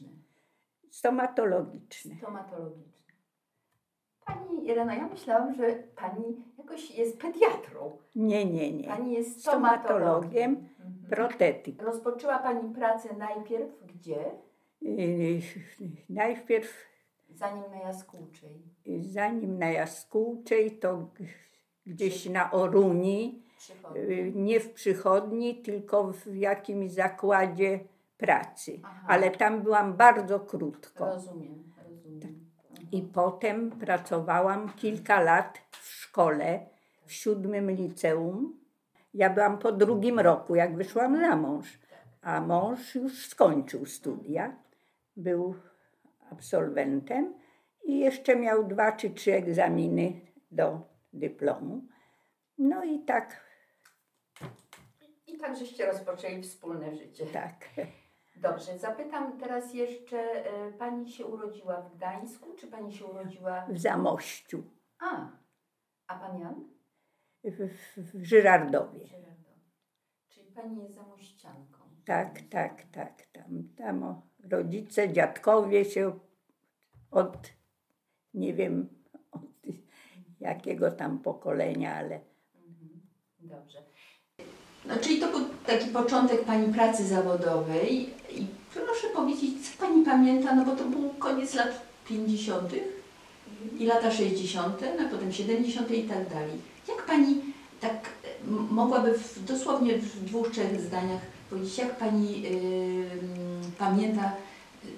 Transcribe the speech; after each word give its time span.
medyczne, 0.00 0.08
Stomatologiczne. 0.90 2.14
stomatologiczne. 2.16 2.92
Pani 4.26 4.66
Irena, 4.68 4.94
ja 4.94 5.08
myślałam, 5.08 5.54
że 5.54 5.72
pani 5.96 6.44
jakoś 6.58 6.90
jest 6.90 7.20
pediatrą. 7.20 7.96
Nie, 8.14 8.44
nie, 8.44 8.72
nie. 8.72 8.88
Pani 8.88 9.12
jest 9.12 9.40
Stomatologiem. 9.40 10.50
Mhm. 10.50 11.06
Protetyk. 11.10 11.82
Rozpoczęła 11.82 12.38
pani 12.38 12.74
pracę 12.74 13.16
najpierw 13.16 13.70
gdzie? 13.86 14.30
Yy, 14.82 15.40
Najpierw, 16.08 16.84
Zanim 17.34 17.64
na 17.70 17.78
Jaskółczej. 17.78 18.62
zanim 19.00 19.58
na 19.58 19.70
Jaskółczej, 19.70 20.78
to 20.78 21.08
gdzieś 21.86 22.26
na 22.28 22.50
Oruni, 22.52 23.42
Przychodni. 23.58 24.32
nie 24.34 24.60
w 24.60 24.72
przychodni, 24.72 25.62
tylko 25.62 26.12
w 26.12 26.34
jakimś 26.36 26.90
zakładzie 26.92 27.80
pracy. 28.22 28.80
Aha. 28.82 29.06
Ale 29.08 29.30
tam 29.30 29.62
byłam 29.62 29.96
bardzo 29.96 30.40
krótko. 30.40 31.06
Rozumiem, 31.06 31.72
rozumiem. 31.88 32.50
I 32.92 33.02
potem 33.02 33.70
pracowałam 33.70 34.72
kilka 34.72 35.20
lat 35.20 35.58
w 35.70 35.86
szkole, 35.88 36.66
w 37.06 37.12
siódmym 37.12 37.70
liceum. 37.70 38.60
Ja 39.14 39.30
byłam 39.30 39.58
po 39.58 39.72
drugim 39.72 40.20
roku, 40.20 40.54
jak 40.54 40.76
wyszłam 40.76 41.16
za 41.20 41.36
mąż, 41.36 41.78
a 42.22 42.40
mąż 42.40 42.94
już 42.94 43.26
skończył 43.26 43.86
studia, 43.86 44.56
był 45.16 45.54
absolwentem 46.30 47.34
i 47.84 47.98
jeszcze 47.98 48.36
miał 48.36 48.64
dwa 48.64 48.92
czy 48.92 49.10
trzy 49.10 49.34
egzaminy 49.34 50.20
do 50.50 50.80
dyplomu. 51.12 51.82
No 52.58 52.84
i 52.84 53.04
tak, 53.04 53.40
I 55.26 55.38
tak 55.38 55.56
żeście 55.56 55.86
rozpoczęli 55.86 56.42
wspólne 56.42 56.96
życie. 56.96 57.26
tak. 57.26 57.54
Dobrze, 58.42 58.78
zapytam 58.78 59.38
teraz 59.38 59.74
jeszcze, 59.74 60.18
e, 60.18 60.72
pani 60.72 61.08
się 61.12 61.26
urodziła 61.26 61.80
w 61.82 61.96
Gdańsku, 61.96 62.54
czy 62.54 62.66
pani 62.66 62.92
się 62.92 63.04
urodziła... 63.04 63.66
W 63.66 63.78
Zamościu, 63.78 64.62
A, 64.98 65.28
a 66.06 66.18
pan 66.18 66.38
Jan? 66.40 66.68
w, 67.44 67.68
w, 67.96 68.24
Żyrardowie. 68.24 69.06
Żyrardow. 69.06 69.54
Czyli 70.28 70.50
pani 70.52 70.82
jest 70.82 70.94
zamościanką. 70.94 71.78
Tak, 72.04 72.40
tak, 72.50 72.82
tak. 72.92 73.22
Tam, 73.32 73.68
tam 73.76 74.02
o, 74.02 74.22
rodzice, 74.50 75.12
dziadkowie 75.12 75.84
się 75.84 76.18
od, 77.10 77.52
nie 78.34 78.54
wiem, 78.54 78.88
od 79.30 79.42
jakiego 80.40 80.90
tam 80.90 81.18
pokolenia, 81.18 81.94
ale 81.96 82.20
Mhm. 82.54 83.00
Dobrze. 83.38 83.82
No, 84.84 84.94
czyli 85.00 85.20
to 85.20 85.28
był 85.28 85.40
taki 85.66 85.90
początek 85.90 86.44
Pani 86.44 86.74
pracy 86.74 87.06
zawodowej 87.06 88.10
i 88.30 88.46
proszę 88.74 89.06
powiedzieć, 89.14 89.68
co 89.68 89.86
Pani 89.86 90.04
pamięta, 90.04 90.54
no 90.54 90.64
bo 90.64 90.76
to 90.76 90.84
był 90.84 91.08
koniec 91.18 91.54
lat 91.54 91.80
50. 92.08 92.72
i 93.78 93.86
lata 93.86 94.10
60., 94.10 94.80
no 94.98 95.04
a 95.06 95.08
potem 95.08 95.32
70. 95.32 95.90
i 95.90 96.02
tak 96.02 96.28
dalej. 96.28 96.58
Jak 96.88 97.06
Pani 97.06 97.40
tak 97.80 98.08
mogłaby 98.70 99.18
w, 99.18 99.44
dosłownie 99.44 99.98
w 99.98 100.24
dwóch, 100.24 100.50
trzech 100.50 100.80
zdaniach 100.80 101.20
powiedzieć, 101.50 101.78
jak 101.78 101.96
Pani 101.96 102.42
pamięta 103.78 104.32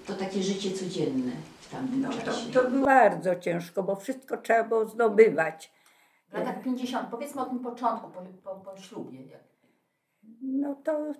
to 0.06 0.14
takie 0.14 0.42
życie 0.42 0.70
codzienne 0.70 1.32
w 1.60 1.70
tamtym 1.70 2.00
no, 2.00 2.08
to, 2.08 2.22
czasie? 2.22 2.52
to 2.52 2.70
było 2.70 2.86
bardzo 2.86 3.36
ciężko, 3.36 3.82
bo 3.82 3.96
wszystko 3.96 4.36
trzeba 4.36 4.64
było 4.64 4.86
zdobywać. 4.86 5.72
W 6.30 6.34
latach 6.34 6.62
50., 6.62 7.08
powiedzmy 7.10 7.42
o 7.42 7.44
tym 7.44 7.58
początku, 7.58 8.10
po, 8.10 8.20
po, 8.44 8.70
po 8.70 8.76
ślubie. 8.80 9.18
No 10.42 10.74
to 10.74 11.12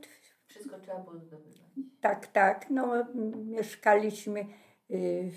Wszystko 0.47 0.79
trzeba 0.79 0.99
było 0.99 1.19
zdobywać. 1.19 1.63
tak, 2.01 2.27
tak. 2.27 2.71
No, 2.71 3.05
mieszkaliśmy 3.45 4.47
y, 4.91 5.31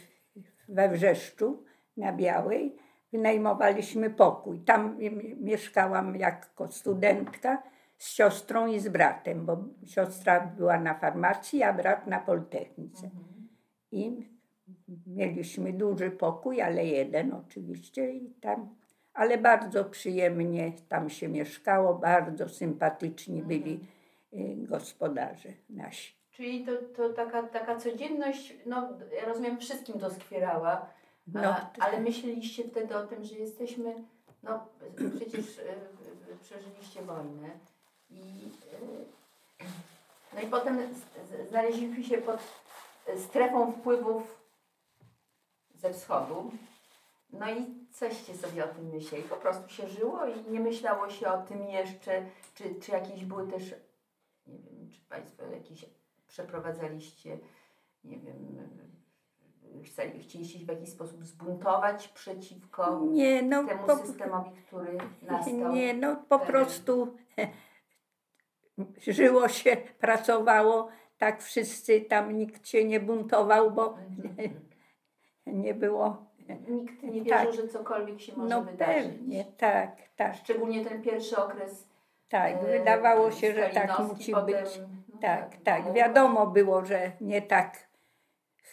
we 0.69 0.89
Wrzeszczu 0.89 1.63
na 1.97 2.13
Białej. 2.13 2.75
Wynajmowaliśmy 3.11 4.09
pokój. 4.09 4.59
Tam 4.59 4.97
mieszkałam 5.41 6.15
jako 6.15 6.71
studentka 6.71 7.63
z 7.97 8.07
siostrą 8.07 8.67
i 8.67 8.79
z 8.79 8.89
bratem, 8.89 9.45
bo 9.45 9.57
siostra 9.85 10.47
była 10.57 10.79
na 10.79 10.93
farmacji, 10.93 11.63
a 11.63 11.73
brat 11.73 12.07
na 12.07 12.19
Politechnice. 12.19 13.05
Mhm. 13.05 13.47
I 13.91 14.27
mieliśmy 15.07 15.73
duży 15.73 16.11
pokój, 16.11 16.61
ale 16.61 16.85
jeden 16.85 17.33
oczywiście 17.33 18.11
i 18.11 18.29
tam, 18.29 18.75
ale 19.17 19.37
bardzo 19.37 19.85
przyjemnie 19.85 20.71
tam 20.89 21.09
się 21.09 21.27
mieszkało, 21.27 21.93
bardzo 21.93 22.49
sympatyczni 22.49 23.41
byli 23.41 23.79
y, 24.33 24.55
gospodarze 24.57 25.49
nasi. 25.69 26.13
Czyli 26.31 26.65
to, 26.65 26.71
to 26.95 27.09
taka, 27.09 27.43
taka 27.43 27.75
codzienność, 27.75 28.53
no 28.65 28.89
ja 29.19 29.25
rozumiem, 29.25 29.57
wszystkim 29.57 29.99
doskwierała, 29.99 30.89
No, 31.33 31.41
a, 31.41 31.69
ale 31.79 31.99
myśleliście 31.99 32.63
wtedy 32.63 32.97
o 32.97 33.07
tym, 33.07 33.23
że 33.23 33.35
jesteśmy, 33.35 34.03
no 34.43 34.67
przecież 35.15 35.57
y, 35.57 35.61
y, 35.61 36.37
przeżyliście 36.41 37.01
wojnę 37.01 37.49
i, 38.09 38.51
no 40.33 40.41
i 40.41 40.47
potem 40.47 40.79
znaleźliśmy 41.49 42.03
się 42.03 42.17
pod 42.17 42.39
strefą 43.17 43.71
wpływów 43.71 44.41
ze 45.75 45.93
wschodu. 45.93 46.51
No 47.29 47.49
i 47.51 47.65
coście 47.91 48.35
sobie 48.35 48.65
o 48.65 48.67
tym 48.67 48.85
myśleli? 48.89 49.23
Po 49.23 49.35
prostu 49.35 49.69
się 49.69 49.87
żyło 49.87 50.19
i 50.25 50.51
nie 50.51 50.59
myślało 50.59 51.09
się 51.09 51.27
o 51.27 51.41
tym 51.41 51.63
jeszcze, 51.63 52.25
czy, 52.55 52.75
czy 52.75 52.91
jakieś 52.91 53.25
były 53.25 53.47
też, 53.47 53.75
nie 54.47 54.59
wiem, 54.59 54.89
czy 54.89 55.01
Państwo 55.09 55.45
jakieś 55.45 55.85
przeprowadzaliście, 56.27 57.39
nie 58.03 58.19
wiem, 58.19 58.57
chcieliście 59.83 60.45
się 60.45 60.65
w 60.65 60.67
jakiś 60.67 60.89
sposób 60.89 61.25
zbuntować 61.25 62.07
przeciwko 62.07 62.99
Nie, 63.11 63.41
no 63.41 63.63
temu 63.67 63.87
po, 63.87 63.95
systemowi, 63.97 64.51
który 64.67 64.97
nastał? 65.21 65.71
nie, 65.73 65.93
no 65.93 66.15
po 66.29 66.37
wtedy? 66.37 66.51
prostu 66.51 67.17
żyło 69.07 69.47
się, 69.49 69.77
pracowało, 69.99 70.87
tak 71.17 71.41
wszyscy, 71.43 72.01
tam 72.01 72.37
nikt 72.37 72.67
się 72.67 72.85
nie 72.85 72.99
buntował, 72.99 73.71
bo 73.71 73.97
Mhm. 73.97 74.59
nie 75.63 75.73
było, 75.73 76.25
Nikt 76.67 77.03
nie 77.03 77.21
wierzył, 77.21 77.45
Tak. 77.51 77.53
że 77.53 77.67
cokolwiek 77.67 78.21
się 78.21 78.35
może 78.35 78.49
no 78.55 78.63
wydarzyć. 78.63 79.03
pewnie, 79.03 79.45
tak, 79.57 79.95
tak, 80.15 80.35
Szczególnie 80.35 80.85
ten 80.85 81.01
pierwszy 81.01 81.37
okres. 81.37 81.87
tak, 82.29 82.53
e, 82.53 82.79
wydawało 82.79 83.31
się, 83.31 83.53
że 83.53 83.69
tak 83.69 83.99
musi 83.99 84.31
potem, 84.31 84.63
być. 84.63 84.79
no 85.13 85.19
Tak, 85.21 85.49
bo 85.57 85.63
tak. 85.63 85.79
mogło- 85.79 85.93
Wiadomo 85.93 86.47
było, 86.47 86.85
że 86.85 87.11
nie 87.21 87.41
tak 87.41 87.87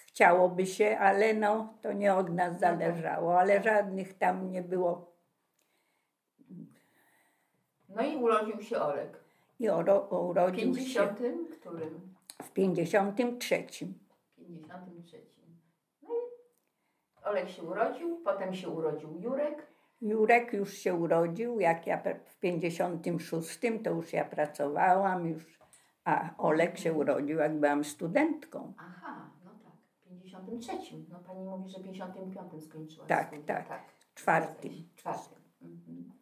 chciałoby 0.06 0.66
się, 0.66 0.98
ale 0.98 1.34
no, 1.34 1.74
to 1.82 1.92
nie 1.92 2.14
od 2.14 2.30
nas 2.34 2.50
tak. 2.50 2.60
zależało, 2.60 3.38
ale 3.40 3.62
żadnych 3.62 4.18
tam 4.18 4.50
nie 4.50 4.62
było. 4.62 5.12
No 7.88 8.02
i 8.02 8.16
urodził 8.16 8.60
się 8.62 8.78
Olek. 8.80 9.24
I 9.60 9.68
oro, 9.68 10.06
W 10.06 10.12
urodził 10.12 10.74
się 10.74 10.80
50. 10.80 11.18
którym? 11.60 12.14
w 12.42 12.50
53. 12.52 13.64
53. 14.36 15.20
Olek 17.24 17.48
się 17.48 17.62
urodził, 17.62 18.20
potem 18.24 18.54
się 18.54 18.68
urodził 18.68 19.20
Jurek. 19.20 19.66
Jurek 20.00 20.52
już 20.52 20.72
się 20.74 20.94
urodził, 20.94 21.60
jak 21.60 21.86
ja 21.86 22.02
w 22.26 22.38
56 22.38 23.60
to 23.84 23.90
już 23.90 24.12
ja 24.12 24.24
pracowałam, 24.24 25.26
już, 25.28 25.58
a 26.04 26.30
Olek 26.38 26.78
się 26.78 26.92
urodził, 26.92 27.38
jak 27.38 27.60
byłam 27.60 27.84
studentką. 27.84 28.72
Aha, 28.78 29.30
no 29.44 29.50
tak, 29.64 29.72
w 30.16 30.22
53. 30.22 30.72
No 31.08 31.18
pani 31.26 31.44
mówi, 31.44 31.68
że 31.70 31.78
w 31.78 31.82
55 31.82 32.64
skończyła 32.64 33.06
Tak, 33.06 33.26
studia. 33.26 33.44
tak. 33.46 33.68
tak. 33.68 33.82
Czwartym. 34.14 34.72
Czwartym. 34.96 35.38
Mhm. 35.62 36.12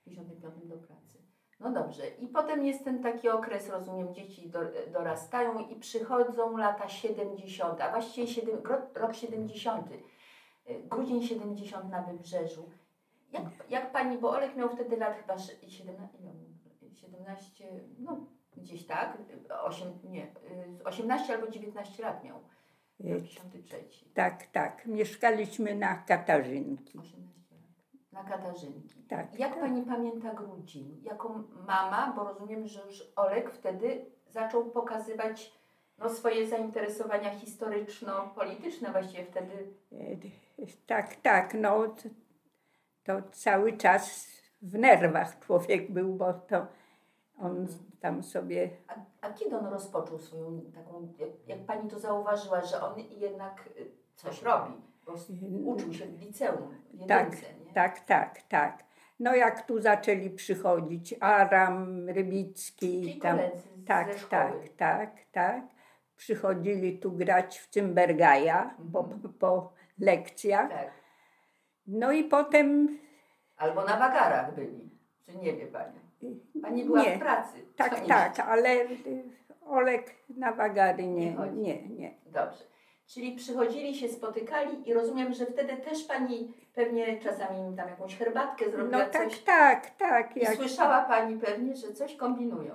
W 0.00 0.04
55 0.04 0.66
do 0.68 0.76
pracy. 0.76 1.18
No 1.60 1.72
dobrze. 1.72 2.08
I 2.08 2.28
potem 2.28 2.64
jest 2.64 2.84
ten 2.84 3.02
taki 3.02 3.28
okres, 3.28 3.68
rozumiem, 3.70 4.14
dzieci 4.14 4.50
do, 4.50 4.60
dorastają 4.92 5.58
i 5.58 5.76
przychodzą 5.76 6.56
lata 6.56 6.88
70, 6.88 7.80
a 7.80 7.90
właściwie 7.90 8.26
7, 8.26 8.60
rok, 8.64 8.80
rok 8.94 9.14
70. 9.14 9.86
y, 10.70 10.82
Grudzień 10.90 11.22
70 11.22 11.90
na 11.90 12.02
Wybrzeżu. 12.02 12.70
Jak, 13.32 13.42
jak 13.70 13.92
pani, 13.92 14.18
bo 14.18 14.30
Olek 14.30 14.56
miał 14.56 14.68
wtedy 14.68 14.96
lat 14.96 15.16
chyba 15.16 15.38
sze- 15.38 15.68
17, 15.70 16.18
ile 16.20 16.30
on 16.30 16.36
miał? 16.36 16.52
17, 16.94 17.64
no 17.98 18.26
gdzieś 18.56 18.86
tak, 18.86 19.18
8, 19.62 19.88
nie, 20.04 20.24
y, 20.26 20.84
18 20.84 21.34
albo 21.34 21.50
19 21.50 22.02
lat 22.02 22.24
miał. 22.24 22.38
Y, 23.00 23.22
53. 23.22 23.76
Tak, 24.14 24.46
tak. 24.46 24.86
Mieszkaliśmy 24.86 25.74
na 25.74 25.94
Katarzynki. 25.94 26.98
18 26.98 27.54
lat. 27.54 27.62
Na 28.12 28.24
Katarzynki. 28.24 29.02
Tak, 29.02 29.38
Jak 29.38 29.50
tak. 29.50 29.60
pani 29.60 29.82
pamięta 29.82 30.34
grudzień? 30.34 31.00
Jako 31.02 31.28
mama, 31.66 32.12
bo 32.16 32.24
rozumiem, 32.24 32.66
że 32.68 32.86
już 32.86 33.04
Olek 33.16 33.50
wtedy 33.50 34.06
zaczął 34.30 34.64
pokazywać 34.70 35.52
no, 35.98 36.08
swoje 36.08 36.46
zainteresowania 36.48 37.30
historyczno-polityczne 37.38 38.92
właściwie 38.92 39.24
wtedy. 39.24 39.74
Tak, 40.86 41.16
tak, 41.16 41.54
no 41.54 41.88
to, 41.88 42.08
to 43.04 43.22
cały 43.32 43.72
czas 43.72 44.26
w 44.62 44.78
nerwach 44.78 45.38
człowiek 45.38 45.92
był, 45.92 46.14
bo 46.14 46.32
to 46.32 46.66
On 47.38 47.66
tam 48.00 48.22
sobie 48.22 48.70
A, 48.88 48.94
a 49.26 49.32
kiedy 49.32 49.56
on 49.58 49.66
rozpoczął 49.66 50.18
swoją 50.18 50.60
taką, 50.74 51.08
jak, 51.18 51.28
jak 51.46 51.58
pani 51.66 51.90
to 51.90 51.98
zauważyła, 51.98 52.60
że 52.62 52.80
on 52.82 52.98
jednak 52.98 53.68
coś 54.14 54.42
robi? 54.42 54.72
Bo 55.06 55.12
uczył 55.72 55.92
się 55.92 56.06
w 56.06 56.20
liceum, 56.20 56.74
w 56.94 57.06
Tak, 57.06 57.24
jedynce, 57.24 57.46
nie? 57.66 57.72
Tak, 57.72 58.00
tak, 58.00 58.42
tak. 58.42 58.84
No 59.20 59.34
jak 59.34 59.66
tu 59.66 59.80
zaczęli 59.80 60.30
przychodzić 60.30 61.14
Aram, 61.20 62.08
Rybicki, 62.08 63.00
Czyli 63.02 63.18
tam, 63.20 63.38
tak, 63.86 64.18
szkoły. 64.18 64.28
tak, 64.28 64.76
tak, 64.76 65.16
tak. 65.32 65.62
Przychodzili 66.16 66.98
tu 66.98 67.12
grać 67.12 67.58
w 67.58 67.68
Cymbergaja 67.68 68.74
po, 68.92 69.00
Mhm. 69.00 69.20
Lekcjach. 70.02 70.68
Tak. 70.70 70.90
No 71.86 72.12
i 72.12 72.24
potem, 72.24 72.98
Albo 73.56 73.84
na 73.84 73.96
wagarach 73.96 74.54
byli, 74.54 74.90
czy 75.26 75.36
nie 75.36 75.52
wie 75.52 75.66
pani? 75.66 76.00
Pani 76.62 76.84
była 76.84 77.02
nie, 77.02 77.16
w 77.16 77.18
pracy. 77.18 77.58
Tak, 77.76 78.02
nie 78.02 78.08
tak, 78.08 78.40
ale 78.40 78.68
y, 78.84 79.24
Olek 79.66 80.14
na 80.36 80.52
wagary 80.52 81.06
Nie 81.06 81.30
nie, 81.30 81.36
chodzi. 81.36 81.56
nie, 81.58 81.88
nie. 81.88 82.14
Dobrze. 82.26 82.64
Czyli 83.06 83.36
przychodzili 83.36 83.94
się, 83.94 84.08
spotykali 84.08 84.88
i 84.88 84.94
rozumiem, 84.94 85.34
że 85.34 85.46
wtedy 85.46 85.76
też 85.76 86.04
pani 86.04 86.54
pewnie 86.74 87.18
czasami 87.20 87.58
im 87.58 87.76
tam 87.76 87.88
jakąś 87.88 88.16
herbatkę 88.18 88.70
zrobiła, 88.70 88.98
No 88.98 89.10
tak, 89.10 89.28
coś. 89.30 89.40
tak, 89.42 89.90
tak. 89.90 90.36
I 90.36 90.40
Jak, 90.40 90.54
słyszała 90.54 91.02
pani 91.04 91.38
pewnie, 91.38 91.76
że 91.76 91.92
coś 91.92 92.16
kombinują. 92.16 92.74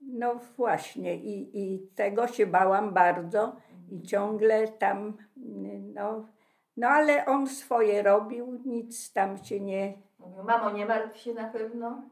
no 0.00 0.34
właśnie 0.56 1.16
i, 1.16 1.50
i 1.74 1.88
tego 1.94 2.26
się 2.26 2.46
bałam 2.46 2.94
bardzo 2.94 3.56
i 3.90 4.02
ciągle 4.02 4.68
tam, 4.68 5.08
y, 5.36 5.80
no, 5.94 6.28
no 6.76 6.88
ale 6.88 7.26
on 7.26 7.46
swoje 7.46 8.02
robił, 8.02 8.62
nic 8.64 9.12
tam 9.12 9.44
się 9.44 9.60
nie, 9.60 9.98
Mówił, 10.18 10.44
mamo, 10.44 10.70
nie 10.70 10.86
martw 10.86 11.18
się 11.18 11.34
na 11.34 11.48
pewno. 11.48 12.10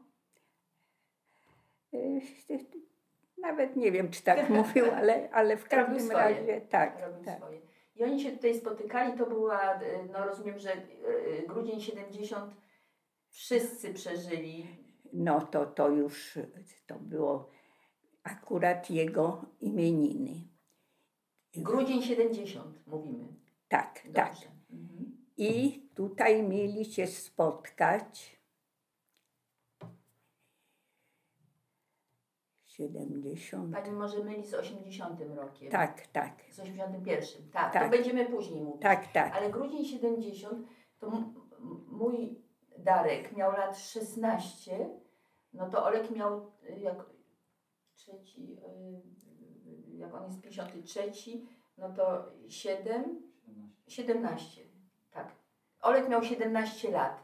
y, 1.93 2.21
nawet 3.37 3.75
nie 3.75 3.91
wiem, 3.91 4.11
czy 4.11 4.23
tak 4.23 4.49
mówił, 4.59 4.85
ale, 4.95 5.29
ale 5.31 5.57
w 5.57 5.67
każdym 5.67 6.11
razie 6.11 6.61
tak, 6.61 7.01
tak. 7.25 7.37
swoje. 7.37 7.61
I 7.95 8.03
oni 8.03 8.21
się 8.23 8.31
tutaj 8.31 8.55
spotykali, 8.55 9.17
to 9.17 9.25
była, 9.25 9.79
no 10.13 10.25
rozumiem, 10.25 10.59
że 10.59 10.73
y, 10.73 11.45
grudzień 11.47 11.81
70 11.81 12.53
wszyscy 13.29 13.93
przeżyli. 13.93 14.67
No 15.13 15.41
to, 15.41 15.65
to 15.65 15.89
już 15.89 16.39
to 16.87 16.95
było 16.99 17.49
akurat 18.23 18.89
jego 18.89 19.45
imieniny. 19.61 20.33
Grudzień 21.55 22.01
70 22.01 22.87
mówimy. 22.87 23.42
Tak, 23.73 23.99
tak. 24.13 24.29
Dobrze. 24.29 24.47
Mhm. 24.71 25.17
I 25.37 25.81
tutaj 25.95 26.43
mieli 26.43 26.85
się 26.85 27.07
spotkać 27.07 28.39
70. 32.65 33.73
Pani 33.73 33.91
może 33.91 34.23
myli 34.23 34.47
z 34.47 34.53
80 34.53 35.21
rokiem. 35.35 35.71
Tak, 35.71 36.07
tak, 36.07 36.43
Z 36.51 36.59
81. 36.59 37.49
Tak, 37.51 37.73
Tak. 37.73 37.83
to 37.83 37.89
będziemy 37.89 38.25
później 38.25 38.63
mówić. 38.63 38.81
tak, 38.81 39.11
tak. 39.11 39.35
Ale 39.35 39.49
grudzień 39.51 39.85
70 39.85 40.67
to 40.99 41.11
mój 41.91 42.41
Darek 42.77 43.35
miał 43.35 43.51
lat 43.51 43.77
16, 43.77 44.89
no 45.53 45.69
to 45.69 45.85
Olek 45.85 46.11
miał 46.11 46.51
y, 46.69 46.79
jak 46.79 47.05
trzeci, 47.95 48.57
y, 49.91 49.97
jak 49.97 50.13
on 50.13 50.25
jest 50.25 50.41
53, 50.41 51.11
no 51.77 51.93
to 51.93 52.31
7, 52.47 53.32
17. 53.87 54.61
Tak. 55.13 55.27
Olek 55.81 56.09
miał 56.09 56.23
17 56.23 56.91
lat. 56.91 57.23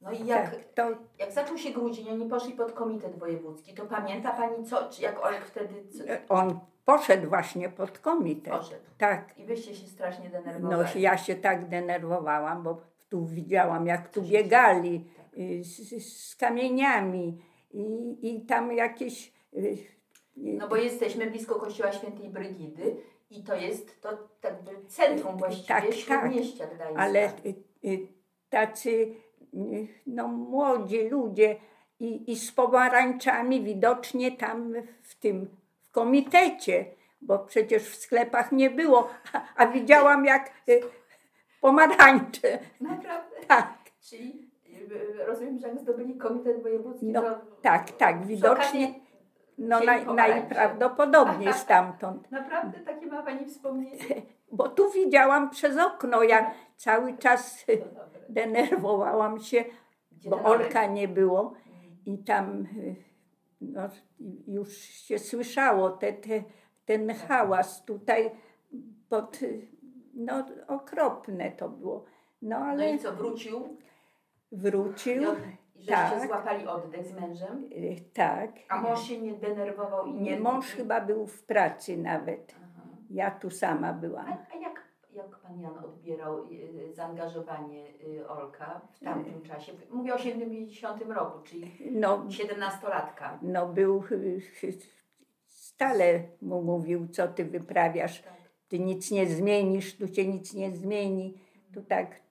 No 0.00 0.12
i 0.12 0.26
jak, 0.26 0.50
tak 0.50 0.64
to, 0.74 0.88
jak 1.18 1.32
zaczął 1.32 1.58
się 1.58 1.70
grudzień, 1.70 2.10
oni 2.10 2.28
poszli 2.28 2.52
pod 2.54 2.72
komitet 2.72 3.18
wojewódzki, 3.18 3.74
to 3.74 3.86
pamięta 3.86 4.30
Pani 4.32 4.64
co, 4.64 4.88
czy 4.90 5.02
jak 5.02 5.24
Olek 5.26 5.46
wtedy 5.46 5.74
co, 5.90 6.04
on 6.34 6.60
poszedł 6.84 7.28
właśnie 7.28 7.68
pod 7.68 7.98
komitet. 7.98 8.52
poszedł? 8.54 8.84
Tak. 8.98 9.38
I 9.38 9.44
Wyście 9.44 9.74
się 9.74 9.86
strasznie 9.86 10.30
No 10.34 10.40
denerwowali. 10.42 11.00
ja 11.02 11.16
się 11.18 11.34
tak 11.34 11.68
denerwowałam, 11.68 12.62
bo 12.62 12.80
tu 13.08 13.26
widziałam, 13.26 13.86
jak 13.86 14.08
tu 14.08 14.22
biegali 14.22 15.04
y, 15.38 15.64
z, 15.64 16.06
z 16.30 16.36
kamieniami 16.36 17.42
i, 17.70 18.18
i 18.22 18.40
tam 18.46 18.72
jakieś. 18.72 19.32
y, 19.54 19.76
No 20.36 20.68
bo 20.68 20.76
jesteśmy 20.76 21.26
blisko 21.30 21.54
kościoła 21.54 21.92
świętej 21.92 22.28
Brygidy 22.28 22.96
i 23.32 23.42
to 23.42 23.54
jest 23.54 24.02
to 24.02 24.08
tak 24.40 24.54
jakby 24.54 24.86
centrum 24.88 25.36
właściwie 25.38 25.68
Tak, 25.68 25.84
tak. 25.84 25.94
śródmieścia 25.94 26.66
Gdańska. 26.66 27.00
ale 27.02 27.26
y, 27.28 27.54
y, 27.84 28.08
tacy 28.50 28.90
y, 29.54 29.88
no, 30.06 30.28
młodzi 30.28 31.08
ludzie 31.08 31.56
i, 32.00 32.32
i 32.32 32.36
z 32.36 32.52
pomarańczami 32.52 33.62
widocznie 33.62 34.32
tam 34.32 34.74
w 35.02 35.14
tym 35.14 35.56
w 35.80 35.90
komitecie, 35.90 36.84
bo 37.20 37.38
przecież 37.38 37.82
w 37.82 37.96
sklepach 37.96 38.52
nie 38.52 38.70
było, 38.70 39.08
a, 39.32 39.42
a 39.56 39.66
widziałam 39.66 40.24
jak 40.24 40.50
pomarańcze. 41.60 42.58
Naprawdę? 42.80 43.36
Tak, 43.48 43.72
Czyli 44.00 44.50
rozumiem, 45.26 45.58
że 45.58 45.68
jak 45.68 45.78
zdobyli 45.78 46.16
komitet 46.16 46.62
wojewódzki, 46.62 47.06
No, 47.06 47.22
to 47.22 47.40
tak, 47.62 47.90
tak, 47.90 48.26
widocznie 48.26 48.94
no 49.58 49.80
naj, 49.80 50.06
najprawdopodobniej 50.06 51.52
stamtąd. 51.64 52.30
Naprawdę 52.30 52.80
takie 52.80 53.06
ma 53.06 53.22
Pani 53.22 53.46
wspomnienie? 53.46 53.98
Bo 54.52 54.68
tu 54.68 54.90
widziałam 54.90 55.50
przez 55.50 55.78
okno, 55.78 56.22
ja 56.22 56.54
cały 56.76 57.18
czas 57.18 57.66
denerwowałam 58.28 59.40
się, 59.40 59.64
bo? 60.30 60.42
Olka 60.42 60.86
nie 60.86 61.08
było 61.08 61.54
i 62.06 62.18
tam 62.18 62.66
y, 62.76 62.96
no, 63.60 63.82
już 64.46 64.72
się 64.78 65.18
słyszało 65.18 65.90
te, 65.90 66.12
te, 66.12 66.42
ten 66.84 67.14
hałas 67.14 67.84
tutaj 67.84 68.30
pod, 69.08 69.42
y, 69.42 69.68
no 70.14 70.46
okropne 70.68 71.50
to 71.50 71.68
było. 71.68 72.04
No 72.42 72.58
No 72.58 72.64
ale 72.66 72.94
i 72.94 72.98
co, 72.98 73.12
wrócił? 73.12 73.76
wrócił, 74.52 75.22
żeście 75.82 76.18
tak. 76.18 76.26
złapali 76.26 76.66
oddech 76.66 77.06
z 77.06 77.12
mężem? 77.20 77.68
y, 77.72 77.96
tak. 78.14 78.50
A 78.68 78.80
mąż 78.80 79.02
się 79.02 79.20
nie 79.20 79.32
denerwował 79.34 80.06
i 80.06 80.14
nie... 80.14 80.40
Mąż 80.40 80.66
chyba 80.66 81.00
był 81.00 81.26
w 81.26 81.42
pracy 81.44 81.96
nawet. 81.96 82.54
Aha. 82.56 82.82
Ja 83.10 83.30
tu 83.30 83.50
sama 83.50 83.92
byłam. 83.92 84.26
A, 84.28 84.46
a 84.54 84.56
jak, 84.56 84.82
jak 85.12 85.38
pan 85.38 85.60
Jan 85.60 85.78
odbierał 85.78 86.48
y, 86.50 86.92
zaangażowanie 86.94 87.86
y, 88.18 88.28
Olka 88.28 88.80
w 88.92 89.04
tamtym 89.04 89.42
czasie? 89.42 89.72
Mówię 89.90 90.14
o 90.14 90.18
70 90.18 91.02
roku, 91.02 91.42
czyli 91.42 91.72
No, 91.90 92.18
17-latka. 92.18 93.38
no 93.42 93.66
był, 93.68 94.04
stale 95.48 96.22
mu 96.42 96.62
mówił, 96.62 97.08
co 97.08 97.28
ty 97.28 97.44
wyprawiasz, 97.44 98.22
Tak. 98.22 98.32
ty 98.68 98.78
nic 98.78 99.10
nie 99.10 99.26
zmienisz, 99.26 99.96
tu 99.96 100.08
się 100.08 100.26
nic 100.26 100.54
nie 100.54 100.70
zmieni, 100.72 101.34
tu 101.74 101.82
tak, 101.82 102.21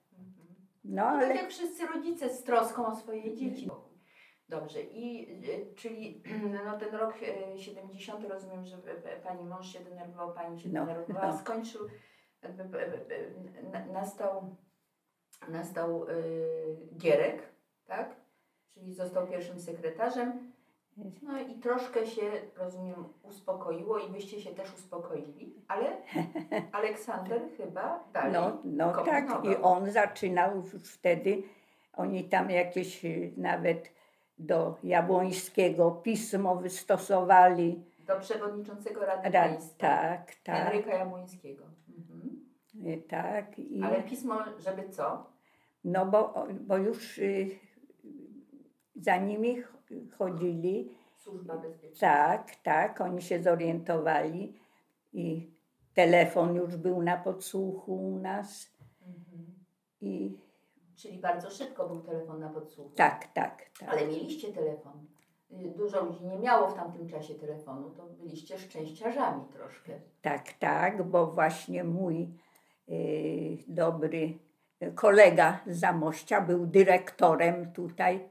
no 0.84 1.02
No, 1.04 1.10
tak 1.20 1.22
ale 1.22 1.34
jak 1.34 1.50
wszyscy 1.50 1.86
rodzice 1.86 2.28
z 2.28 2.42
troską 2.44 2.86
o 2.86 2.96
swoje 2.96 3.34
dzieci. 3.34 3.70
Dobrze, 4.48 4.82
i 4.82 5.30
y, 5.50 5.74
czyli 5.74 6.22
no, 6.64 6.78
ten 6.78 6.94
rok 6.94 7.14
y, 7.54 7.58
70, 7.58 8.24
rozumiem, 8.28 8.64
że 8.66 8.76
y, 8.76 9.20
pani 9.24 9.44
mąż 9.44 9.72
się 9.72 9.80
denerwował, 9.80 10.34
pani 10.34 10.60
się 10.60 10.68
No, 10.68 10.86
denerwowała, 10.86 11.26
no. 11.26 11.38
skończył, 11.38 11.86
y, 11.86 11.90
y, 12.48 13.12
y, 13.12 13.58
y, 13.58 13.62
na- 13.72 13.86
nastał, 13.86 14.56
nastał 15.48 16.08
y, 16.08 16.76
Gierek, 16.96 17.42
tak? 17.84 18.16
Czyli 18.70 18.94
został 18.94 19.26
pierwszym 19.26 19.60
sekretarzem. 19.60 20.51
No 20.96 21.40
i 21.40 21.54
troszkę 21.54 22.06
się, 22.06 22.22
rozumiem, 22.56 23.04
uspokoiło 23.22 23.98
i 23.98 24.12
wyście 24.12 24.40
się 24.40 24.50
też 24.50 24.74
uspokoili, 24.74 25.54
ale 25.68 25.96
Aleksander 26.72 27.42
chyba 27.56 28.04
dalej 28.12 28.32
no, 28.32 28.58
no 28.64 29.04
tak 29.04 29.44
i 29.44 29.56
on 29.62 29.90
zaczynał 29.90 30.56
już 30.56 30.70
wtedy, 30.70 31.42
oni 31.92 32.24
tam 32.24 32.50
jakieś 32.50 33.04
y, 33.04 33.32
nawet 33.36 33.92
do 34.38 34.76
Jabłońskiego 34.82 35.90
pismo 35.90 36.56
wystosowali, 36.56 37.84
Do 38.06 38.20
przewodniczącego 38.20 39.06
Rady 39.06 39.30
Ra- 39.30 39.42
Państwa. 39.48 39.78
tak, 39.78 40.34
tak, 40.34 40.56
Henryka 40.56 40.94
Jabłońskiego. 40.94 41.64
Mhm. 41.98 42.46
y, 42.86 43.02
tak 43.08 43.58
i... 43.58 43.82
Ale 43.82 44.02
pismo, 44.02 44.34
żeby 44.58 44.88
co? 44.88 45.26
No 45.84 46.06
bo, 46.06 46.46
bo 46.60 46.76
już 46.76 47.18
y, 47.18 47.50
za 48.96 49.16
nimi 49.16 49.62
chodzili, 50.18 50.96
Służba 51.16 51.56
Bezpieczeństwa. 51.56 52.06
tak, 52.06 52.56
tak, 52.62 53.00
oni 53.00 53.22
się 53.22 53.42
zorientowali 53.42 54.58
i 55.12 55.50
telefon 55.94 56.54
już 56.54 56.76
był 56.76 57.02
na 57.02 57.16
podsłuchu 57.16 57.94
u 58.08 58.18
nas 58.18 58.72
Mhm. 59.06 59.54
i 60.00 60.38
Czyli 60.96 61.18
bardzo 61.18 61.50
szybko 61.50 61.88
był 61.88 62.00
telefon 62.00 62.40
na 62.40 62.48
podsłuchu. 62.48 62.90
tak, 62.96 63.26
tak, 63.34 63.62
tak. 63.80 63.88
Ale 63.88 64.06
mieliście 64.06 64.52
telefon. 64.52 65.06
Y, 65.52 65.72
Dużo 65.76 66.04
ludzi 66.04 66.24
nie 66.26 66.38
miało 66.38 66.68
w 66.70 66.74
tamtym 66.74 67.08
czasie 67.08 67.34
telefonu, 67.34 67.90
to 67.90 68.06
byliście 68.06 68.58
szczęściarzami 68.58 69.44
troszkę. 69.52 69.92
Tak, 70.22 70.52
tak, 70.52 71.02
bo 71.02 71.26
właśnie 71.26 71.84
mój 71.84 72.28
y, 72.88 73.58
dobry 73.68 74.38
kolega 74.94 75.60
z 75.66 75.78
Zamościa 75.80 76.40
był 76.40 76.66
dyrektorem 76.66 77.72
tutaj 77.72 78.28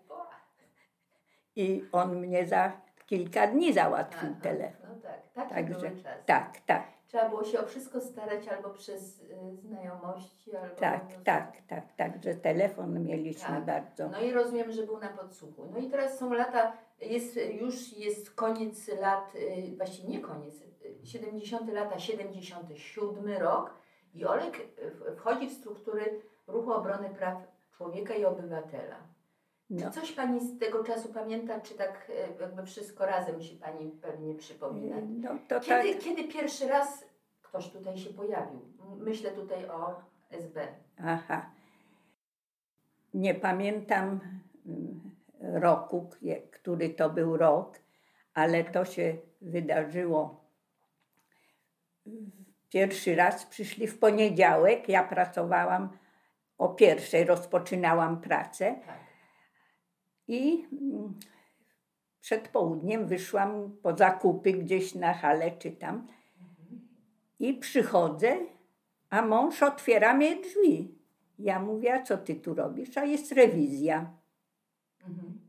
i 1.55 1.86
on 1.91 2.20
mnie 2.20 2.48
za 2.48 2.72
kilka 3.05 3.48
dni 3.48 3.74
załatwił 3.74 4.29
Aha, 4.31 4.39
telefon. 4.41 4.89
No 4.89 5.01
tak, 5.34 5.50
Także 5.50 5.91
tak, 6.25 6.62
tak, 6.62 6.84
Trzeba 7.08 7.29
było 7.29 7.43
się 7.43 7.60
o 7.60 7.65
wszystko 7.65 8.01
starać 8.01 8.48
albo 8.48 8.70
przez 8.70 9.22
y, 9.22 9.55
znajomości, 9.55 10.55
albo... 10.55 10.75
tak, 10.75 11.03
no, 11.17 11.24
tak, 11.24 11.58
tak, 11.67 11.93
także 11.93 12.36
telefon 12.36 13.03
mieliśmy 13.03 13.48
Tak. 13.48 13.65
bardzo. 13.65 14.10
No 14.10 14.22
i 14.22 14.31
rozumiem, 14.31 14.72
że 14.72 14.84
był 14.84 15.00
na 15.00 15.10
podsłuchu. 15.10 15.65
No 15.72 15.77
i 15.77 15.89
teraz 15.89 16.20
są 16.20 16.34
lata, 16.34 16.74
jest, 17.01 17.39
już 17.62 17.98
jest 17.98 18.36
koniec 18.36 18.88
lat, 18.88 19.36
y, 19.36 19.75
właściwie 19.77 20.10
nie 20.10 20.20
koniec, 20.20 20.62
y, 20.62 21.05
70 21.05 21.74
lata, 21.74 22.00
77 22.00 23.38
rok 23.38 23.74
i 24.13 24.25
Olek 24.25 24.58
wchodzi 25.17 25.48
w 25.48 25.53
struktury 25.53 26.22
Ruchu 26.48 26.74
Obrony 26.74 27.10
Praw 27.10 27.38
Człowieka 27.72 28.13
i 28.15 28.25
Obywatela. 28.25 28.96
Czy 29.80 29.86
No. 29.86 29.92
coś 29.92 30.12
Pani 30.12 30.40
z 30.40 30.60
tego 30.60 30.84
czasu 30.84 31.13
pamięta, 31.13 31.62
czy 31.62 31.74
tak 31.75 32.10
y, 32.10 32.42
jakby 32.42 32.66
wszystko 32.66 33.06
razem 33.06 33.42
się 33.42 33.56
Pani 33.56 33.92
pewnie 33.92 34.36
przypomina? 34.36 34.96
No 35.10 35.30
to 35.48 35.60
tak, 35.60 35.63
Kiedy, 35.63 36.00
kiedy 36.00 36.24
pierwszy 36.24 36.68
raz 36.68 37.06
ktoś 37.42 37.70
tutaj 37.70 37.98
się 37.98 38.10
pojawił? 38.13 38.60
Myślę 38.98 39.32
tutaj 39.32 39.66
o 39.70 40.01
SB. 40.30 40.68
aha. 41.04 41.50
Nie 43.13 43.34
pamiętam 43.36 44.20
mm, 44.66 45.01
roku, 45.62 46.10
który 46.51 46.90
to 46.90 47.10
był 47.10 47.38
rok, 47.38 47.80
ale 48.34 48.63
to 48.63 48.86
się 48.86 49.16
wydarzyło. 49.42 50.42
Pierwszy 52.70 53.16
raz 53.16 53.46
przyszli 53.46 53.88
w 53.88 54.00
poniedziałek, 54.00 54.90
ja 54.90 55.04
pracowałam 55.04 55.90
o 56.58 56.70
pierwszej, 56.70 57.24
rozpoczynałam 57.24 58.22
pracę. 58.22 58.75
Tak. 58.86 59.00
I 60.32 60.68
mm, 60.72 61.20
przed 62.22 62.48
południem 62.48 63.08
wyszłam 63.08 63.78
po 63.84 63.98
zakupy 63.98 64.54
gdzieś 64.54 64.96
na 64.96 65.14
halę, 65.14 65.52
czy 65.52 65.72
tam. 65.72 66.08
I 67.40 67.54
przychodzę, 67.54 68.38
a 69.10 69.22
mąż 69.22 69.64
otwiera 69.64 70.14
mi 70.14 70.42
drzwi. 70.42 70.98
Ja 71.40 71.60
mówię, 71.60 71.94
a 71.94 72.04
co 72.04 72.18
ty 72.18 72.36
tu 72.36 72.54
robisz? 72.54 72.98
A 72.98 73.06
jest 73.06 73.32
rewizja. 73.32 74.14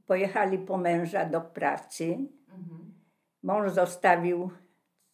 Pojechali 0.07 0.59
po 0.59 0.77
męża 0.77 1.25
do 1.25 1.41
pracy. 1.41 2.19
Mąż 3.43 3.73
zostawił 3.73 4.51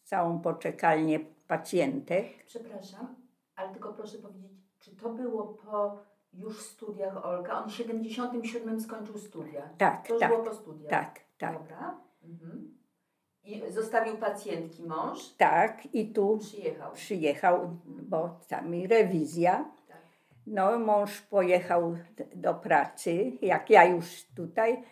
całą 0.03 0.41
poczekalnię 0.41 1.19
pacjentek. 1.47 2.43
Przepraszam, 2.45 3.15
ale 3.55 3.71
tylko 3.71 3.93
proszę 3.93 4.17
powiedzieć, 4.17 4.51
czy 4.79 4.95
to 4.95 5.09
było 5.09 5.43
po 5.43 6.03
już 6.33 6.61
studiach 6.61 7.25
Olka? 7.25 7.63
On 7.63 7.69
w 7.69 7.73
77 7.73 8.81
skończył 8.81 9.17
studia. 9.17 9.69
Tak, 9.77 10.07
To 10.07 10.19
tak, 10.19 10.29
było 10.31 10.43
po 10.43 10.53
studiach. 10.53 10.89
tak, 10.89 11.19
tak, 11.37 11.53
Dobra. 11.53 11.97
Mhm. 12.23 12.77
I 13.43 13.71
zostawił 13.71 14.17
pacjentki 14.17 14.83
mąż, 14.83 15.29
tak. 15.37 15.95
I 15.95 16.13
tu 16.13 16.37
przyjechał. 16.37 16.91
przyjechał, 16.93 17.77
bo 17.85 18.39
tam 18.47 18.73
rewizja. 18.89 19.71
Tak. 19.87 19.97
No, 20.47 20.79
mąż 20.79 21.21
pojechał 21.21 21.97
do 22.35 22.53
pracy, 22.53 23.31
jak 23.41 23.69
ja 23.69 23.85
już 23.85 24.23
tutaj, 24.35 24.83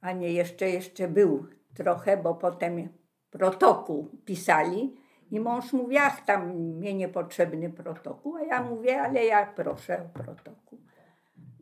a 0.00 0.12
nie 0.12 0.32
jeszcze, 0.32 0.70
jeszcze 0.70 1.08
był 1.08 1.46
trochę, 1.74 2.16
bo 2.16 2.34
potem 2.34 2.88
protokół 3.30 4.08
pisali 4.24 4.99
i 5.30 5.40
mąż 5.40 5.72
mówi, 5.72 5.98
ach, 5.98 6.24
tam 6.24 6.48
mnie 6.56 6.94
niepotrzebny 6.94 7.70
protokół, 7.70 8.36
a 8.36 8.42
ja 8.42 8.62
mówię, 8.62 9.02
ale 9.02 9.24
ja 9.24 9.46
proszę 9.46 10.02
o 10.02 10.18
protokół. 10.18 10.78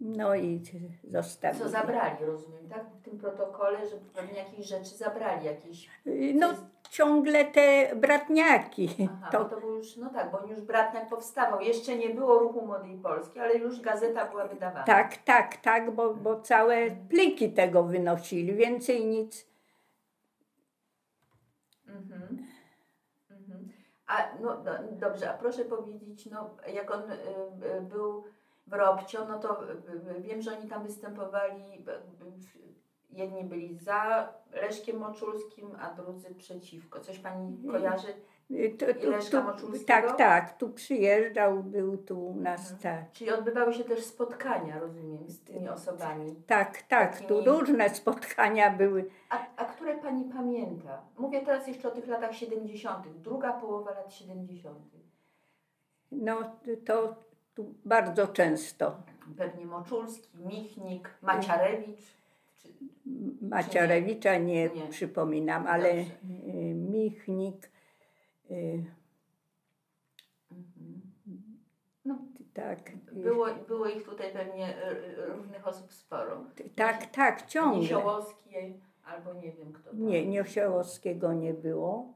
No 0.01 0.35
i 0.35 0.63
zostawili. 1.11 1.65
Co 1.65 1.69
zabrali, 1.69 2.25
rozumiem, 2.25 2.69
tak? 2.69 2.85
W 3.01 3.05
tym 3.05 3.19
protokole, 3.19 3.87
że 3.87 3.97
pewnie 4.15 4.39
jakieś 4.39 4.67
rzeczy 4.67 4.97
zabrali, 4.97 5.47
jakieś... 5.47 5.89
No, 6.35 6.49
ciągle 6.91 7.45
te 7.45 7.97
bratniaki. 7.97 9.09
Aha, 9.13 9.29
To, 9.33 9.45
to 9.45 9.61
był 9.61 9.75
już, 9.75 9.97
no 9.97 10.11
tak, 10.11 10.33
bo 10.33 10.47
już 10.47 10.61
Bratniak 10.61 11.09
powstawał. 11.09 11.61
Jeszcze 11.61 11.97
nie 11.97 12.11
było 12.11 12.39
Ruchu 12.39 12.67
Młodej 12.67 12.97
Polski, 12.97 13.41
ale 13.41 13.55
już 13.55 13.81
gazeta 13.81 14.27
była 14.27 14.47
wydawana. 14.47 14.85
Tak, 14.85 15.17
tak, 15.17 15.57
tak, 15.57 15.91
bo, 15.91 16.15
bo 16.15 16.41
całe 16.41 16.91
pliki 16.91 17.53
tego 17.53 17.83
wynosili, 17.85 18.55
więcej 18.55 19.07
nic. 19.07 19.47
Mhm. 21.87 22.47
Mhm. 23.31 23.73
A 24.09 24.29
no, 24.41 24.63
no 24.65 24.73
dobrze, 24.93 25.31
a 25.31 25.39
proszę 25.39 25.65
powiedzieć, 25.65 26.27
no 26.27 26.51
jak 26.75 26.91
on 26.91 27.11
y, 27.11 27.15
y, 27.77 27.81
był 27.81 28.25
w 28.67 28.73
Robcio, 28.73 29.25
no 29.25 29.39
to 29.39 29.71
y, 29.71 29.73
y, 30.17 30.21
wiem, 30.21 30.43
że 30.43 30.59
oni 30.59 30.69
tam 30.69 30.83
występowali, 30.83 31.63
y, 31.63 31.91
y, 32.57 32.75
jedni 33.11 33.45
byli 33.45 33.79
za 33.79 34.33
Leszkiem 34.53 34.99
Moczulskim, 34.99 35.77
a 35.81 35.95
drudzy 35.95 36.35
przeciwko. 36.35 37.01
Coś 37.01 37.19
pani 37.19 37.69
kojarzy? 37.71 38.15
Y, 38.51 38.77
To, 38.79 39.11
Leszka 39.11 39.43
Moczulskiego? 39.43 39.85
tak, 40.09 40.17
tak, 40.19 40.59
tu 40.59 40.71
przyjeżdżał, 40.71 41.63
był 41.63 41.97
tu 41.99 42.27
u 42.27 42.35
nas, 42.41 42.61
Mhm. 42.73 42.79
tak. 42.81 43.13
Czyli 43.13 43.31
odbywały 43.31 43.75
się 43.75 43.85
też 43.85 44.05
spotkania, 44.05 44.79
rozumiem, 44.81 45.29
z 45.29 45.41
tymi 45.41 45.69
osobami. 45.69 46.35
Tak, 46.47 46.83
tak, 46.83 47.19
tu 47.21 47.25
Takimi- 47.43 47.45
różne 47.59 47.89
spotkania 47.91 48.71
były. 48.71 49.11
A, 49.31 49.47
a 49.57 49.65
które 49.65 49.99
pani 49.99 50.25
pamięta? 50.25 51.03
Mówię 51.19 51.41
teraz 51.45 51.69
jeszcze 51.69 51.89
o 51.89 51.91
tych 51.91 52.07
latach 52.07 52.35
70., 52.35 53.05
druga 53.23 53.53
połowa 53.53 53.91
lat 53.91 54.13
70. 54.15 54.79
No 56.13 56.57
to 56.87 57.15
tu 57.55 57.75
bardzo 57.85 58.27
często. 58.29 58.97
Pewnie 59.37 59.67
Moczulski, 59.67 60.39
Michnik, 60.39 61.11
Maciarewicz. 61.23 62.01
Czy, 62.63 62.69
Maciarewicza 63.43 64.37
nie, 64.39 64.69
Nie. 64.69 64.89
przypominam, 64.91 65.67
ale 65.67 65.89
Dobrze. 65.95 66.11
y, 66.49 66.75
Michnik. 66.75 67.71
No, 72.05 72.19
tak, 72.55 72.91
y, 72.91 72.97
było, 73.23 73.47
było 73.69 73.87
ich 73.87 74.05
tutaj 74.05 74.33
pewnie 74.33 74.75
y, 74.91 75.19
y, 75.23 75.27
różnych 75.27 75.67
osób 75.67 75.93
sporo. 75.93 76.45
tak, 76.77 77.07
tak, 77.07 77.47
ciągle. 77.47 77.81
Niesiołowski 77.81 78.51
albo 79.05 79.35
nie 79.35 79.53
wiem 79.53 79.73
kto 79.73 79.91
tam. 79.91 80.07
Nie, 80.07 80.27
Niesiołowskiego 80.27 81.33
nie 81.33 81.55
było. 81.55 82.15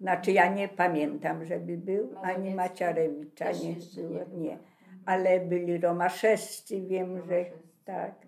Znaczy 0.00 0.32
ja 0.32 0.54
nie 0.54 0.68
pamiętam, 0.68 1.44
żeby 1.44 1.78
był, 1.78 2.14
ani 2.22 2.24
Mazowiecki 2.24 2.54
Maciarewicza 2.56 3.44
Też 3.44 3.62
nie 3.62 3.74
było, 4.02 4.18
nie 4.18 4.24
było. 4.24 4.40
nie. 4.40 4.58
Ale 5.06 5.40
byli 5.40 5.78
Romaszewscy, 5.78 6.80
wiem, 6.82 7.16
że 7.16 7.22
Romaszewscy. 7.44 7.68
tak. 7.84 8.26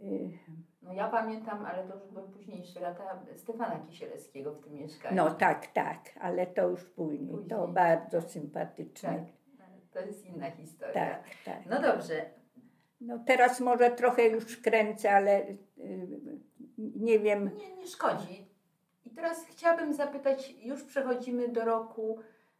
Mhm. 0.00 0.65
No 0.86 0.92
ja 0.92 1.08
pamiętam, 1.08 1.66
ale 1.66 1.82
to 1.88 1.94
już 1.94 2.12
były 2.12 2.28
późniejsze 2.28 2.80
lata 2.80 3.22
Stefana 3.36 3.78
Kisielewskiego 3.88 4.52
w 4.52 4.64
tym 4.64 4.74
mieszkaniu. 4.74 5.16
No 5.16 5.30
tak, 5.34 5.66
tak, 5.66 5.98
ale 6.20 6.46
to 6.46 6.68
już 6.68 6.84
później. 6.84 7.28
To 7.48 7.56
Później. 7.56 7.74
bardzo 7.74 8.22
sympatyczne. 8.22 9.26
Tak, 9.58 9.66
to 9.92 10.00
jest 10.00 10.26
inna 10.26 10.50
historia. 10.50 10.92
Tak, 10.94 11.22
tak. 11.44 11.66
No 11.66 11.82
dobrze, 11.82 12.30
No 13.00 13.18
teraz 13.26 13.60
może 13.60 13.90
trochę 13.90 14.28
już 14.28 14.56
kręcę, 14.56 15.10
ale 15.12 15.40
y, 15.48 15.56
nie 16.78 17.18
wiem. 17.18 17.50
nie, 17.56 17.76
nie 17.76 17.86
szkodzi. 17.86 18.46
I 19.04 19.10
teraz 19.10 19.44
chciałabym 19.46 19.94
zapytać, 19.94 20.54
już 20.60 20.84
przechodzimy 20.84 21.48
do 21.48 21.64
roku 21.64 22.18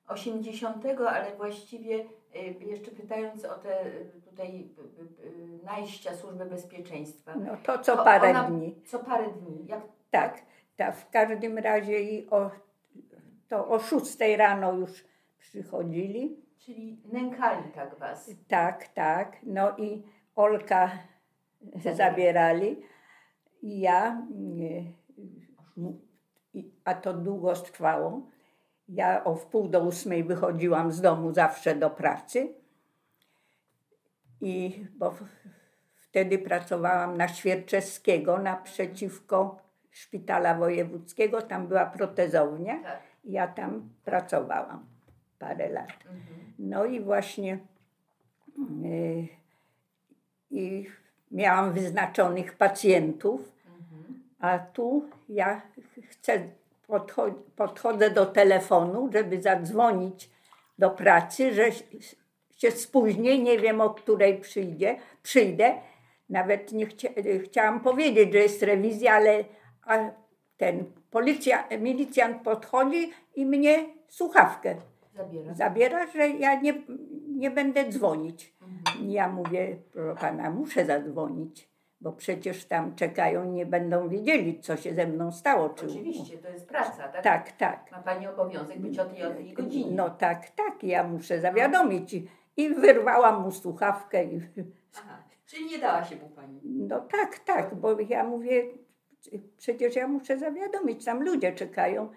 80, 0.09 0.85
ale 1.09 1.37
właściwie 1.37 1.95
y, 2.01 2.65
jeszcze 2.65 2.91
pytając 2.91 3.45
o 3.45 3.55
te 3.55 3.87
y, 3.87 4.11
tutaj 4.37 4.69
y, 4.79 5.27
y, 5.27 5.29
y, 5.29 5.65
najścia 5.65 6.15
Służby 6.17 6.45
Bezpieczeństwa. 6.47 7.35
No 7.35 7.57
to 7.63 7.79
co 7.79 7.97
To 7.97 8.05
parę 8.05 8.31
ona- 8.31 8.45
dni. 8.51 8.75
Co 8.87 8.99
parę 8.99 9.29
dni. 9.31 9.67
Jak, 9.67 9.81
Tak, 10.11 10.43
tak. 10.77 10.97
W 10.97 11.11
każdym 11.11 11.59
razie 11.59 12.01
i 12.01 12.31
o, 12.31 12.51
to 13.49 13.69
o 13.69 13.79
6 13.79 14.17
rano 14.37 14.73
już 14.73 15.05
przychodzili. 15.39 16.37
czyli 16.59 17.01
nękali 17.13 17.73
tak 17.75 17.99
was. 17.99 18.31
Tak, 18.49 18.89
tak. 18.89 19.37
No 19.43 19.77
i 19.77 20.03
Olka 20.37 20.91
zabierali. 21.95 22.83
I 23.63 23.81
ja, 23.81 24.23
a 26.85 26.95
to 26.95 27.13
długo 27.15 27.53
trwało. 27.55 28.23
Ja 28.89 29.25
o 29.25 29.35
wpół 29.35 29.69
do 29.69 29.81
ósmej 29.85 30.25
wychodziłam 30.25 30.93
z 30.93 31.01
domu 31.01 31.33
zawsze 31.33 31.75
do 31.75 31.91
pracy. 31.91 32.55
I 34.41 34.87
bo 34.99 35.15
wtedy 35.97 36.39
pracowałam 36.39 37.17
na 37.17 37.29
Świerczewskiego 37.29 38.39
naprzeciwko 38.39 39.59
szpitala 39.91 40.55
wojewódzkiego. 40.55 41.43
Tam 41.43 41.67
była 41.67 41.87
protezownia. 41.87 42.83
Tak. 42.83 43.03
Ja 43.25 43.49
tam 43.49 43.91
pracowałam 44.05 44.87
parę 45.39 45.69
lat. 45.69 45.89
Mhm. 46.05 46.21
No 46.59 46.85
i 46.85 47.01
właśnie 47.01 47.59
y, 48.85 49.29
i 50.51 50.87
miałam 51.31 51.73
wyznaczonych 51.73 52.57
pacjentów, 52.57 53.41
Mhm. 53.67 54.23
a 54.41 54.59
tu 54.59 55.05
ja 55.29 55.63
chcę, 56.11 56.49
podcho- 56.89 57.35
podchodzę 57.57 58.11
do 58.11 58.27
telefonu, 58.27 59.11
żeby 59.13 59.43
zadzwonić 59.43 60.31
do 60.79 60.91
pracy, 60.91 61.55
że 61.55 61.65
się 62.57 62.71
spóźnię, 62.71 63.39
nie 63.39 63.59
wiem 63.59 63.81
o 63.81 63.91
której 63.91 64.39
przyjdzie, 64.39 64.97
przyjdę. 65.23 65.75
Nawet 66.29 66.73
nie 66.73 66.87
chcia, 66.87 67.09
chciałam 67.45 67.81
powiedzieć, 67.81 68.33
że 68.33 68.39
jest 68.39 68.63
rewizja, 68.63 69.13
ale 69.83 70.15
ten 70.57 70.85
policja, 71.11 71.69
milicjant 71.81 72.43
podchodzi 72.43 73.11
i 73.35 73.47
mnie 73.47 73.85
słuchawkę 74.09 74.77
Zabiera. 75.15 75.55
zabiera, 75.55 76.07
że 76.07 76.29
ja 76.29 76.61
nie, 76.61 76.75
nie 77.29 77.51
będę 77.51 77.89
dzwonić. 77.89 78.55
Mhm. 78.63 79.11
Ja 79.11 79.29
mówię, 79.29 79.77
proszę 79.93 80.21
pana, 80.21 80.51
muszę 80.51 80.85
zadzwonić, 80.85 81.69
bo 82.01 82.13
przecież 82.13 82.65
tam 82.65 82.95
czekają, 82.95 83.45
nie 83.45 83.67
będą 83.67 84.09
wiedzieli, 84.09 84.61
co 84.61 84.77
się 84.77 84.95
ze 84.95 85.07
mną 85.07 85.33
stało. 85.33 85.69
Czy... 85.69 85.87
Oczywiście, 85.87 86.39
to 86.39 86.49
jest 86.49 86.69
praca, 86.69 87.09
tak? 87.09 87.23
Tak, 87.23 87.53
tak. 87.53 87.93
Ma 87.93 87.99
Pani 87.99 88.27
obowiązek 88.27 88.79
być 88.79 88.99
o 88.99 89.05
tej, 89.05 89.23
o 89.23 89.31
tej 89.35 89.53
godzinie. 89.53 89.91
No 89.91 90.11
tak, 90.11 90.51
tak, 90.51 90.85
ja 90.85 91.05
muszę 91.05 91.41
zawiadomić. 91.41 92.15
I, 92.15 92.29
i 92.57 92.75
wyrwałam 92.75 93.43
mu 93.43 93.53
słuchawkę. 93.53 94.25
I, 94.25 94.41
Aha. 94.97 95.23
Czyli 95.47 95.67
nie 95.67 95.79
dała 95.79 96.05
się 96.05 96.17
mu 96.17 96.29
Pani. 96.29 96.61
no 96.65 97.01
tak, 97.01 97.39
tak, 97.39 97.75
bo 97.75 98.01
ja 98.01 98.25
mówię, 98.25 98.65
przecież 99.59 99.97
ja 99.97 100.09
muszę 100.09 100.39
zawiadomić, 100.39 101.05
tam 101.05 101.23
ludzie 101.23 101.53
czekają 101.53 102.09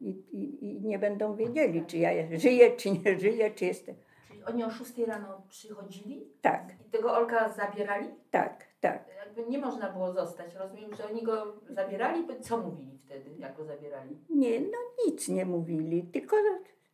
i, 0.00 0.08
i, 0.10 0.64
i 0.64 0.80
nie 0.80 0.98
będą 0.98 1.34
wiedzieli, 1.36 1.86
czy 1.86 1.98
ja 1.98 2.10
żyję, 2.38 2.70
czy 2.76 2.90
nie 2.90 3.18
żyję, 3.18 3.50
czy 3.50 3.64
jestem. 3.64 3.94
Czyli 4.28 4.44
oni 4.44 4.64
o 4.64 4.70
6 4.70 4.98
rano 4.98 5.42
przychodzili 5.48 6.26
Tak, 6.42 6.72
i 6.86 6.90
tego 6.90 7.16
Olka 7.16 7.48
zabierali? 7.48 8.08
tak, 8.30 8.64
tak. 8.80 9.04
Jakby 9.16 9.50
nie 9.50 9.58
można 9.58 9.92
było 9.92 10.12
zostać. 10.12 10.54
Rozumiem, 10.54 10.94
że 10.94 11.06
oni 11.10 11.22
go 11.22 11.56
zabierali, 11.68 12.26
co 12.40 12.58
mówili 12.58 12.98
wtedy, 12.98 13.30
jak 13.38 13.56
go 13.56 13.64
zabierali? 13.64 14.16
Nie, 14.30 14.60
no 14.60 14.78
nic 15.06 15.28
nie 15.28 15.46
mówili, 15.46 16.02
tylko 16.02 16.36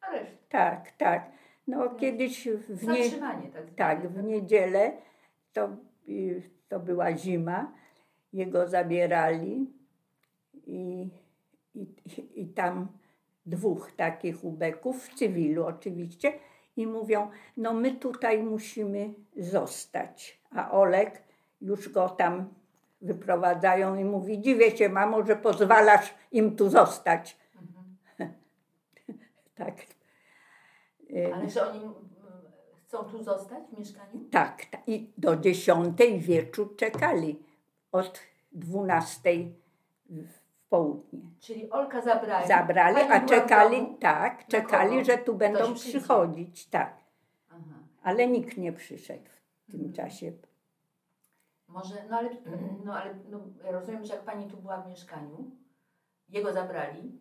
A 0.01 0.07
tak, 0.49 0.91
tak. 0.91 1.31
No 1.67 1.91
kiedyś 1.91 2.49
w, 2.49 2.87
nie, 2.87 3.05
Zatrzymanie, 3.05 3.49
tak 3.49 3.75
tak, 3.77 4.09
w 4.09 4.23
niedzielę 4.23 4.93
to, 5.53 5.69
y, 6.09 6.43
to 6.69 6.81
była 6.81 7.17
zima, 7.17 7.73
jego 8.33 8.69
zabierali 8.69 9.73
i, 10.67 11.11
i, 11.75 11.87
i 12.35 12.47
tam 12.47 12.89
dwóch 13.47 13.93
takich 13.93 14.45
ubeków 14.45 15.05
w 15.05 15.15
cywilu 15.15 15.67
oczywiście 15.67 16.33
i 16.77 16.87
mówią, 16.87 17.31
no 17.57 17.73
my 17.73 17.93
tutaj 17.93 18.43
musimy 18.43 19.15
zostać, 19.37 20.41
a 20.51 20.71
Olek 20.71 21.23
już 21.61 21.89
go 21.89 22.09
tam 22.09 22.49
wyprowadzają 23.03 23.99
i 23.99 24.05
mówi, 24.05 24.41
dziwię 24.41 24.77
się 24.77 24.89
mamo, 24.89 25.27
że 25.27 25.37
pozwalasz 25.37 26.15
im 26.33 26.57
tu 26.57 26.71
zostać. 26.71 27.39
Mhm. 27.55 28.33
Tak. 29.55 29.94
Y, 31.15 31.35
Ale 31.35 31.51
że 31.51 31.71
oni 31.71 31.79
mm, 31.85 31.95
chcą 32.87 32.99
tu 33.05 33.23
zostać 33.23 33.63
w 33.73 33.79
mieszkaniu? 33.79 34.21
Tak, 34.31 34.65
ta- 34.65 34.79
i 34.87 35.11
do 35.19 35.37
dziesiątej 35.37 36.21
wieczór 36.21 36.77
czekali. 36.77 37.39
Od 37.93 38.21
dwunastej 38.53 39.55
w 40.11 40.27
w 40.29 40.45
południe. 40.69 41.21
Czyli 41.41 41.71
Olka 41.71 42.01
zabrali. 42.03 42.49
Zabrali, 42.49 42.97
Pani 42.97 43.11
a 43.11 43.27
czekali, 43.27 43.87
tak, 44.01 44.47
czekali, 44.47 45.05
że 45.05 45.19
tu 45.19 45.35
będą 45.35 45.59
Ktoś 45.59 45.73
przyjdzie. 45.81 45.99
przychodzić, 45.99 46.67
tak. 46.67 46.97
Aha. 47.51 47.59
Ale 48.03 48.27
nikt 48.27 48.57
nie 48.57 48.73
przyszedł 48.73 49.25
w 49.69 49.71
tym 49.73 49.81
Mhm. 49.81 49.93
czasie. 49.93 50.33
Może, 51.69 51.95
no 52.11 52.17
ale, 52.19 52.31
no 52.85 52.95
ale 52.95 53.15
no, 53.31 53.41
ja 53.65 53.73
rozumiem, 53.73 54.05
że 54.05 54.15
jak 54.15 54.23
Pani 54.25 54.47
tu 54.51 54.57
była 54.57 54.81
w 54.83 54.89
mieszkaniu, 54.89 55.51
jego 56.29 56.53
zabrali, 56.53 57.19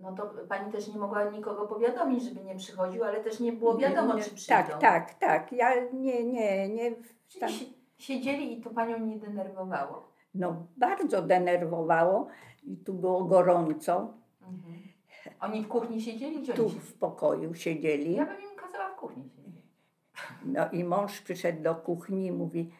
no 0.00 0.12
to 0.12 0.30
Pani 0.48 0.72
też 0.72 0.88
nie 0.88 0.98
mogła 0.98 1.30
nikogo 1.30 1.66
powiadomić, 1.66 2.24
żeby 2.24 2.44
nie 2.44 2.54
przychodził, 2.56 3.04
ale 3.04 3.20
też 3.24 3.40
nie 3.40 3.52
było 3.52 3.76
wiadomo, 3.78 4.14
Nie, 4.14 4.22
czy 4.22 4.34
przyjdą. 4.34 4.62
Tak, 4.62 4.80
tak, 4.80 5.14
tak. 5.14 5.52
Ja 5.52 5.74
nie, 5.92 6.24
nie, 6.24 6.68
nie. 6.68 6.92
Tam, 7.40 7.48
si- 7.48 7.74
siedzieli 7.98 8.58
i 8.58 8.62
to 8.62 8.70
Panią 8.70 8.98
nie 8.98 9.18
denerwowało. 9.18 10.08
no 10.34 10.66
bardzo 10.76 11.22
denerwowało 11.22 12.26
i 12.64 12.76
tu 12.76 12.94
było 12.94 13.24
gorąco. 13.24 14.14
Mhm. 14.42 14.74
Oni 15.40 15.62
w 15.62 15.68
kuchni 15.68 16.00
siedzieli? 16.00 16.42
Gdzie 16.42 16.54
Tu 16.54 16.68
w 16.68 16.94
pokoju 16.98 17.54
siedzieli. 17.54 18.14
Ja 18.16 18.26
bym 18.26 18.40
im 18.40 18.56
kazała 18.56 18.90
w 18.90 18.96
kuchni 18.96 19.28
siedzieć. 19.30 19.64
No 20.44 20.70
i 20.70 20.84
mąż 20.84 21.20
przyszedł 21.20 21.62
do 21.62 21.74
kuchni 21.74 22.26
i 22.26 22.32
mówi, 22.32 22.70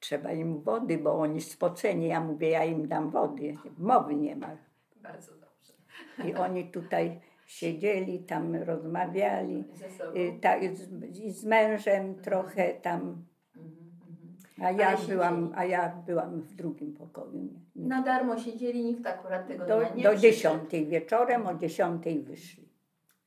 trzeba 0.00 0.32
im 0.32 0.60
wody, 0.62 0.98
bo 0.98 1.14
oni 1.18 1.40
spoceni. 1.40 2.06
Ja 2.08 2.20
mówię, 2.20 2.50
ja 2.50 2.64
im 2.64 2.88
dam 2.88 3.10
wody. 3.10 3.56
Mowy 3.78 4.14
nie 4.14 4.36
ma. 4.36 4.48
Bardzo 4.96 5.32
dobrze. 5.32 5.43
I 6.24 6.34
oni 6.34 6.64
tutaj 6.64 7.20
siedzieli, 7.46 8.18
tam 8.18 8.56
rozmawiali. 8.56 9.64
I, 10.14 10.40
tak, 10.40 10.76
z, 10.76 11.16
I 11.18 11.30
z 11.32 11.44
mężem 11.44 12.14
trochę 12.14 12.74
tam, 12.74 13.24
Mhm, 13.56 13.76
mhm. 14.10 14.68
a 14.76 14.80
ja, 14.80 14.86
Ale 14.88 14.96
siedzieli. 14.96 15.12
byłam, 15.18 15.52
a 15.56 15.64
ja 15.64 15.96
byłam 16.06 16.40
w 16.40 16.54
drugim 16.54 16.92
pokoju. 16.94 17.32
Nie, 17.34 17.48
nie. 17.82 17.88
Na 17.88 18.02
darmo 18.02 18.38
siedzieli, 18.38 18.84
nikt 18.84 19.06
akurat 19.06 19.48
tego 19.48 19.66
Do, 19.66 19.94
nie 19.94 20.02
do 20.02 20.16
dziesiątej 20.16 20.86
wieczorem, 20.86 21.46
o 21.46 21.54
dziesiątej 21.54 22.20
wyszli. 22.20 22.68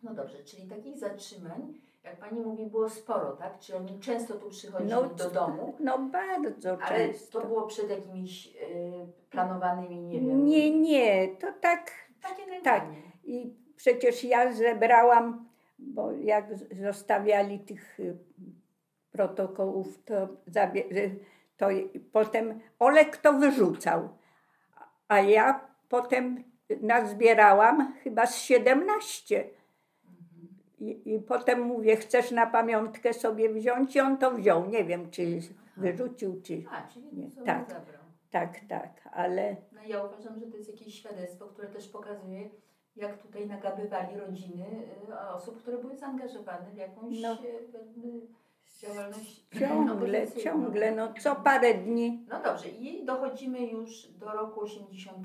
No 0.03 0.13
dobrze, 0.13 0.43
czyli 0.43 0.67
takich 0.67 0.97
zatrzymań, 0.97 1.73
jak 2.03 2.17
Pani 2.19 2.39
mówi, 2.41 2.65
było 2.65 2.89
sporo, 2.89 3.31
tak? 3.31 3.59
Czy 3.59 3.77
oni 3.77 3.99
często 3.99 4.33
tu 4.33 4.49
przychodzili 4.49 4.91
No, 4.91 5.03
do 5.03 5.29
domu? 5.29 5.73
No 5.79 5.99
bardzo 5.99 6.77
Ale 6.81 7.07
często. 7.07 7.41
to 7.41 7.47
było 7.47 7.67
przed 7.67 7.89
jakimiś 7.89 8.47
y, 8.47 8.51
planowanymi, 9.29 9.99
nie 10.01 10.19
wiem. 10.21 10.45
Nie, 10.45 10.79
nie, 10.79 11.27
to 11.27 11.47
tak 11.61 11.91
Takie 12.21 12.45
nękanie. 12.47 13.01
Tak. 13.01 13.11
I 13.23 13.53
przecież 13.75 14.23
ja 14.23 14.53
zebrałam, 14.53 15.49
bo 15.79 16.11
jak 16.11 16.45
zostawiali 16.81 17.59
tych 17.59 17.99
y, 17.99 18.17
protokołów, 19.11 20.03
to, 20.03 20.27
to 21.57 21.67
potem 22.11 22.59
Olek 22.79 23.17
to 23.17 23.33
wyrzucał. 23.33 24.09
A 25.07 25.19
ja 25.19 25.67
potem 25.89 26.43
nazbierałam 26.81 27.93
chyba 28.03 28.25
z 28.25 28.41
17. 28.41 29.39
Mhm. 29.39 30.47
I, 30.79 31.13
I 31.13 31.19
potem 31.19 31.61
mówię, 31.61 31.95
chcesz 31.95 32.31
na 32.31 32.47
pamiątkę 32.47 33.13
sobie 33.13 33.49
wziąć? 33.49 33.95
I 33.95 33.99
on 33.99 34.17
to 34.17 34.31
wziął. 34.31 34.65
Nie 34.65 34.85
wiem, 34.85 35.11
czy 35.11 35.39
wyrzucił, 35.77 36.41
czy... 36.41 36.63
A, 36.71 36.87
czyli 36.87 37.05
Nie, 37.13 37.31
tak. 37.45 37.69
zabrał. 37.69 37.96
Tak, 38.31 38.59
tak, 38.69 39.09
ale... 39.11 39.55
No 39.71 39.81
ja 39.85 40.03
uważam, 40.03 40.39
że 40.39 40.45
to 40.47 40.57
jest 40.57 40.69
jakieś 40.69 40.95
świadectwo, 40.95 41.45
które 41.45 41.67
też 41.67 41.87
pokazuje, 41.89 42.49
jak 42.95 43.17
tutaj 43.17 43.47
nagabywali 43.47 44.17
rodziny 44.17 44.65
y, 45.09 45.19
osób, 45.33 45.61
które 45.61 45.77
były 45.77 45.97
zaangażowane 45.97 46.71
w 46.71 46.77
jakąś 46.77 47.21
No. 47.21 47.33
y, 47.33 48.27
działalność 48.79 49.45
Ciągle, 49.59 50.27
ciągle, 50.31 50.91
no 50.91 51.13
co 51.19 51.35
parę 51.35 51.73
dni 51.73 52.25
No 52.29 52.41
dobrze, 52.43 52.69
i 52.69 53.05
dochodzimy 53.05 53.67
już 53.67 54.07
do 54.07 54.31
roku 54.31 54.61
80. 54.61 55.17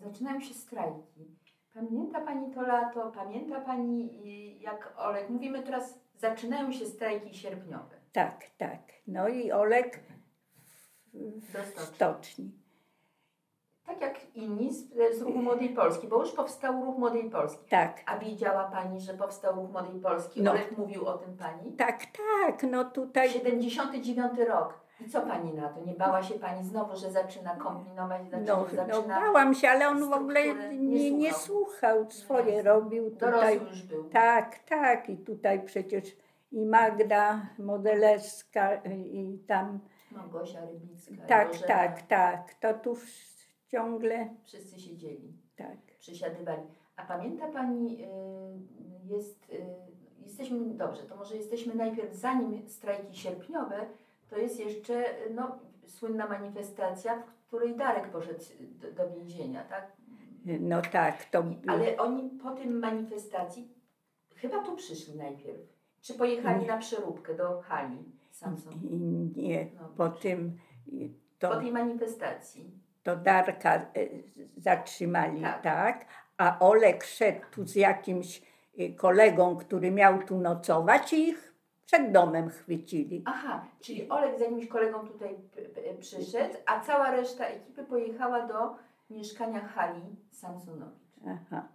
Zaczynają 0.00 0.40
się 0.40 0.54
strajki. 0.54 1.36
Pamięta 1.74 2.20
Pani 2.20 2.54
to 2.54 2.62
lato? 2.62 3.12
Pamięta 3.14 3.60
Pani, 3.60 4.10
y, 4.58 4.62
jak 4.62 4.94
Olek, 4.96 5.30
mówimy 5.30 5.62
teraz, 5.62 5.98
zaczynają 6.16 6.72
się 6.72 6.86
strajki 6.86 7.34
sierpniowe. 7.34 7.96
Tak, 8.12 8.44
tak. 8.58 8.80
No 9.06 9.28
i 9.28 9.52
Olek 9.52 10.00
w, 11.40 11.80
stoczni. 11.80 12.50
Tak 13.86 14.00
jak 14.00 14.34
inni 14.34 14.74
z, 14.74 14.88
z 15.18 15.22
Ruchu 15.22 15.38
Młodej 15.38 15.68
Polski, 15.68 16.08
bo 16.08 16.20
już 16.20 16.32
powstał 16.32 16.84
Ruch 16.84 16.98
Młodej 16.98 17.30
Polski. 17.30 17.64
Tak, 17.70 18.02
A 18.06 18.18
wiedziała 18.18 18.64
Pani, 18.64 19.00
że 19.00 19.14
powstał 19.14 19.54
Ruch 19.54 19.70
Młodej 19.70 20.00
Polski? 20.00 20.42
No. 20.42 20.50
Olek 20.50 20.78
mówił 20.78 21.06
o 21.06 21.18
tym 21.18 21.36
Pani? 21.36 21.72
tak, 21.72 21.98
tak. 22.06 22.62
No 22.70 22.84
tutaj 22.84 23.30
79 23.30 24.38
rok. 24.48 24.86
I 25.00 25.10
co 25.10 25.20
Pani 25.20 25.54
na 25.54 25.68
to? 25.68 25.80
Nie 25.84 25.94
bała 25.94 26.22
się 26.22 26.34
Pani 26.34 26.64
znowu, 26.64 26.96
że 26.96 27.10
zaczyna 27.10 27.56
kombinować, 27.56 28.22
no, 28.32 28.38
zaczyna, 28.38 28.86
no 28.86 28.94
zaczyna 28.94 29.20
bałam 29.20 29.54
się, 29.54 29.68
ale 29.68 29.88
on 29.88 30.10
w 30.10 30.12
ogóle 30.12 30.54
nie, 30.74 31.10
nie 31.10 31.34
słuchał. 31.34 32.10
Swoje 32.10 32.54
Jasne. 32.54 32.70
robił 32.70 33.10
tutaj. 33.10 33.60
już 33.70 33.82
był. 33.82 34.04
Tak, 34.04 34.58
tak. 34.58 35.10
I 35.10 35.16
tutaj 35.16 35.62
przecież 35.62 36.16
i 36.52 36.66
Magda 36.66 37.40
Modeleska 37.58 38.74
i 38.84 39.38
tam. 39.46 39.80
Małgosia 40.16 40.64
Rybicka. 40.64 41.26
Tak, 41.26 41.48
Bożena. 41.48 41.66
tak, 41.66 42.02
tak. 42.02 42.54
To 42.54 42.74
tu 42.74 42.96
ciągle 43.68 44.34
Wszyscy 44.44 44.80
siedzieli, 44.80 45.32
tak. 45.56 45.76
przysiadywali. 45.98 46.62
A 46.96 47.04
pamięta 47.04 47.48
Pani, 47.48 48.04
y, 48.04 48.06
jest, 49.14 49.50
y, 49.50 49.66
jesteśmy, 50.24 50.74
dobrze, 50.74 51.02
to 51.02 51.16
może 51.16 51.36
jesteśmy 51.36 51.74
najpierw, 51.74 52.14
zanim 52.14 52.68
strajki 52.68 53.16
sierpniowe, 53.16 53.86
to 54.30 54.38
jest 54.38 54.60
jeszcze 54.60 55.04
no, 55.34 55.58
słynna 55.86 56.28
manifestacja, 56.28 57.22
w 57.22 57.46
której 57.46 57.76
Darek 57.76 58.08
poszedł 58.08 58.44
do, 58.96 59.10
więzienia, 59.10 59.64
tak? 59.64 59.92
No 60.44 60.82
tak, 60.92 61.24
to 61.24 61.44
Ale 61.66 61.96
oni 61.96 62.30
po 62.30 62.50
tym 62.50 62.78
manifestacji 62.78 63.68
chyba 64.34 64.62
tu 64.62 64.76
przyszli 64.76 65.16
najpierw. 65.16 65.60
Czy 66.00 66.14
pojechali 66.14 66.66
na 66.66 66.78
przeróbkę 66.78 67.34
do 67.34 67.60
hali 67.60 68.15
Samson? 68.36 68.72
nie. 69.36 69.66
Po 69.96 70.08
tym 70.08 70.56
i 70.86 71.08
po 71.40 71.48
to, 71.48 71.60
tej 71.60 71.72
manifestacji. 71.72 72.70
to 73.02 73.16
Darka 73.16 73.74
e, 73.74 73.86
zatrzymali, 74.56 75.42
Tak. 75.42 75.62
tak. 75.62 76.06
A 76.38 76.58
Olek 76.58 77.04
szedł 77.04 77.40
tu 77.50 77.66
z 77.66 77.74
jakimś 77.74 78.42
e, 78.78 78.88
kolegą, 78.88 79.56
który 79.56 79.90
miał 79.90 80.22
tu 80.22 80.38
nocować 80.38 81.12
i 81.12 81.28
ich 81.28 81.54
przed 81.86 82.12
domem 82.12 82.48
chwycili. 82.48 83.22
Aha, 83.26 83.64
czyli 83.80 84.08
Olek 84.08 84.38
z 84.38 84.40
jakimś 84.40 84.66
kolegą 84.68 85.06
tutaj 85.06 85.36
p- 85.54 85.94
przyszedł, 86.00 86.54
a 86.66 86.80
cała 86.80 87.10
reszta 87.10 87.44
ekipy 87.44 87.84
pojechała 87.84 88.46
do 88.46 88.74
mieszkania 89.10 89.60
Hali 89.68 90.02
Samsonowicz. 90.30 91.16
Aha. 91.28 91.68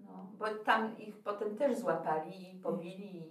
No, 0.00 0.26
bo 0.38 0.46
tam 0.64 0.98
ich 0.98 1.16
potem 1.18 1.56
też 1.56 1.76
złapali 1.78 2.52
i 2.54 2.58
pobili 2.60 3.22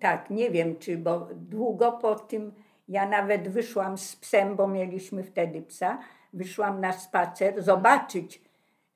Tak, 0.00 0.30
nie 0.30 0.50
wiem 0.50 0.78
czy, 0.78 0.98
bo 0.98 1.28
długo 1.34 1.92
po 1.92 2.14
tym 2.14 2.52
ja 2.88 3.08
nawet 3.08 3.48
wyszłam 3.48 3.98
z 3.98 4.16
psem, 4.16 4.56
bo 4.56 4.68
mieliśmy 4.68 5.24
wtedy 5.24 5.62
psa, 5.62 5.98
wyszłam 6.32 6.80
na 6.80 6.92
spacer 6.92 7.62
zobaczyć, 7.62 8.42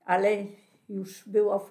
ale 0.05 0.31
już 0.89 1.29
było 1.29 1.67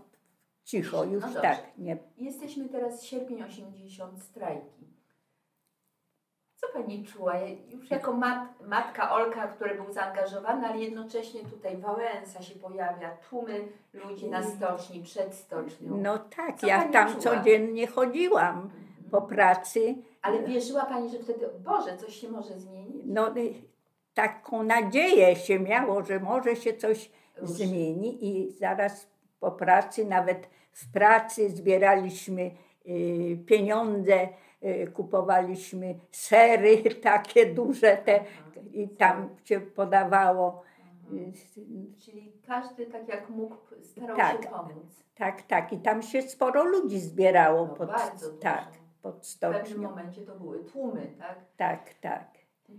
cicho, 0.64 1.04
już 1.04 1.24
No 1.24 1.42
tak, 1.42 1.72
nie. 1.78 1.98
Jesteśmy 2.18 2.70
teraz 2.70 3.04
sierpień 3.04 3.44
80 3.44 4.24
strajki. 4.24 4.99
Co 6.62 6.68
pani 6.74 7.06
czuła? 7.06 7.34
Już 7.70 7.92
jako 7.92 8.14
mat, 8.14 8.40
matka 8.68 9.12
Olka, 9.12 9.48
który 9.48 9.76
był 9.76 9.94
zaangażowany, 9.94 10.68
ale 10.68 10.78
jednocześnie 10.80 11.42
tutaj 11.42 11.78
Wałęsa 11.78 12.42
się 12.42 12.56
pojawia, 12.60 13.18
tłumy 13.30 13.68
ludzi 13.94 14.30
na 14.30 14.44
stoczni, 14.44 15.04
przed 15.04 15.34
stocznią. 15.36 15.98
No 15.98 16.18
tak, 16.18 16.60
Co 16.60 16.68
ja 16.68 16.84
tam 16.88 17.08
czuła? 17.08 17.20
codziennie 17.22 17.88
chodziłam 17.88 18.70
po 19.12 19.22
pracy. 19.22 19.96
Ale 20.22 20.44
wierzyła 20.44 20.86
pani, 20.86 21.10
że 21.10 21.20
wtedy, 21.20 21.50
Boże, 21.66 21.98
coś 21.98 22.16
się 22.16 22.30
może 22.30 22.60
zmienić? 22.60 23.04
No 23.06 23.38
y, 23.38 23.54
taką 24.14 24.64
nadzieję 24.64 25.36
się 25.36 25.60
miało, 25.60 26.04
że 26.06 26.20
może 26.20 26.56
się 26.56 26.74
coś 26.74 27.12
Ruszy. 27.38 27.54
zmieni 27.54 28.26
i 28.28 28.52
zaraz 28.52 29.08
po 29.40 29.52
pracy, 29.52 30.06
nawet 30.06 30.50
w 30.72 30.92
pracy 30.92 31.50
zbieraliśmy 31.50 32.52
y, 32.88 33.38
pieniądze, 33.46 34.30
kupowaliśmy 34.94 36.00
sery 36.12 36.78
takie 37.04 37.54
duże 37.54 37.98
te 37.98 38.24
i 38.74 38.90
tam 38.90 39.30
się 39.44 39.60
podawało. 39.62 40.62
Mhm. 41.04 41.30
Y, 41.58 42.00
Czyli 42.00 42.34
każdy 42.48 42.86
tak 42.86 43.08
jak 43.08 43.30
mógł 43.30 43.56
starał 43.82 44.18
Tak. 44.18 44.44
się 44.44 44.50
pomóc. 44.50 45.04
Tak, 45.16 45.42
tak. 45.42 45.74
I 45.74 45.78
tam 45.78 46.02
się 46.02 46.22
sporo 46.22 46.64
ludzi 46.64 47.00
zbierało 47.00 47.66
No, 47.68 47.74
pod, 47.74 47.90
tak, 48.42 48.68
pod 49.02 49.28
W 49.28 49.40
pewnym 49.40 49.82
momencie 49.82 50.22
to 50.22 50.36
były 50.40 50.64
tłumy, 50.64 51.14
tak? 51.20 51.40
Tak, 51.58 51.94
tak. 51.94 52.28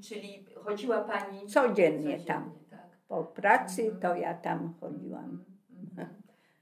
Czyli 0.08 0.46
chodziła 0.64 1.00
pani 1.00 1.46
Codziennie 1.46 2.20
tam. 2.24 2.52
Tak. 2.70 2.80
Po 3.08 3.24
pracy 3.24 3.82
Mhm. 3.82 4.00
to 4.00 4.14
ja 4.14 4.34
tam 4.34 4.74
chodziłam. 4.80 5.44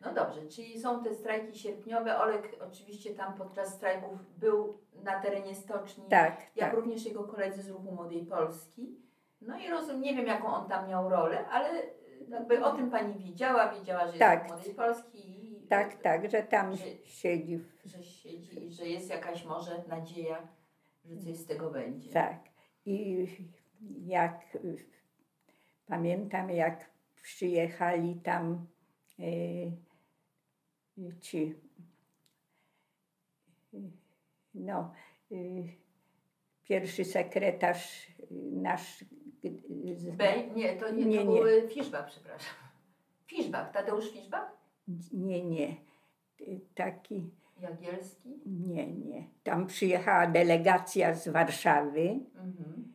No 0.00 0.14
dobrze, 0.14 0.46
czyli 0.48 0.80
są 0.80 1.02
te 1.04 1.14
strajki 1.14 1.58
sierpniowe. 1.58 2.18
Olek 2.18 2.56
oczywiście 2.68 3.14
tam 3.14 3.34
podczas 3.34 3.74
strajków 3.74 4.38
był 4.38 4.78
na 5.04 5.20
terenie 5.20 5.54
stoczni, 5.54 6.04
Tak, 6.10 6.40
jak 6.56 6.70
tak. 6.70 6.74
również 6.80 7.04
jego 7.06 7.24
koledzy 7.24 7.62
z 7.62 7.68
ruchu 7.68 7.92
Młodej 7.92 8.26
Polski. 8.26 8.96
No 9.40 9.58
i 9.58 9.68
rozumiem, 9.70 10.00
nie 10.02 10.14
wiem 10.16 10.26
jaką 10.26 10.46
on 10.48 10.68
tam 10.68 10.88
miał 10.88 11.08
rolę, 11.08 11.48
ale 11.48 11.82
y, 11.82 11.90
jakby 12.28 12.64
o 12.64 12.70
tym 12.76 12.90
pani 12.90 13.14
wiedziała, 13.24 13.74
wiedziała, 13.74 14.00
że 14.00 14.06
jest 14.06 14.18
Tak. 14.18 14.42
ruch 14.42 14.52
Młodej 14.56 14.74
Polski 14.74 15.18
i 15.54 15.66
Tak, 15.68 16.02
tak, 16.02 16.30
że 16.30 16.42
tam 16.42 16.76
Że- 16.76 16.84
siedzi. 17.04 17.64
że 17.84 18.02
siedzi 18.04 18.66
i 18.66 18.72
że 18.72 18.86
jest 18.88 19.10
jakaś 19.10 19.44
może 19.44 19.84
nadzieja, 19.88 20.48
że 21.04 21.16
coś 21.16 21.36
z 21.36 21.46
tego 21.46 21.70
będzie. 21.70 22.10
Tak. 22.10 22.38
I 22.86 23.26
jak 24.06 24.54
y, 24.54 24.76
pamiętam, 25.86 26.50
jak 26.50 26.90
przyjechali 27.22 28.20
tam 28.24 28.66
y, 29.20 29.72
ci 31.20 31.54
y, 33.74 33.78
no 34.54 34.92
y, 35.32 35.64
pierwszy 36.64 37.04
sekretarz 37.04 38.08
y, 38.08 38.26
nasz 38.52 39.02
y, 39.44 40.12
Bej? 40.16 40.50
Nie, 40.56 40.76
to 40.76 40.90
nie, 40.90 41.04
Nie, 41.04 41.18
to 41.24 41.32
nie. 41.32 41.40
był 41.42 41.68
Fiszbach, 41.68 42.06
przepraszam. 42.06 42.54
Fiszbach, 43.26 43.72
Tadeusz 43.72 44.10
Fiszbach? 44.12 44.56
nie, 45.12 45.44
nie. 45.44 45.76
Y, 46.40 46.60
Taki 46.74 47.30
Jagielski? 47.60 48.28
nie, 48.46 48.86
nie. 48.94 49.28
Tam 49.42 49.66
przyjechała 49.66 50.26
delegacja 50.26 51.14
z 51.14 51.28
Warszawy 51.28 52.00
Mhm. 52.34 52.92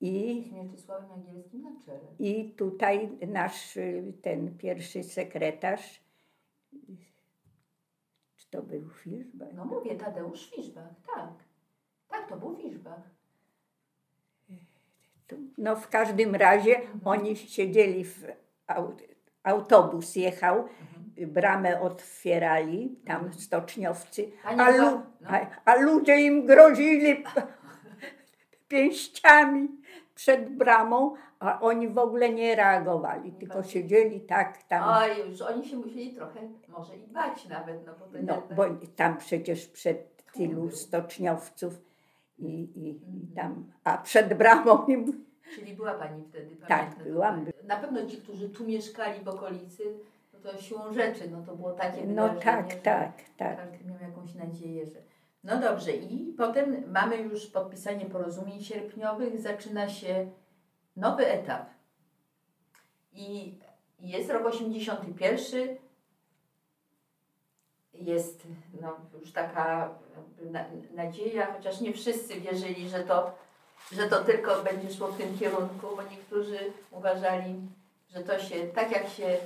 i 0.00 0.44
Z 0.48 0.52
Mieczysławem 0.52 1.10
Jagielskim 1.26 1.62
na 1.62 1.70
czele. 1.84 2.00
I 2.18 2.50
tutaj 2.50 3.10
nasz 3.28 3.76
y, 3.76 4.12
ten 4.22 4.58
pierwszy 4.58 5.02
sekretarz, 5.02 5.96
y, 5.96 6.00
to 8.50 8.62
był 8.62 8.90
Fiszbach? 8.90 9.48
No 9.54 9.64
mówię, 9.64 9.94
Tadeusz 9.94 10.50
Fiszbach, 10.50 10.90
tak. 11.14 11.30
Tak, 12.08 12.28
to 12.28 12.36
był 12.36 12.56
Fiszbach. 12.56 13.00
No 15.58 15.76
w 15.76 15.88
każdym 15.88 16.34
razie 16.34 16.76
Mhm. 16.76 17.00
oni 17.04 17.36
siedzieli 17.36 18.04
w 18.04 18.24
au- 18.66 18.96
autobus 19.42 20.16
jechał, 20.16 20.64
y, 21.18 21.26
bramę 21.26 21.80
otwierali, 21.80 22.96
tam 23.06 23.32
stoczniowcy, 23.32 24.30
Pani 24.42 24.60
a, 24.60 24.72
była- 24.72 24.90
lu, 24.90 25.00
no. 25.20 25.28
a, 25.30 25.46
a 25.64 25.74
ludzie 25.74 26.16
im 26.20 26.46
grozili 26.46 27.24
pięściami 28.68 29.68
przed 30.14 30.56
bramą, 30.56 31.14
a 31.40 31.60
oni 31.60 31.88
w 31.88 31.98
ogóle 31.98 32.32
nie 32.32 32.56
reagowali, 32.56 33.32
tylko 33.32 33.62
siedzieli 33.62 34.20
tak 34.20 34.62
tam. 34.62 34.82
Oj, 34.88 35.30
już 35.30 35.40
oni 35.42 35.68
się 35.68 35.76
musieli 35.76 36.14
trochę 36.14 36.40
może 36.68 36.96
i 36.96 37.06
bać 37.06 37.48
nawet, 37.48 37.86
no 37.86 37.92
bo 38.00 38.04
to 38.06 38.22
No, 38.22 38.42
nie 38.50 38.56
bo 38.56 38.64
tam 38.96 39.16
przecież 39.18 39.66
przed 39.66 40.24
tylu 40.32 40.70
stoczniowców 40.70 41.80
i, 42.38 42.46
i, 42.46 42.88
i 42.88 43.26
Mhm. 43.28 43.34
tam, 43.34 43.72
a 43.84 43.98
przed 43.98 44.34
bramą 44.34 44.86
im, 44.86 45.24
Czyli 45.54 45.74
była 45.74 45.94
Pani 45.94 46.24
wtedy, 46.28 46.56
Tak, 46.56 46.68
pamiętam 46.68 47.04
byłam. 47.04 47.46
Na 47.64 47.76
pewno 47.76 48.06
ci, 48.06 48.16
którzy 48.16 48.48
tu 48.48 48.64
mieszkali 48.64 49.20
w 49.24 49.28
okolicy, 49.28 49.82
no 50.32 50.38
to 50.52 50.58
siłą 50.58 50.92
rzeczy, 50.92 51.30
no 51.30 51.42
to 51.46 51.56
było 51.56 51.72
takie 51.72 52.06
no 52.06 52.28
tak, 52.34 52.70
że 52.70 52.76
tak, 52.76 53.12
tak. 53.36 53.56
Każdy 53.56 53.84
miał 53.84 53.96
jakąś 54.10 54.34
nadzieję, 54.34 54.86
że... 54.86 54.98
No 55.44 55.60
dobrze 55.60 55.92
i 55.92 56.32
potem 56.38 56.82
mamy 56.92 57.16
już 57.16 57.46
podpisanie 57.46 58.06
porozumień 58.06 58.62
sierpniowych, 58.62 59.40
zaczyna 59.40 59.88
się 59.88 60.26
nowy 60.96 61.26
etap. 61.26 61.70
I 63.12 63.58
jest 64.00 64.30
rok 64.30 64.46
81, 64.46 65.76
jest 67.94 68.46
no, 68.80 68.96
już 69.20 69.32
taka 69.32 69.94
nadzieja, 70.94 71.54
chociaż 71.54 71.80
nie 71.80 71.92
wszyscy 71.92 72.40
wierzyli, 72.40 72.88
że 72.88 73.04
to, 73.04 73.38
że 73.92 74.08
to 74.08 74.24
tylko 74.24 74.62
będzie 74.62 74.94
szło 74.94 75.08
w 75.08 75.16
tym 75.16 75.38
kierunku, 75.38 75.86
bo 75.96 76.02
niektórzy 76.02 76.58
uważali, 76.90 77.54
że 78.08 78.20
to 78.20 78.38
się 78.38 78.66
tak 78.66 78.90
jak 78.90 79.08
się 79.08 79.36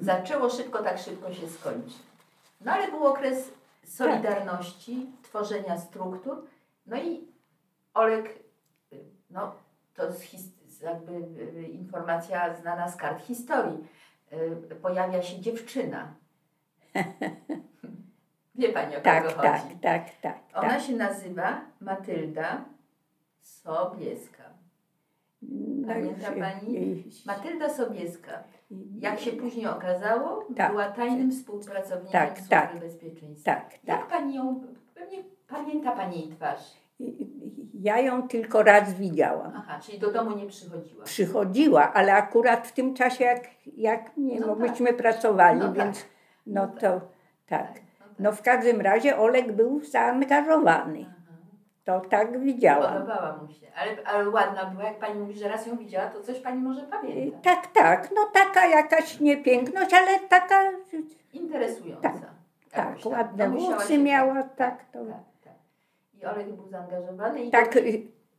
zaczęło 0.00 0.50
szybko, 0.50 0.82
tak 0.82 0.98
szybko 0.98 1.34
się 1.34 1.48
skończy. 1.48 1.96
No 2.60 2.72
ale 2.72 2.90
był 2.90 3.06
okres 3.06 3.52
solidarności, 3.84 5.06
tworzenia 5.22 5.78
struktur, 5.78 6.46
no 6.86 6.96
i 6.96 7.28
Olek, 7.94 8.38
no 9.30 9.54
to 9.94 10.06
jest 10.06 10.82
jakby 10.82 11.12
y, 11.58 11.62
informacja 11.68 12.54
znana 12.56 12.88
z 12.88 12.96
kart 12.96 13.22
historii, 13.22 13.78
y, 14.72 14.74
pojawia 14.74 15.22
się 15.22 15.40
dziewczyna. 15.40 16.14
Wie 18.54 18.68
Pani 18.72 18.96
o 18.96 19.00
kogo 19.00 19.02
Tak, 19.02 19.24
chodzi? 19.36 19.74
tak, 19.76 20.04
tak, 20.04 20.20
tak, 20.20 20.38
Ona 20.54 20.68
tak. 20.68 20.82
się 20.82 20.92
nazywa 20.96 21.60
Matylda 21.80 22.64
Sobieska. 23.42 24.42
No 25.42 25.88
Pamięta 25.88 26.32
pani? 26.32 27.04
Matylda 27.26 27.68
Sobieska, 27.70 28.42
jak 29.00 29.20
się 29.20 29.32
później 29.32 29.66
okazało, 29.66 30.44
Tak. 30.56 30.70
była 30.70 30.90
tajnym 30.90 31.30
współpracownikiem 31.30 32.12
Tak, 32.12 32.36
Służby 32.38 32.50
tak. 32.50 32.78
Bezpieczeństwa. 32.80 33.54
Tak, 33.54 33.72
Jak 33.84 34.00
tak. 34.00 34.08
Pani 34.08 34.34
ją, 34.34 34.60
pewnie 34.94 35.18
pamięta 35.48 35.92
Pani 35.96 36.20
jej 36.20 36.36
twarz. 36.36 36.72
Ja 37.74 38.00
ją 38.00 38.28
tylko 38.28 38.62
raz 38.62 38.94
widziałam. 38.94 39.52
Aha, 39.56 39.78
czyli 39.82 39.98
do 39.98 40.12
domu 40.12 40.36
nie 40.36 40.46
przychodziła. 40.46 41.04
Przychodziła, 41.04 41.92
ale 41.92 42.14
akurat 42.14 42.66
w 42.68 42.72
tym 42.72 42.94
czasie, 42.94 43.24
jak, 43.24 43.40
jak 43.76 44.16
nie, 44.16 44.40
No 44.40 44.46
tak. 44.46 44.58
myśmy 44.58 44.92
pracowali, 44.92 45.58
No 45.58 45.66
tak. 45.68 45.74
więc 45.76 46.06
no 46.46 46.62
No 46.66 46.68
to 46.68 46.80
tak. 46.80 46.90
no 46.90 47.00
tak. 47.46 47.80
No 48.18 48.32
w 48.32 48.42
każdym 48.42 48.80
razie 48.80 49.18
Olek 49.18 49.52
był 49.52 49.80
zaangażowany. 49.84 51.06
To 51.84 52.00
tak 52.00 52.40
widziałam. 52.40 52.92
Podobała 52.92 53.36
mu 53.36 53.48
się, 53.52 53.66
ale, 53.76 53.96
ale 54.04 54.30
ładna 54.30 54.64
była. 54.66 54.84
Jak 54.84 54.98
Pani 54.98 55.20
mówi, 55.20 55.34
że 55.38 55.48
raz 55.48 55.66
ją 55.66 55.76
widziała, 55.76 56.10
to 56.10 56.20
coś 56.20 56.40
Pani 56.40 56.58
może 56.62 56.82
pamięta. 56.82 57.38
Tak, 57.42 57.66
tak. 57.66 58.08
No 58.14 58.22
taka 58.32 58.66
jakaś 58.66 59.20
niepiękność, 59.20 59.94
ale 59.94 60.20
taka 60.28 60.62
Interesująca. 61.32 62.02
Tak, 62.10 62.14
tak, 62.70 63.06
ładne 63.06 63.48
No, 63.48 63.54
włosy 63.60 63.98
miała, 63.98 64.42
tak, 64.42 64.84
to- 64.92 65.04
tak, 65.04 65.08
tak. 65.08 65.31
I 66.22 66.26
Olek 66.26 66.52
był 66.52 66.68
zaangażowany 66.68 67.44
i 67.44 67.50
tak, 67.50 67.78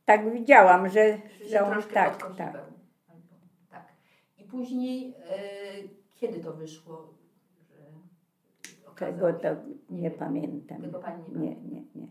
tak 0.04 0.32
widziałam, 0.32 0.88
że, 0.88 1.18
że 1.50 1.64
on 1.64 1.82
tak, 1.82 2.36
tak. 2.36 2.64
Tak. 3.70 3.92
I 4.38 4.44
później, 4.44 5.14
e, 5.30 5.38
kiedy 6.16 6.40
to 6.40 6.52
wyszło, 6.52 7.14
że 8.98 9.06
Tego 9.06 9.32
to 9.32 9.48
nie 9.90 10.10
wiem. 10.10 10.18
pamiętam. 10.18 10.82
Tego 10.82 11.00
Pani 11.00 11.24
nie 11.32 11.40
Nie, 11.48 11.56
nie, 11.56 11.82
nie. 11.94 12.06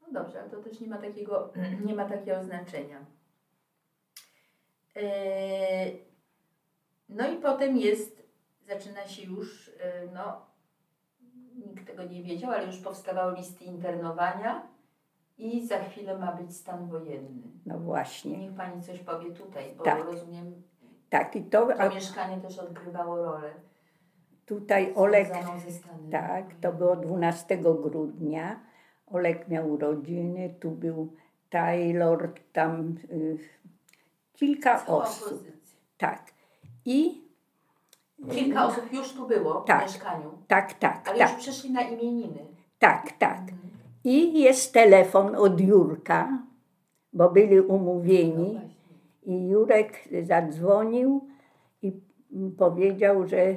No 0.00 0.20
dobrze, 0.22 0.40
ale 0.40 0.50
to 0.50 0.62
też 0.62 0.80
nie 0.80 0.88
ma 0.88 0.98
takiego, 0.98 1.52
nie 1.86 1.94
ma 1.94 2.04
takiego 2.08 2.44
znaczenia. 2.44 3.04
E, 4.96 5.90
No 7.08 7.30
i 7.30 7.36
potem 7.36 7.76
jest, 7.76 8.22
zaczyna 8.68 9.06
się 9.06 9.22
już, 9.22 9.68
y, 9.68 9.72
no, 10.14 10.46
nikt 11.66 11.86
tego 11.86 12.04
nie 12.04 12.22
wiedział, 12.22 12.50
ale 12.50 12.66
już 12.66 12.76
powstawały 12.76 13.34
listy 13.36 13.64
internowania 13.64 14.73
i 15.38 15.66
za 15.66 15.78
chwilę 15.78 16.18
ma 16.18 16.32
być 16.32 16.56
stan 16.56 16.86
wojenny. 16.88 17.42
No 17.66 17.78
właśnie. 17.78 18.38
Niech 18.38 18.54
Pani 18.54 18.82
coś 18.82 18.98
powie 18.98 19.30
tutaj, 19.32 19.74
bo 19.78 19.84
Tak. 19.84 20.04
rozumiem, 20.04 20.62
Tak, 21.10 21.36
i 21.36 21.42
to 21.44 21.66
to 21.66 21.80
a 21.80 21.88
mieszkanie 21.88 22.36
też 22.40 22.58
odgrywało 22.58 23.16
rolę. 23.16 23.50
tutaj 24.46 24.92
Olek, 24.96 25.32
tak, 26.10 26.54
to 26.60 26.72
było 26.72 26.96
12 26.96 27.58
grudnia. 27.58 28.60
Olek 29.06 29.48
miał 29.48 29.70
urodziny, 29.70 30.54
tu 30.60 30.70
był 30.70 31.12
Taylor, 31.50 32.32
tam 32.52 32.94
y, 33.10 33.38
kilka 34.32 34.78
Cała 34.78 35.02
osób. 35.02 35.26
opozycja. 35.26 35.52
Tak. 35.98 36.32
I 36.84 37.24
Kilka 38.30 38.66
osób 38.66 38.92
już 38.92 39.12
tu 39.12 39.26
było 39.28 39.60
Tak. 39.60 39.80
w 39.80 39.92
mieszkaniu, 39.92 40.30
tak, 40.48 40.72
tak, 40.74 41.08
ale 41.08 41.18
tak, 41.18 41.32
już 41.32 41.40
przyszli 41.40 41.70
na 41.72 41.80
imieniny. 41.82 42.46
tak, 42.78 43.12
tak. 43.18 43.40
I 44.04 44.40
jest 44.42 44.72
telefon 44.72 45.36
od 45.36 45.60
Jurka, 45.60 46.42
bo 47.12 47.30
byli 47.30 47.56
No 47.56 47.62
umówieni. 47.62 48.52
właśnie. 48.52 48.74
I 49.26 49.48
Jurek 49.48 50.08
zadzwonił 50.22 51.28
i 51.82 51.92
powiedział, 52.58 53.26
że 53.28 53.56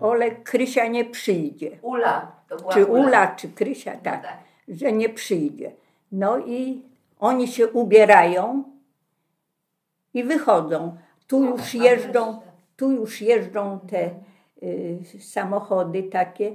Olek 0.00 0.42
Krysia 0.42 0.86
nie 0.86 1.04
przyjdzie. 1.04 1.78
Ula, 1.82 2.32
to 2.48 2.56
była 2.56 2.72
Czy 2.72 2.86
Ula. 2.86 3.00
Ula, 3.06 3.26
czy 3.34 3.48
Krysia, 3.48 3.92
No 3.94 4.00
tak, 4.02 4.22
tak. 4.22 4.38
że 4.68 4.92
nie 4.92 5.08
przyjdzie. 5.08 5.72
No 6.12 6.38
i 6.38 6.82
oni 7.18 7.48
się 7.48 7.68
ubierają 7.68 8.64
i 10.14 10.24
wychodzą. 10.24 10.96
Tu 11.26 11.36
O, 11.38 11.40
już 11.50 11.74
a 11.74 11.84
jeżdżą, 11.84 12.40
tu 12.76 12.90
już 12.92 13.20
jeżdżą 13.22 13.80
te 13.90 14.10
y, 14.62 14.98
samochody 15.20 16.02
takie. 16.02 16.52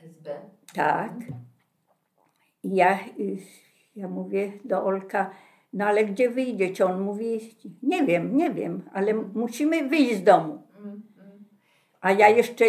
SB. 0.00 0.30
Tak. 0.74 1.12
I 2.68 2.74
ja, 2.76 2.98
ja 3.96 4.08
mówię 4.08 4.52
do 4.64 4.84
Olka, 4.84 5.30
no 5.72 5.84
ale 5.86 6.04
gdzie 6.04 6.30
wyjdziecie? 6.30 6.86
On 6.86 7.00
mówi, 7.00 7.54
nie 7.82 8.02
wiem, 8.06 8.36
nie 8.36 8.50
wiem, 8.50 8.82
ale 8.92 9.14
musimy 9.14 9.88
wyjść 9.88 10.14
z 10.16 10.22
domu. 10.22 10.62
A 12.00 12.12
ja 12.12 12.28
jeszcze 12.28 12.64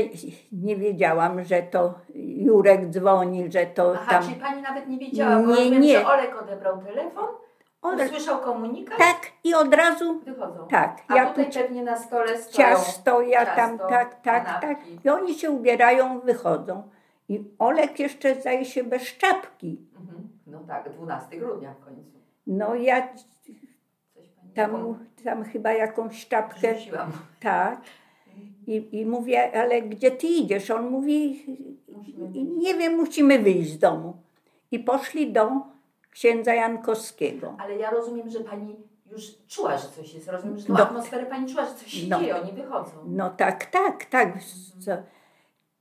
nie 0.52 0.76
wiedziałam, 0.76 1.44
że 1.44 1.64
to 1.64 1.94
Jurek 2.16 2.90
dzwoni, 2.90 3.52
że 3.52 3.66
to 3.66 3.94
Aha, 3.96 4.06
tam. 4.12 4.24
czyli 4.24 4.36
Pani 4.36 4.62
nawet 4.62 4.88
nie 4.88 4.98
wiedziała, 4.98 5.36
bo 5.36 5.42
Nie, 5.48 5.56
rozumiem, 5.56 5.82
nie. 5.82 6.00
że 6.00 6.08
Olek 6.08 6.42
odebrał 6.42 6.82
telefon, 6.82 7.26
Od, 7.82 8.00
usłyszał 8.02 8.40
komunikat, 8.40 8.98
tak, 8.98 9.18
i 9.44 9.54
od 9.54 9.74
razu 9.74 10.20
wychodzą. 10.20 10.68
tak. 10.68 10.98
A 11.08 11.16
Ja 11.16 11.26
tutaj 11.30 11.46
tu 11.52 11.60
pewnie 11.60 11.84
na 11.84 11.98
stole 11.98 12.38
stoją 12.38 12.68
ciasto, 12.70 13.22
ja 13.22 13.46
tam, 13.46 13.56
ciasto, 13.72 13.88
tak, 13.90 14.22
tak, 14.22 14.46
tak. 14.46 14.60
kanapki. 14.62 15.00
I 15.06 15.10
oni 15.10 15.34
się 15.34 15.52
ubierają, 15.52 16.20
wychodzą. 16.20 16.84
I 17.30 17.44
Olek 17.60 18.00
jeszcze 18.00 18.36
zdaje 18.36 18.66
się 18.66 18.84
bez 18.84 19.18
czapki. 19.18 19.78
Mhm. 20.70 20.84
Tak, 20.84 20.94
12 20.94 21.38
grudnia 21.40 21.74
w 21.74 21.86
końcu. 21.86 22.20
No 22.48 22.76
ja 22.76 23.10
tam, 24.56 24.96
tam 25.24 25.44
chyba 25.44 25.72
jakąś 25.74 26.28
czapkę, 26.28 26.80
rzuciłam. 26.80 27.12
tak. 27.42 27.82
I, 28.68 29.00
I 29.02 29.06
mówię, 29.06 29.62
ale 29.62 29.82
gdzie 29.82 30.12
ty 30.12 30.28
idziesz? 30.28 30.72
On 30.72 30.90
mówi, 30.90 31.46
nie 32.58 32.74
wiem, 32.76 32.96
musimy 32.96 33.40
wyjść 33.40 33.72
z 33.72 33.80
domu. 33.80 34.14
I 34.72 34.80
poszli 34.80 35.32
do 35.32 35.50
księdza 36.12 36.54
Jankowskiego. 36.54 37.56
Ale 37.60 37.76
ja 37.76 37.90
rozumiem, 37.90 38.30
że 38.30 38.40
Pani 38.40 38.76
już 39.12 39.24
czuła, 39.48 39.78
że 39.78 39.88
coś 39.88 40.14
jest. 40.14 40.28
Rozumiem, 40.30 40.60
że 40.60 40.66
tą 40.66 40.74
No. 40.74 40.80
atmosferę 40.84 41.26
Pani 41.26 41.48
czuła, 41.50 41.66
że 41.66 41.76
coś 41.76 41.88
się 41.94 42.08
No. 42.08 42.20
dzieje, 42.20 42.42
oni 42.42 42.52
wychodzą. 42.52 42.92
No 43.08 43.30
tak, 43.30 43.66
tak, 43.66 44.06
tak. 44.06 44.34
Co- 44.86 44.92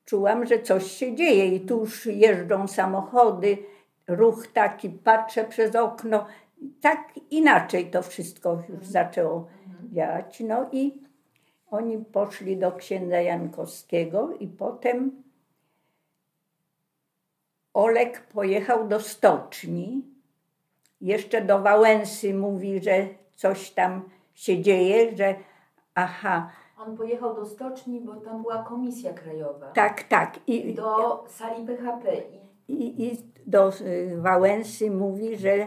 Czułam, 0.05 0.46
że 0.46 0.62
coś 0.62 0.90
się 0.92 1.14
dzieje 1.14 1.46
i 1.46 1.61
tu 1.61 1.81
już 1.81 2.07
jeżdżą 2.07 2.68
samochody, 2.68 3.59
ruch 4.09 4.47
taki, 4.47 4.90
patrzę 4.90 5.44
przez 5.44 5.77
okno. 5.77 6.27
Tak 6.81 6.99
inaczej 7.31 7.90
to 7.90 8.03
wszystko 8.03 8.62
już 8.68 8.87
zaczęło 8.87 9.47
działać. 9.92 10.40
No 10.40 10.68
i 10.73 11.03
oni 11.71 11.99
poszli 11.99 12.57
do 12.57 12.73
księdza 12.73 13.21
Jankowskiego 13.21 14.31
i 14.40 14.47
potem 14.47 15.23
Olek 17.75 18.21
pojechał 18.21 18.88
do 18.88 19.01
stoczni. 19.01 20.03
Jeszcze 21.01 21.40
do 21.44 21.59
Wałęsy 21.59 22.35
mówi, 22.35 22.83
że 22.83 23.07
coś 23.35 23.71
tam 23.71 24.03
się 24.35 24.62
dzieje, 24.62 25.16
że 25.16 25.35
aha, 25.94 26.51
On 26.79 26.97
pojechał 26.97 27.35
do 27.35 27.47
stoczni, 27.47 28.01
bo 28.01 28.16
tam 28.16 28.42
była 28.42 28.62
komisja 28.62 29.12
krajowa. 29.12 29.66
tak, 29.66 30.03
tak. 30.03 30.40
I, 30.47 30.75
Do 30.75 31.25
sali 31.29 31.64
BHP. 31.64 32.16
I 32.16 32.48
i, 32.69 33.07
i 33.07 33.19
do 33.47 33.73
y, 33.81 34.17
Wałęsy 34.21 34.91
mówi, 34.91 35.37
że 35.37 35.67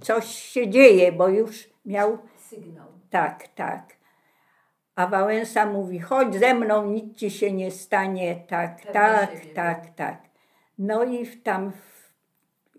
coś 0.00 0.26
się 0.26 0.70
dzieje, 0.70 1.12
bo 1.12 1.28
już 1.28 1.68
miał 1.84 2.18
sygnał. 2.36 2.86
tak, 3.10 3.48
tak. 3.48 3.96
A 4.94 5.06
Wałęsa 5.06 5.66
mówi, 5.66 5.98
chodź 5.98 6.34
ze 6.34 6.54
mną, 6.54 6.86
nic 6.86 7.16
ci 7.16 7.30
się 7.30 7.52
nie 7.52 7.70
stanie, 7.70 8.36
tak, 8.48 8.76
Pewnie 8.76 8.92
tak, 8.92 9.30
tak, 9.54 9.94
tak. 9.94 10.22
No 10.78 11.04
i 11.04 11.26
tam 11.26 11.72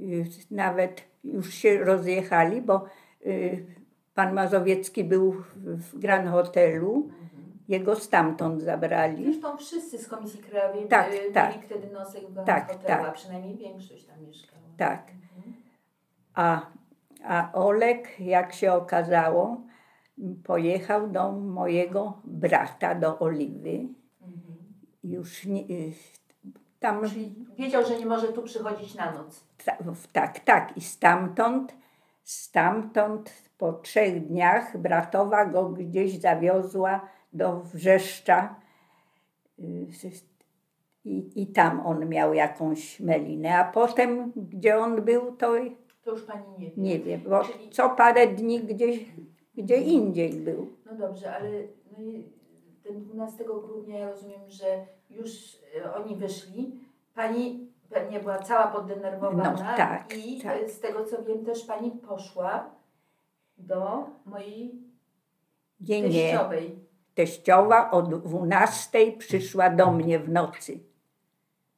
y, 0.01 0.25
nawet 0.51 1.03
już 1.23 1.53
się 1.53 1.77
rozjechali, 1.77 2.61
bo 2.61 2.85
y, 3.25 3.65
pan 4.13 4.33
Mazowiecki 4.33 5.03
był 5.03 5.35
w, 5.55 5.99
Grand 5.99 6.29
Hotelu, 6.29 7.09
jego 7.67 7.95
stamtąd 7.95 8.61
zabrali. 8.61 9.23
Zresztą 9.23 9.57
wszyscy 9.57 9.97
z 9.97 10.07
komisji 10.07 10.39
krajowej 10.43 10.87
Tak, 10.87 11.13
y, 11.13 11.31
tak. 11.33 11.53
wtedy 11.65 11.87
nosek 11.91 12.27
w 12.29 12.45
Tak, 12.45 12.67
hotelu, 12.67 12.87
tak. 12.87 13.05
a 13.07 13.11
przynajmniej 13.11 13.55
większość 13.57 14.05
tam 14.05 14.23
mieszkała. 14.25 14.61
Tak. 14.77 15.11
A, 16.33 16.61
a 17.23 17.51
Olek, 17.53 18.19
jak 18.19 18.53
się 18.53 18.73
okazało, 18.73 19.61
pojechał 20.43 21.07
do 21.07 21.31
mojego 21.31 22.21
brata, 22.23 22.95
do 22.95 23.19
Oliwy. 23.19 23.79
Już 25.03 25.45
nie, 25.45 25.61
y, 25.61 25.93
tam, 26.79 27.09
Czyli 27.09 27.35
wiedział, 27.57 27.85
że 27.85 27.99
nie 27.99 28.05
może 28.05 28.27
tu 28.27 28.41
przychodzić 28.43 28.95
na 28.95 29.11
noc. 29.11 29.43
ta- 29.65 29.77
tak, 30.13 30.39
tak. 30.39 30.77
I 30.77 30.81
stamtąd, 30.81 31.73
stamtąd 32.23 33.33
po 33.57 33.73
trzech 33.73 34.27
dniach 34.27 34.77
bratowa 34.77 35.45
go 35.45 35.69
gdzieś 35.69 36.19
zawiozła 36.19 37.01
do 37.33 37.59
Wrzeszcza. 37.59 38.55
y, 39.59 39.87
I, 41.05 41.41
I 41.41 41.47
tam 41.47 41.85
on 41.85 42.09
miał 42.09 42.33
jakąś 42.33 42.99
melinę. 42.99 43.57
A 43.57 43.71
potem, 43.71 44.31
gdzie 44.35 44.77
on 44.77 45.01
był, 45.01 45.35
to 45.35 45.53
To 46.03 46.11
już 46.11 46.23
pani 46.23 46.43
nie 46.59 46.69
wie. 46.69 46.81
Nie 46.81 46.99
wiem, 46.99 47.21
bo 47.29 47.43
Czyli- 47.43 47.69
co 47.69 47.89
parę 47.89 48.27
dni 48.27 48.59
gdzieś, 48.59 49.05
gdzie 49.57 49.77
indziej 49.77 50.33
był. 50.33 50.67
No 50.85 50.95
dobrze, 51.07 51.35
ale 51.35 51.49
no 51.91 51.97
ten 52.83 53.03
12 53.03 53.43
grudnia 53.45 53.99
ja 53.99 54.09
rozumiem, 54.09 54.41
że 54.49 54.85
już 55.09 55.55
y, 55.55 55.93
oni 55.93 56.15
wyszli. 56.15 56.79
Pani 57.15 57.67
pewnie 57.89 58.19
była 58.19 58.39
cała 58.39 58.67
poddenerwowana 58.67 59.51
No, 59.51 59.77
tak, 59.77 60.13
i 60.17 60.41
tak. 60.41 60.61
y, 60.63 60.69
z 60.69 60.79
tego 60.79 61.05
co 61.05 61.23
wiem 61.23 61.45
też 61.45 61.63
pani 61.63 61.91
poszła 61.91 62.69
do 63.57 64.05
mojej 64.25 64.81
Nie, 65.79 66.01
nie. 66.01 66.39
Teściowa 67.21 67.91
o 67.91 68.01
12 68.01 69.11
przyszła 69.17 69.69
do 69.69 69.91
mnie 69.91 70.19
w 70.19 70.29
nocy. 70.29 70.79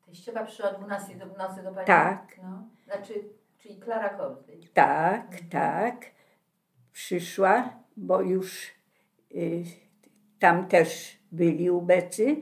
Teściowa 0.05 0.45
przyszła 0.45 0.69
o 0.69 0.73
12 0.73 1.15
do 1.15 1.25
nocy 1.25 1.63
do 1.63 1.71
pani? 1.71 1.87
Tak. 1.87 2.37
No, 2.43 2.63
znaczy, 2.85 3.13
czyli 3.57 3.75
Klara 3.79 4.09
Koldej. 4.09 4.59
Tak, 4.73 5.25
tak. 5.51 6.05
Przyszła, 6.91 7.69
bo 7.97 8.21
już 8.21 8.67
y, 9.35 9.63
tam 10.39 10.67
też 10.67 11.17
byli 11.31 11.69
ubecy. 11.71 12.41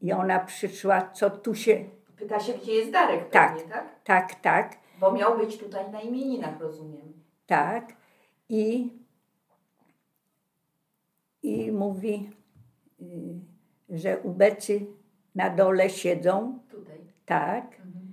I 0.00 0.12
ona 0.12 0.40
przyszła, 0.40 1.10
co 1.10 1.30
tu 1.30 1.54
się. 1.54 1.84
Pyta 2.16 2.40
się, 2.40 2.52
gdzie 2.54 2.72
jest 2.72 2.90
Darek 2.92 3.30
Tak. 3.30 3.54
pewnie, 3.56 3.72
tak? 3.72 3.84
Tak, 4.04 4.34
tak, 4.34 4.76
Bo 5.00 5.12
miał 5.12 5.38
być 5.38 5.58
tutaj 5.58 5.90
na 5.90 6.00
imieninach, 6.00 6.60
rozumiem. 6.60 7.12
tak. 7.46 7.92
I, 8.48 8.92
i 11.42 11.72
mówi, 11.72 12.30
y, 13.00 13.98
że 13.98 14.18
ubecy 14.18 14.86
na 15.34 15.50
dole 15.50 15.90
siedzą. 15.90 16.58
Tutaj. 16.70 16.98
Tak. 17.26 17.64
Mhm. 17.64 18.12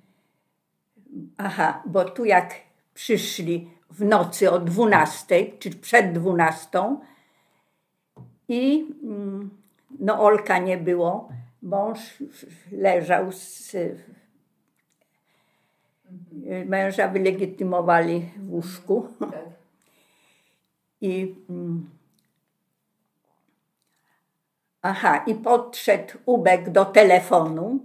Aha, 1.38 1.84
bo 1.86 2.06
tu 2.06 2.26
jak 2.26 2.56
przyszli 2.94 3.70
w 3.90 4.06
nocy 4.06 4.52
o 4.52 4.60
12, 4.60 5.46
czy 5.60 5.70
przed 5.70 6.14
12 6.14 6.98
i 8.48 8.88
mm, 9.04 9.50
no 10.00 10.24
Olka 10.24 10.58
nie 10.58 10.78
było, 10.78 11.30
mąż 11.62 12.24
leżał 12.72 13.32
z 13.32 13.76
męża 16.66 17.08
wylegitymowali 17.08 18.30
w 18.38 18.54
łóżku 18.54 19.08
Tak. 19.20 19.46
i 21.02 21.36
mm, 21.50 21.90
Aha, 24.82 25.24
i 25.28 25.36
podszedł 25.36 26.14
Ubek 26.26 26.70
do 26.70 26.86
telefonu 26.86 27.80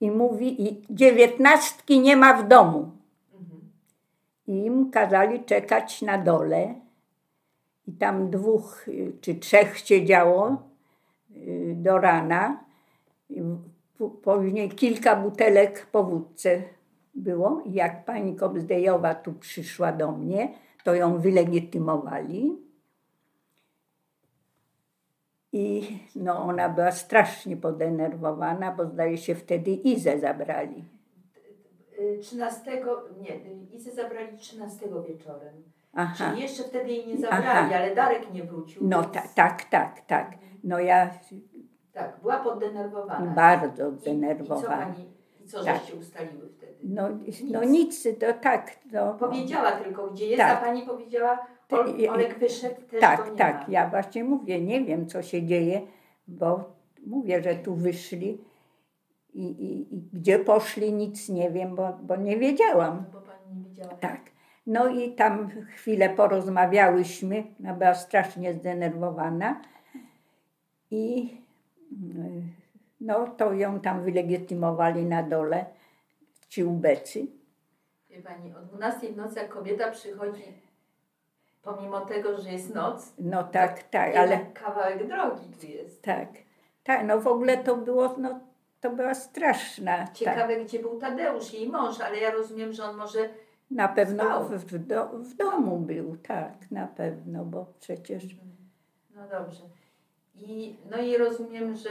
i 0.00 0.10
mówi, 0.10 0.62
i 0.62 0.82
dziewiętnastki 0.90 2.00
nie 2.00 2.16
ma 2.16 2.42
w 2.42 2.48
domu. 2.48 2.90
I 4.46 4.64
im 4.64 4.90
kazali 4.90 5.44
czekać 5.44 6.02
na 6.02 6.18
dole. 6.18 6.74
I 7.86 7.92
tam 7.92 8.30
dwóch 8.30 8.88
y, 8.88 9.12
czy 9.20 9.34
trzech 9.34 9.78
siedziało 9.78 10.56
y, 11.36 11.74
do 11.76 11.98
rana. 11.98 12.64
Później 14.22 14.68
kilka 14.68 15.16
butelek 15.16 15.86
po 15.86 16.04
wódce 16.04 16.62
było. 17.14 17.62
I 17.64 17.72
jak 17.72 18.04
pani 18.04 18.36
Kobzdejowa 18.36 19.14
tu 19.14 19.32
przyszła 19.32 19.92
do 19.92 20.12
mnie, 20.12 20.48
to 20.84 20.94
ją 20.94 21.18
wylegitymowali. 21.18 22.56
I 25.52 25.98
no, 26.16 26.38
ona 26.38 26.68
była 26.68 26.90
strasznie 26.92 27.56
podenerwowana, 27.56 28.72
bo 28.72 28.86
zdaje 28.86 29.18
się 29.18 29.34
wtedy 29.34 29.70
Izę 29.70 30.18
zabrali. 30.18 30.84
Y, 32.00 32.18
13, 32.22 32.82
nie, 33.20 33.36
Izę 33.76 33.90
zabrali 33.90 34.38
13 34.38 34.86
wieczorem. 35.08 35.54
Aha. 35.94 36.30
Czyli 36.30 36.42
jeszcze 36.42 36.62
wtedy 36.62 36.90
jej 36.90 37.06
nie 37.06 37.16
zabrali, 37.18 37.44
Aha. 37.46 37.76
ale 37.76 37.94
Darek 37.94 38.32
nie 38.34 38.44
wrócił. 38.44 38.82
No 38.88 39.02
więc- 39.02 39.12
tak, 39.12 39.34
tak, 39.34 39.64
tak, 39.64 40.00
tak. 40.06 40.32
No 40.64 40.78
ja 40.78 41.10
Tak, 41.92 42.18
była 42.22 42.36
poddenerwowana. 42.36 43.34
bardzo 43.34 43.90
I, 43.90 43.92
i 43.92 43.96
co 43.96 44.00
zdenerwowana. 44.00 44.68
pani, 44.68 45.12
co 45.46 45.64
Tak. 45.64 45.76
żeście 45.76 45.94
ustaliły 45.96 46.48
wtedy? 46.48 46.72
No, 46.84 47.08
no 47.50 47.64
nic, 47.64 48.02
to 48.20 48.32
tak. 48.42 48.76
No, 48.92 49.14
Powiedziała 49.14 49.72
tylko, 49.72 50.10
gdzie 50.10 50.26
jest, 50.26 50.38
Tak. 50.38 50.58
a 50.58 50.64
pani 50.66 50.82
powiedziała, 50.82 51.46
Ol, 51.70 52.10
Olek 52.10 52.38
wyszedł, 52.38 52.82
też 52.82 53.00
Tak, 53.00 53.36
tak. 53.36 53.68
Ja 53.68 53.90
właśnie 53.90 54.24
mówię, 54.24 54.60
nie 54.60 54.84
wiem 54.84 55.06
co 55.06 55.22
się 55.22 55.42
dzieje, 55.42 55.80
bo 56.28 56.72
mówię, 57.06 57.42
że 57.42 57.54
tu 57.54 57.74
wyszli 57.74 58.44
i, 59.34 59.44
i, 59.44 59.94
i 59.94 60.02
gdzie 60.12 60.38
poszli, 60.38 60.92
nic 60.92 61.28
nie 61.28 61.50
wiem, 61.50 61.74
bo, 61.74 61.98
bo 62.02 62.16
nie 62.16 62.36
wiedziałam. 62.36 63.04
No, 63.12 63.20
bo 63.20 63.26
pani 63.26 63.56
nie 63.56 63.68
wiedziała. 63.68 63.94
Tak. 63.94 64.20
No 64.66 64.88
i 64.88 65.12
tam 65.14 65.50
chwilę 65.74 66.10
porozmawiałyśmy. 66.10 67.44
Ona 67.60 67.74
była 67.74 67.94
strasznie 67.94 68.54
zdenerwowana. 68.54 69.60
I 70.90 71.30
no 73.00 73.26
to 73.26 73.52
ją 73.52 73.80
tam 73.80 74.02
wylegitymowali 74.02 75.04
na 75.04 75.22
dole 75.22 75.66
ci 76.48 76.64
ubecy. 76.64 77.26
Wie 78.10 78.22
pani, 78.22 78.54
o 78.54 78.60
12 78.60 79.12
w 79.12 79.16
nocy 79.16 79.38
jak 79.38 79.48
kobieta 79.48 79.90
przychodzi, 79.90 80.42
pomimo 81.62 82.00
tego, 82.00 82.40
że 82.40 82.50
jest 82.52 82.74
noc, 82.74 83.12
No 83.18 83.44
tak, 83.44 83.82
tak, 83.82 84.16
ale 84.16 84.38
kawałek 84.38 85.06
drogi 85.06 85.48
tu 85.60 85.66
jest. 85.66 86.02
tak. 86.02 86.28
Tak, 86.84 87.06
no 87.06 87.20
w 87.20 87.26
ogóle 87.26 87.56
to 87.58 87.76
było, 87.76 88.14
no 88.18 88.40
to 88.80 88.90
była 88.90 89.14
straszna. 89.14 89.98
Tak, 89.98 90.12
Ciekawe, 90.12 90.56
gdzie 90.64 90.78
był 90.78 90.98
Tadeusz, 91.00 91.52
jej 91.54 91.68
mąż, 91.68 92.00
ale 92.00 92.18
ja 92.18 92.30
rozumiem, 92.30 92.72
że 92.72 92.84
on 92.84 92.96
może 92.96 93.28
na 93.70 93.88
pewno 93.88 94.40
w, 94.44 94.50
w, 94.54 94.78
do, 94.86 95.06
w 95.06 95.34
domu 95.34 95.76
był, 95.78 96.16
tak, 96.16 96.52
na 96.70 96.86
pewno, 96.86 97.44
bo 97.44 97.66
przecież 97.80 98.22
No 99.16 99.22
dobrze. 99.28 99.62
I, 100.34 100.76
no 100.90 100.96
i 100.98 101.16
rozumiem, 101.16 101.76
że, 101.76 101.90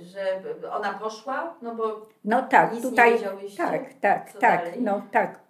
że 0.00 0.42
ona 0.72 0.92
poszła, 0.92 1.54
no 1.62 1.74
bo 1.74 2.06
No 2.24 2.42
tak, 2.42 2.76
tutaj. 2.82 3.18
Tak, 3.56 3.94
tak, 4.00 4.32
Co 4.32 4.38
tak. 4.38 4.64
dalej? 4.64 4.82
No 4.82 5.02
tak. 5.12 5.40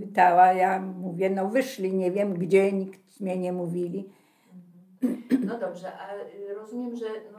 Pytała, 0.00 0.52
ja 0.52 0.80
mówię, 0.80 1.30
no 1.30 1.48
wyszli, 1.48 1.94
nie 1.94 2.10
wiem 2.10 2.34
gdzie, 2.34 2.72
nikt 2.72 3.20
mnie 3.20 3.36
nie 3.38 3.52
mówili. 3.52 4.08
no 5.46 5.58
dobrze, 5.58 5.92
a 5.98 6.14
y, 6.16 6.54
rozumiem, 6.54 6.96
że 6.96 7.06
no, 7.32 7.38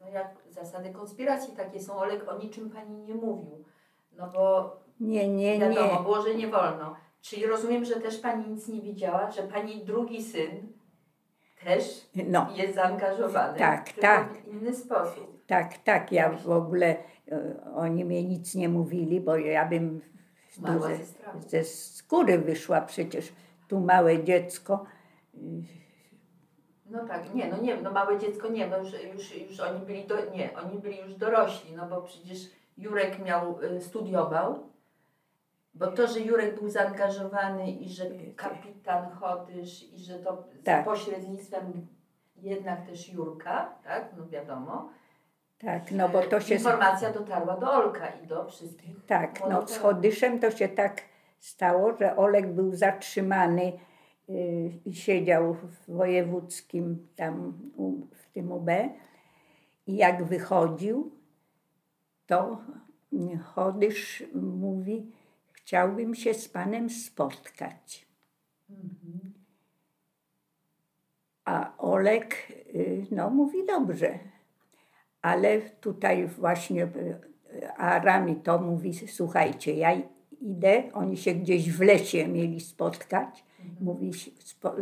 no 0.00 0.08
jak 0.08 0.34
zasady 0.50 0.90
konspiracji 0.90 1.56
takie 1.56 1.80
są, 1.80 1.94
Olek 1.96 2.28
o 2.28 2.38
niczym 2.38 2.70
pani 2.70 2.96
nie 3.02 3.14
mówił. 3.14 3.64
No 4.18 4.30
bo 4.34 4.76
Nie, 5.00 5.28
nie, 5.28 5.58
wiadomo, 5.58 5.94
nie. 5.96 6.02
było, 6.02 6.22
że 6.22 6.34
nie 6.34 6.48
wolno. 6.48 6.94
Czyli 7.22 7.46
rozumiem, 7.46 7.84
że 7.84 7.94
też 8.00 8.18
pani 8.18 8.48
nic 8.48 8.68
nie 8.68 8.80
wiedziała, 8.80 9.30
że 9.30 9.42
pani 9.42 9.84
drugi 9.84 10.22
syn 10.22 10.50
też 11.64 12.08
No, 12.28 12.46
jest 12.56 12.74
zaangażowany. 12.74 13.58
Tak, 13.58 13.92
tak. 13.92 14.32
w 14.42 14.48
inny 14.48 14.74
sposób. 14.74 15.46
tak, 15.46 15.78
tak. 15.78 16.12
Ja 16.12 16.30
w 16.30 16.50
ogóle 16.50 16.96
e, 17.32 17.56
oni 17.74 18.04
mnie 18.04 18.24
nic 18.24 18.54
nie 18.54 18.68
mówili, 18.68 19.20
bo 19.20 19.36
ja 19.36 19.68
bym 19.68 20.00
Mała 20.58 20.88
ze, 21.48 21.64
skóry 21.64 22.38
wyszła 22.38 22.80
przecież. 22.80 23.32
Tu 23.68 23.80
małe 23.80 24.24
dziecko. 24.24 24.84
No 26.86 27.06
tak, 27.06 27.34
nie, 27.34 27.48
no 27.48 27.56
nie, 27.56 27.76
no 27.76 27.90
małe 27.90 28.18
dziecko 28.18 28.48
nie, 28.48 28.66
no 28.66 28.78
już, 28.78 28.92
już, 29.14 29.36
już 29.36 29.60
oni 29.60 29.86
byli, 29.86 30.06
do, 30.06 30.30
nie, 30.30 30.56
oni 30.56 30.78
byli 30.78 30.98
już 30.98 31.14
dorośli, 31.14 31.76
no 31.76 31.88
bo 31.88 32.02
przecież 32.02 32.38
Jurek 32.78 33.18
miał, 33.24 33.62
y, 33.62 33.80
studiował, 33.80 34.70
bo 35.74 35.86
to, 35.86 36.06
że 36.06 36.20
Jurek 36.20 36.60
był 36.60 36.68
zaangażowany 36.68 37.70
i 37.70 37.88
że 37.88 38.04
kapitan 38.36 39.10
Chodysz 39.10 39.82
i 39.82 39.98
że 39.98 40.18
to 40.18 40.44
Tak. 40.64 40.84
pośrednictwem 40.84 41.86
jednak 42.36 42.86
też 42.86 43.12
Jurka, 43.12 43.74
tak, 43.84 44.14
no 44.18 44.28
wiadomo, 44.28 44.90
Tak, 45.64 45.92
no 45.92 46.08
bo 46.08 46.22
to 46.22 46.40
się. 46.40 46.54
informacja 46.54 47.12
dotarła 47.12 47.56
do 47.56 47.72
Olka 47.72 48.08
i 48.08 48.26
do 48.26 48.44
wszystkich. 48.44 49.06
Tak, 49.06 49.40
no 49.50 49.68
z. 49.68 49.78
Chodyszem 49.78 50.38
to 50.40 50.50
się 50.50 50.68
tak 50.68 51.02
stało, 51.38 51.96
że 51.96 52.16
Olek 52.16 52.52
był 52.52 52.74
zatrzymany 52.74 53.72
y, 54.28 54.32
i 54.84 54.94
siedział 54.94 55.54
w 55.54 55.90
wojewódzkim 55.90 57.08
tam 57.16 57.52
w 58.12 58.32
tym 58.32 58.52
UB 58.52 58.70
i 59.86 59.96
jak 59.96 60.24
wychodził, 60.24 61.10
to 62.26 62.58
Chodysz 63.44 64.24
mówi, 64.34 65.12
chciałbym 65.52 66.14
się 66.14 66.34
z 66.34 66.48
panem 66.48 66.90
spotkać. 66.90 68.06
Mhm. 68.70 69.32
A 71.44 71.76
Olek, 71.78 72.36
y, 72.74 73.06
no 73.10 73.30
mówi 73.30 73.66
dobrze, 73.66 74.18
ale 75.22 75.60
tutaj 75.60 76.26
właśnie 76.26 76.84
y, 76.84 77.18
Arami 77.76 78.36
to 78.36 78.58
mówi, 78.58 78.94
słuchajcie, 79.08 79.74
ja 79.74 79.92
idę, 80.40 80.82
oni 80.92 81.16
się 81.16 81.34
gdzieś 81.34 81.72
w 81.72 81.80
lesie 81.80 82.28
mieli 82.28 82.60
spotkać, 82.60 83.44
mówi, 83.80 84.10
spo, 84.38 84.74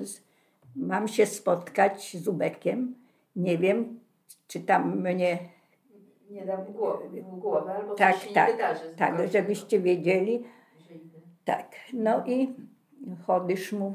mam 0.77 1.09
się 1.09 1.27
spotkać 1.27 2.17
z 2.17 2.29
Ubekiem, 2.29 2.95
nie 3.37 3.59
wiem, 3.59 4.01
czy 4.49 4.61
tam 4.61 5.01
mnie, 5.01 5.39
Nie 6.31 6.47
dam 6.47 6.65
w 6.65 6.71
głowę, 6.71 7.09
w 7.09 7.39
głowę 7.39 7.75
albo 7.75 7.95
Tak, 7.95 8.15
coś 8.15 8.29
się 8.29 8.35
tak, 8.35 8.49
nie 8.49 8.53
wydarzy. 8.55 8.95
tak, 8.97 9.29
żebyście 9.33 9.81
wiedzieli, 9.81 10.45
że 10.89 10.95
idę. 10.95 11.19
Tak, 11.45 11.75
no 11.93 12.27
i 12.27 12.55
Chodysz 13.27 13.73
mu 13.73 13.95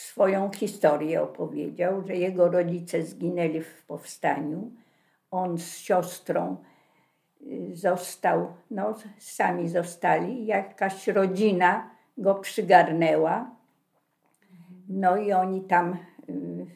swoją 0.00 0.50
historię 0.50 1.22
opowiedział, 1.22 2.02
że 2.06 2.16
jego 2.16 2.48
rodzice 2.48 3.02
zginęli 3.02 3.60
w 3.60 3.84
powstaniu. 3.86 4.70
On 5.30 5.58
z 5.58 5.76
siostrą 5.76 6.56
y, 7.42 7.76
został, 7.76 8.52
no 8.70 8.94
sami 9.18 9.68
zostali, 9.68 10.46
jakaś 10.46 11.08
rodzina 11.08 11.90
go 12.18 12.34
przygarnęła. 12.34 13.50
No 14.88 15.16
i 15.16 15.32
oni 15.32 15.60
tam 15.60 15.96
y, 16.28 16.66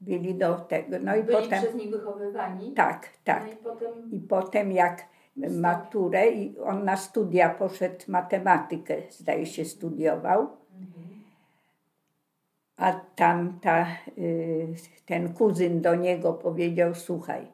byli 0.00 0.34
do 0.34 0.54
tego. 0.54 0.96
No 1.00 1.16
i 1.16 1.22
Byli 1.22 1.42
potem, 1.42 1.62
przez 1.62 1.74
nich 1.74 1.90
wychowywani. 1.90 2.72
tak, 2.72 3.08
tak. 3.24 3.42
No 3.46 3.52
i 3.52 3.56
potem 3.56 4.10
I 4.10 4.20
potem 4.20 4.72
jak 4.72 5.06
maturę 5.50 6.30
i 6.30 6.58
on 6.58 6.84
na 6.84 6.96
studia 6.96 7.48
poszedł 7.48 8.04
matematykę, 8.08 8.94
zdaje 9.10 9.46
się, 9.46 9.64
studiował. 9.64 10.48
A 12.78 12.92
tam 13.16 13.58
ta, 13.60 13.86
y, 14.18 14.66
ten 15.06 15.34
kuzyn 15.34 15.80
do 15.80 15.94
niego 15.94 16.32
powiedział, 16.32 16.94
słuchaj, 16.94 17.46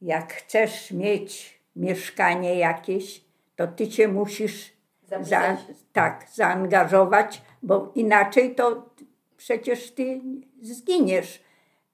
jak 0.00 0.32
chcesz 0.32 0.90
mieć 0.90 1.60
mieszkanie 1.76 2.54
jakieś, 2.54 3.24
to 3.56 3.66
ty 3.66 3.88
cię 3.88 4.08
musisz 4.08 4.72
za, 5.20 5.56
tak, 5.92 6.26
zaangażować, 6.34 7.42
bo 7.62 7.92
inaczej 7.94 8.54
to 8.54 8.90
przecież 9.36 9.90
ty 9.90 10.20
zginiesz, 10.62 11.42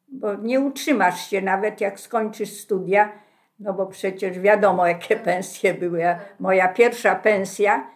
bo 0.08 0.34
nie 0.34 0.60
utrzymasz 0.60 1.30
się 1.30 1.42
nawet 1.42 1.80
jak 1.80 2.00
skończysz 2.00 2.52
studia, 2.60 3.12
no 3.60 3.72
bo 3.74 3.86
przecież 3.86 4.38
wiadomo 4.38 4.86
jakie 4.86 5.16
pensje 5.16 5.74
były. 5.74 5.98
Ja- 5.98 6.20
Moja 6.40 6.68
pierwsza 6.68 7.14
pensja 7.14 7.90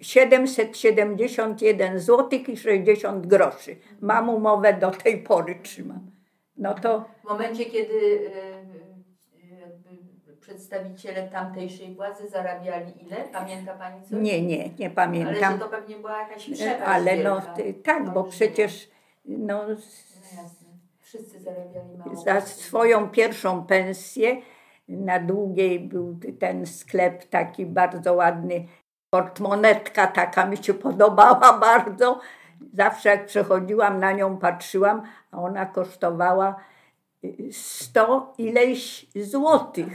771 0.00 1.98
zł 2.00 2.38
i 2.48 2.56
60 2.56 3.26
groszy. 3.26 3.76
Mam 4.00 4.28
umowę 4.28 4.74
do 4.74 4.90
tej 4.90 5.18
pory 5.22 5.58
trzymam. 5.62 6.10
No 6.56 6.74
to 6.74 7.04
W 7.24 7.28
momencie, 7.28 7.64
kiedy 7.64 7.94
y, 7.94 8.30
jakby 9.60 10.36
przedstawiciele 10.40 11.28
tamtejszej 11.28 11.94
władzy 11.94 12.28
zarabiali 12.28 12.92
ile? 13.06 13.16
Pamięta 13.32 13.74
Pani 13.74 14.02
coś? 14.02 14.10
nie, 14.12 14.42
nie, 14.42 14.68
nie 14.78 14.86
Ale 14.86 14.90
pamiętam. 14.94 15.52
że 15.52 15.58
to 15.58 15.68
pewnie 15.68 15.96
była 15.96 16.20
jakaś 16.22 16.44
przepaść 16.50 16.82
Ale 16.84 17.16
no 17.16 17.40
tak, 17.84 18.10
bo 18.12 18.20
Olbrzymia. 18.20 18.30
przecież 18.52 18.90
no, 19.24 19.62
No. 19.68 19.74
Wszyscy 21.00 21.40
zarabiali 21.40 21.98
mało. 21.98 22.16
za 22.16 22.40
swoją 22.40 23.08
pierwszą 23.10 23.66
pensję 23.66 24.36
na 24.88 25.20
długiej 25.20 25.80
był 25.80 26.18
ten 26.40 26.66
sklep 26.66 27.24
taki 27.24 27.66
bardzo 27.66 28.14
ładny. 28.14 28.66
Portmonetka 29.10 30.06
taka 30.06 30.46
mi 30.46 30.56
się 30.56 30.74
podobała 30.74 31.52
bardzo. 31.68 32.20
Zawsze 32.74 33.08
jak 33.08 33.26
przechodziłam 33.26 33.98
na 34.00 34.12
nią, 34.12 34.38
patrzyłam, 34.38 35.02
a 35.32 35.38
ona 35.38 35.66
kosztowała 35.66 36.56
y, 37.24 37.52
sto 37.52 38.32
ileś 38.38 39.06
złotych, 39.16 39.88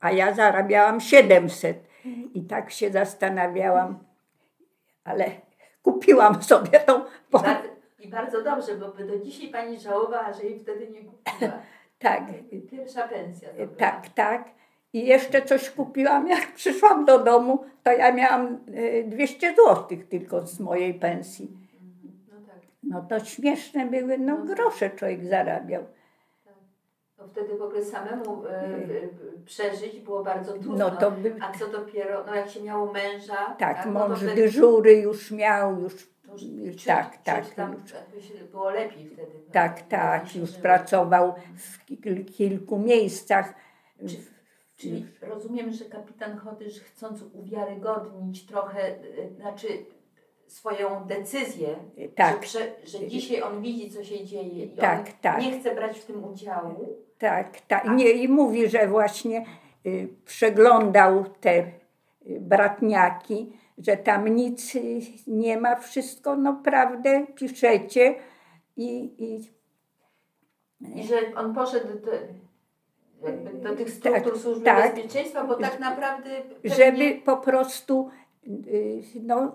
a 0.00 0.10
ja 0.12 0.34
zarabiałam 0.34 1.00
700. 1.00 1.94
I 2.34 2.42
tak 2.42 2.70
się 2.70 2.90
zastanawiałam, 2.90 3.98
ale 5.04 5.24
kupiłam 5.82 6.42
sobie 6.42 6.80
tą. 6.80 7.04
I 7.98 8.08
bardzo 8.08 8.42
dobrze, 8.42 8.76
bo 8.76 8.88
by 8.88 9.04
do 9.06 9.18
dzisiaj 9.18 9.48
pani 9.48 9.80
żałowała, 9.80 10.32
że 10.32 10.42
jej 10.42 10.60
wtedy 10.60 10.90
nie 10.90 11.04
kupiła. 11.04 11.52
Tak, 11.98 12.22
Pierwsza 12.70 13.08
pensja. 13.08 13.48
dobra. 13.52 13.76
Tak, 13.76 14.08
tak. 14.08 14.44
I 14.94 15.06
jeszcze 15.06 15.42
coś 15.42 15.70
kupiłam, 15.70 16.28
jak 16.28 16.52
przyszłam 16.54 17.04
do 17.04 17.18
domu, 17.18 17.64
to 17.82 17.92
ja 17.92 18.12
miałam 18.12 18.58
y, 18.68 19.04
200 19.08 19.54
zł 19.54 19.98
tylko 20.10 20.46
z 20.46 20.60
mojej 20.60 20.94
pensji. 20.94 21.50
No 22.32 22.36
tak. 22.46 22.56
No 22.82 23.02
to 23.08 23.24
śmieszne 23.24 23.86
były, 23.86 24.18
no 24.18 24.36
grosze 24.36 24.90
człowiek 24.90 25.24
zarabiał. 25.24 25.84
No 27.18 27.28
wtedy 27.28 27.58
w 27.58 27.62
ogóle 27.62 27.84
samemu 27.84 28.46
e, 28.46 28.50
e, 28.50 28.78
przeżyć 29.46 30.00
było 30.00 30.24
bardzo 30.24 30.52
trudno. 30.52 30.76
No 30.76 30.90
to 30.90 31.10
by, 31.10 31.34
A 31.40 31.58
co 31.58 31.66
dopiero, 31.68 32.24
no 32.26 32.34
jak 32.34 32.48
się 32.50 32.62
miało 32.62 32.92
męża. 32.92 33.56
tak, 33.58 33.86
no 33.86 33.92
mąż 33.92 34.18
wtedy 34.18 34.34
dyżury 34.34 34.92
już 34.96 35.30
miał, 35.30 35.80
już, 35.80 35.94
już 36.52 36.84
tak, 36.84 37.16
tak, 37.22 37.54
Tam 37.54 37.72
już. 38.14 38.50
było 38.50 38.70
lepiej 38.70 39.06
wtedy. 39.06 39.32
tak, 39.52 39.80
no, 39.80 39.86
tak, 39.88 40.36
już 40.36 40.50
pracował 40.52 41.34
w 41.56 41.86
kil- 41.86 42.24
kilku 42.24 42.78
miejscach. 42.78 43.54
Czyli 44.76 45.06
rozumiem, 45.22 45.72
że 45.72 45.84
kapitan 45.84 46.36
Chodysz 46.36 46.80
chcąc 46.80 47.22
uwiarygodnić 47.32 48.46
trochę, 48.46 48.90
y, 48.90 49.34
znaczy 49.36 49.68
swoją 50.46 51.04
decyzję, 51.04 51.76
Tak, 52.16 52.44
że, 52.46 52.58
że 52.84 53.06
dzisiaj 53.06 53.42
on 53.42 53.62
widzi, 53.62 53.90
co 53.90 54.04
się 54.04 54.24
dzieje 54.24 54.64
i 54.64 54.76
Tak, 54.76 54.98
on 54.98 55.06
tak. 55.20 55.42
nie 55.42 55.60
chce 55.60 55.74
brać 55.74 55.98
w 55.98 56.04
tym 56.04 56.24
udziału. 56.24 56.98
Tak, 57.18 57.60
tak. 57.60 57.96
Nie, 57.96 58.10
I 58.10 58.28
mówi, 58.28 58.68
że 58.68 58.88
właśnie 58.88 59.44
y, 59.86 60.08
przeglądał 60.24 61.24
te 61.40 61.58
y, 61.58 61.70
bratniaki, 62.40 63.52
że 63.78 63.96
tam 63.96 64.28
nic 64.28 64.74
y, 64.74 65.00
nie 65.26 65.58
ma, 65.60 65.76
wszystko 65.76 66.36
no 66.36 66.60
prawdę 66.64 67.26
piszecie 67.34 68.14
i, 68.76 69.14
i 69.18 69.54
I 71.00 71.04
że 71.04 71.16
on 71.36 71.54
poszedł 71.54 71.86
do, 72.00 72.10
jakby 73.24 73.58
do 73.58 73.76
tych 73.76 73.90
struktur 73.90 74.32
Tak, 74.32 74.42
służby 74.42 74.64
tak. 74.64 74.94
bezpieczeństwa, 74.94 75.44
bo 75.44 75.54
tak 75.54 75.80
naprawdę 75.80 76.30
pewnie, 76.62 76.76
żeby 76.76 77.20
po 77.24 77.36
prostu 77.36 78.10
y, 78.46 79.02
no, 79.22 79.54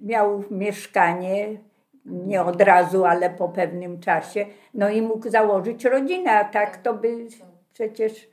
miał 0.00 0.44
mieszkanie, 0.50 1.58
nie 2.04 2.42
od 2.42 2.62
razu, 2.62 3.04
ale 3.04 3.30
po 3.30 3.48
pewnym 3.48 4.00
czasie, 4.00 4.46
no 4.74 4.88
i 4.88 5.02
mógł 5.02 5.30
założyć 5.30 5.84
rodzinę, 5.84 6.30
a 6.32 6.44
tak 6.44 6.76
to 6.76 6.94
by 6.94 7.26
przecież 7.72 8.32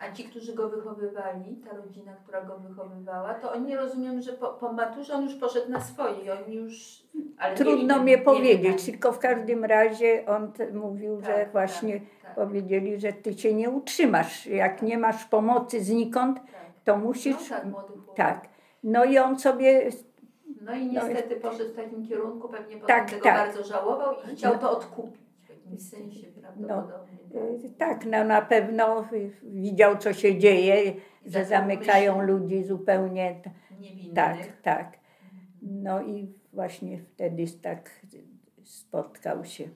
Mhm. 0.00 0.12
A 0.12 0.16
ci, 0.16 0.24
którzy 0.24 0.54
go 0.54 0.68
wychowywali, 0.68 1.56
ta 1.64 1.76
rodzina, 1.76 2.12
która 2.24 2.42
go 2.42 2.58
wychowywała, 2.58 3.34
to 3.34 3.52
oni 3.52 3.76
rozumiem, 3.76 4.22
że 4.22 4.32
po, 4.32 4.48
po 4.48 4.72
maturze 4.72 5.14
on 5.14 5.24
już 5.24 5.34
poszedł 5.34 5.70
na 5.70 5.80
swoje 5.80 6.32
oni 6.32 6.56
już... 6.56 7.02
Trudno 7.56 8.04
nie 8.04 8.18
powiedzieć, 8.18 8.84
tylko 8.84 9.12
w 9.12 9.18
każdym 9.18 9.64
razie 9.64 10.26
on 10.26 10.52
mówił, 10.72 11.16
Tak, 11.16 11.26
że 11.26 11.34
tak, 11.34 11.52
właśnie 11.52 12.00
tak, 12.00 12.08
powiedzieli, 12.34 13.00
że 13.00 13.12
ty 13.12 13.34
się 13.34 13.54
nie 13.54 13.70
utrzymasz. 13.70 14.46
Jak 14.46 14.82
nie 14.82 14.98
masz 14.98 15.24
pomocy 15.24 15.84
znikąd, 15.84 16.36
tak. 16.36 16.46
to 16.84 16.96
No 16.96 17.04
musisz. 17.04 17.48
tak, 17.48 17.64
młody 17.64 17.92
chłopak. 17.92 18.16
Tak. 18.16 18.48
No 18.84 19.04
i 19.04 19.18
on 19.18 19.38
sobie. 19.38 19.88
No 20.60 20.74
i 20.74 20.86
niestety 20.86 21.36
poszedł 21.36 21.72
w 21.72 21.76
takim 21.76 22.06
kierunku, 22.08 22.48
pewnie 22.48 22.76
potem 22.76 22.86
Tak, 22.86 23.10
tego 23.10 23.22
tak. 23.22 23.46
bardzo 23.46 23.68
żałował 23.68 24.14
i 24.32 24.36
chciał 24.36 24.58
to 24.58 24.70
odkupić 24.70 25.20
w 25.46 25.50
jakimś 25.50 25.80
sensie 25.82 26.26
prawdopodobnie. 26.26 27.18
tak. 27.32 27.64
y, 27.64 27.70
Tak, 27.78 28.06
no 28.06 28.24
na 28.24 28.42
pewno 28.42 29.04
widział, 29.42 29.96
co 29.98 30.12
się 30.12 30.38
dzieje, 30.38 30.92
że 31.26 31.44
Zaczął 31.44 31.48
zamykają 31.48 32.18
myśleć. 32.18 32.28
ludzi 32.40 32.64
zupełnie. 32.64 33.40
Niewinnych. 33.80 34.14
Tak, 34.14 34.36
tak. 34.62 34.98
No 35.62 36.02
i 36.02 36.32
właśnie 36.52 36.98
wtedy 36.98 37.44
tak 37.62 37.90
spotkał 38.64 39.44
się. 39.44 39.68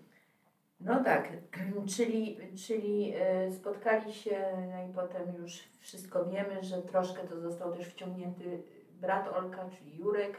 No 0.81 1.05
tak, 1.05 1.29
czyli, 1.97 2.39
czyli 2.66 3.12
e, 3.16 3.53
spotkali 3.53 4.14
się, 4.14 4.37
no 4.72 4.91
i 4.91 4.95
potem 4.95 5.35
już 5.43 5.62
wszystko 5.81 6.25
wiemy, 6.25 6.64
że 6.64 6.83
troszkę 6.83 7.22
to 7.22 7.41
został 7.41 7.72
też 7.72 7.87
wciągnięty 7.89 8.62
brat 9.01 9.29
Olka, 9.29 9.64
czyli 9.79 9.97
Jurek 9.99 10.37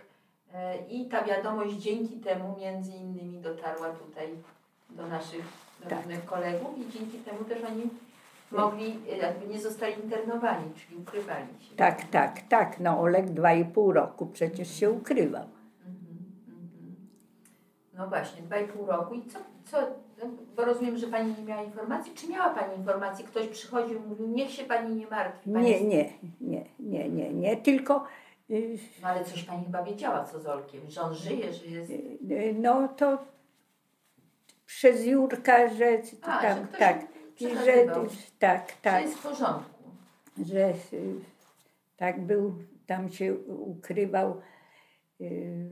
e, 0.54 0.78
i 0.88 1.06
ta 1.10 1.24
wiadomość 1.24 1.76
dzięki 1.76 2.18
temu 2.18 2.56
między 2.60 2.92
innymi 2.92 3.40
dotarła 3.40 3.90
tutaj 3.90 4.30
do 4.90 5.08
naszych 5.08 5.46
Tak. 5.90 5.98
różnych 5.98 6.26
kolegów 6.26 6.78
i 6.78 6.92
dzięki 7.00 7.18
temu 7.18 7.44
też 7.44 7.64
oni 7.64 7.84
mogli, 8.52 9.00
e, 9.12 9.18
jakby 9.18 9.48
nie 9.48 9.60
zostali 9.62 10.04
internowani, 10.04 10.72
czyli 10.74 11.02
ukrywali 11.02 11.48
się. 11.62 11.76
Tak, 11.76 12.04
tak, 12.12 12.42
tak. 12.50 12.80
No 12.80 13.00
Olek 13.00 13.30
dwa 13.30 13.54
i 13.54 13.66
pół 13.66 13.92
roku 13.92 14.26
przecież 14.26 14.80
się 14.80 14.92
ukrywał. 14.92 15.55
No 17.98 18.08
właśnie, 18.08 18.42
dwa 18.42 18.58
i 18.60 18.68
pół 18.68 18.86
roku. 18.86 19.14
I 19.14 19.26
co, 19.26 19.40
co, 19.66 19.78
bo 20.56 20.66
rozumiem, 20.66 20.98
że 20.98 21.08
Pani 21.08 21.36
nie 21.38 21.44
miała 21.44 21.64
informacji. 21.64 22.14
Czy 22.16 22.30
miała 22.30 22.50
Pani 22.50 22.78
informacji? 22.78 23.26
Ktoś 23.26 23.48
przychodził 23.48 23.98
i 23.98 24.08
mówił, 24.08 24.28
niech 24.28 24.52
się 24.52 24.64
Pani 24.64 24.96
nie 24.96 25.08
martwi. 25.08 25.52
Pani 25.54 25.66
Nie, 25.72 25.82
nie, 25.84 26.10
nie, 26.42 26.66
nie, 26.80 27.10
nie, 27.10 27.34
nie, 27.34 27.58
tylko 27.58 28.06
y, 28.50 28.78
No 29.02 29.08
ale 29.08 29.26
coś 29.26 29.44
Pani 29.44 29.66
chyba 29.66 29.84
wiedziała, 29.84 30.24
co 30.24 30.40
z 30.40 30.46
Olkiem, 30.48 30.82
że 30.90 31.02
on 31.02 31.16
żyje, 31.16 31.54
że 31.54 31.66
jest... 31.66 31.92
y, 31.92 32.56
no 32.60 32.88
to 32.88 33.18
przez 34.66 35.06
Jurka, 35.06 35.70
że 35.70 36.02
A, 36.22 36.42
tam, 36.42 36.58
że 36.58 36.68
ktoś 36.68 36.80
tak, 36.80 37.02
i 37.40 37.44
że 37.50 37.56
przekazywał. 37.56 38.06
tak, 38.40 38.68
Że 38.70 38.76
tak, 38.82 39.02
jest 39.02 39.18
w 39.18 39.24
porządku. 39.24 39.84
że 40.46 40.70
y, 40.94 41.14
tak 41.98 42.22
był, 42.26 42.56
tam 42.88 43.10
się 43.10 43.36
ukrywał 43.48 44.42
y, 45.22 45.70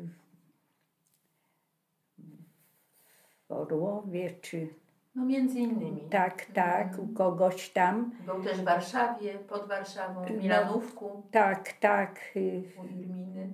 w 3.43 3.43
Orłowie, 3.58 4.32
czy 4.42 4.68
No 5.16 5.26
między 5.26 5.60
innymi. 5.60 6.02
tak, 6.12 6.46
tak, 6.46 7.00
u 7.00 7.08
kogoś 7.14 7.70
tam, 7.70 8.12
Był 8.26 8.44
też 8.44 8.62
w 8.62 8.64
Warszawie, 8.64 9.34
pod 9.34 9.68
Warszawą, 9.68 10.26
w 10.26 10.30
No. 10.32 10.38
Milanówku, 10.38 11.24
tak, 11.32 11.74
tak, 11.74 12.20
y, 12.36 12.64
u 12.82 12.86
Irminy 12.86 13.54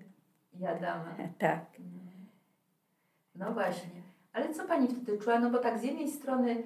i 0.59 0.65
Adama. 0.65 1.15
tak. 1.39 1.65
No 3.35 3.51
właśnie. 3.53 4.01
Ale 4.33 4.53
co 4.53 4.67
Pani 4.67 4.87
wtedy 4.87 5.17
czuła? 5.17 5.39
No 5.39 5.49
bo 5.49 5.57
tak 5.57 5.79
z 5.79 5.83
jednej 5.83 6.07
strony 6.11 6.63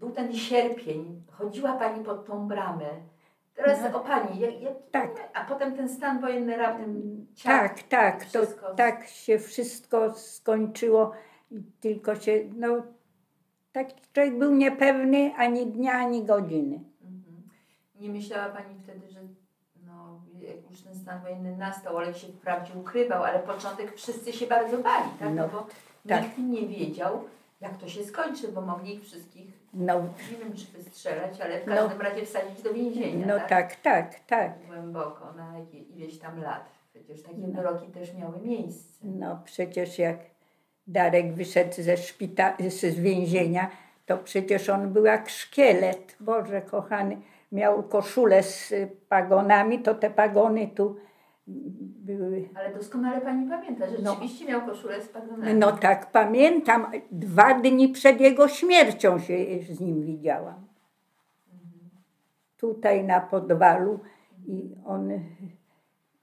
był 0.00 0.10
ten 0.10 0.32
sierpień, 0.34 1.22
chodziła 1.30 1.72
Pani 1.72 2.04
pod 2.04 2.26
tą 2.26 2.48
bramę. 2.48 2.88
Teraz 3.54 3.80
No. 3.92 3.98
o 4.00 4.04
Pani, 4.04 4.40
jak, 4.40 4.60
jak, 4.60 4.74
Tak. 4.90 5.10
a 5.34 5.44
potem 5.44 5.76
ten 5.76 5.88
stan 5.88 6.20
wojenny 6.20 6.56
raptem 6.56 7.26
ciach, 7.34 7.72
Tak, 7.74 7.82
tak, 7.82 8.24
to 8.24 8.40
tak 8.76 9.06
się 9.06 9.38
wszystko 9.38 10.14
skończyło 10.14 11.12
tylko 11.80 12.14
się, 12.16 12.40
no, 12.56 12.82
tak 13.72 13.88
człowiek 14.12 14.38
był 14.38 14.54
niepewny 14.54 15.32
ani 15.36 15.66
dnia, 15.66 15.92
ani 15.92 16.24
godziny. 16.24 16.80
Mhm. 17.02 17.42
Nie 18.00 18.08
myślała 18.10 18.48
Pani 18.48 18.74
wtedy, 18.82 19.08
że 19.08 19.20
no, 19.86 20.20
jak 20.40 20.70
już 20.70 20.80
ten 20.80 20.94
stan 20.94 21.22
wojenny 21.22 21.56
nastał, 21.56 21.96
Olek 21.96 22.16
się 22.16 22.28
wprawdzie 22.28 22.74
ukrywał, 22.74 23.24
ale 23.24 23.38
początek 23.38 23.96
wszyscy 23.96 24.32
się 24.32 24.46
bardzo 24.46 24.78
bali, 24.78 25.08
tak? 25.20 25.34
No, 25.34 25.42
No, 25.42 25.48
bo 25.48 25.66
tak. 26.08 26.22
nikt 26.22 26.38
nie 26.38 26.66
wiedział, 26.68 27.24
jak 27.60 27.76
to 27.76 27.88
się 27.88 28.04
skończy, 28.04 28.48
bo 28.48 28.60
mogli 28.60 28.94
ich 28.94 29.02
wszystkich, 29.02 29.64
No, 29.74 29.94
nie 30.30 30.36
wiem 30.38 30.52
czy 30.56 30.66
wystrzelać, 30.78 31.40
ale 31.40 31.60
w 31.60 31.66
No. 31.66 31.74
każdym 31.74 32.00
razie 32.00 32.26
wsadzić 32.26 32.62
do 32.62 32.74
więzienia, 32.74 33.26
no 33.26 33.34
tak, 33.48 33.76
tak, 33.76 34.20
tak. 34.26 34.66
głęboko, 34.66 35.32
na 35.32 35.58
ileś 35.96 36.18
tam 36.18 36.42
lat. 36.42 36.64
Przecież 36.90 37.22
takie 37.22 37.38
No. 37.38 37.62
wyroki 37.62 37.86
też 37.86 38.14
miały 38.14 38.38
miejsce. 38.40 39.06
No 39.06 39.40
przecież 39.44 39.98
jak 39.98 40.18
Darek 40.86 41.32
wyszedł 41.32 41.72
ze 41.82 41.94
szpita- 41.96 42.70
z 42.70 43.00
więzienia, 43.00 43.70
to 44.06 44.18
przecież 44.18 44.68
on 44.68 44.92
był 44.92 45.04
jak 45.04 45.28
szkielet. 45.28 46.16
Boże 46.20 46.62
kochany, 46.62 47.16
miał 47.52 47.82
koszulę 47.82 48.42
z 48.42 48.74
pagonami, 49.08 49.78
to 49.78 49.94
te 49.94 50.10
pagony 50.10 50.68
tu 50.68 50.96
były. 51.46 52.48
Ale 52.54 52.74
doskonale 52.74 53.20
Pani 53.20 53.48
pamięta, 53.48 53.86
że 53.88 53.96
No. 54.02 54.10
rzeczywiście 54.10 54.44
miał 54.44 54.66
koszulę 54.66 55.02
z 55.02 55.08
pagonami. 55.08 55.54
No 55.54 55.72
tak, 55.72 56.10
pamiętam, 56.12 56.86
dwa 57.10 57.54
dni 57.60 57.88
przed 57.88 58.20
jego 58.20 58.48
śmiercią 58.48 59.18
się 59.18 59.34
z 59.70 59.80
nim 59.80 60.02
widziałam. 60.02 60.66
Tutaj 62.56 63.04
na 63.04 63.20
podwalu 63.20 64.00
i 64.46 64.74
on 64.86 65.10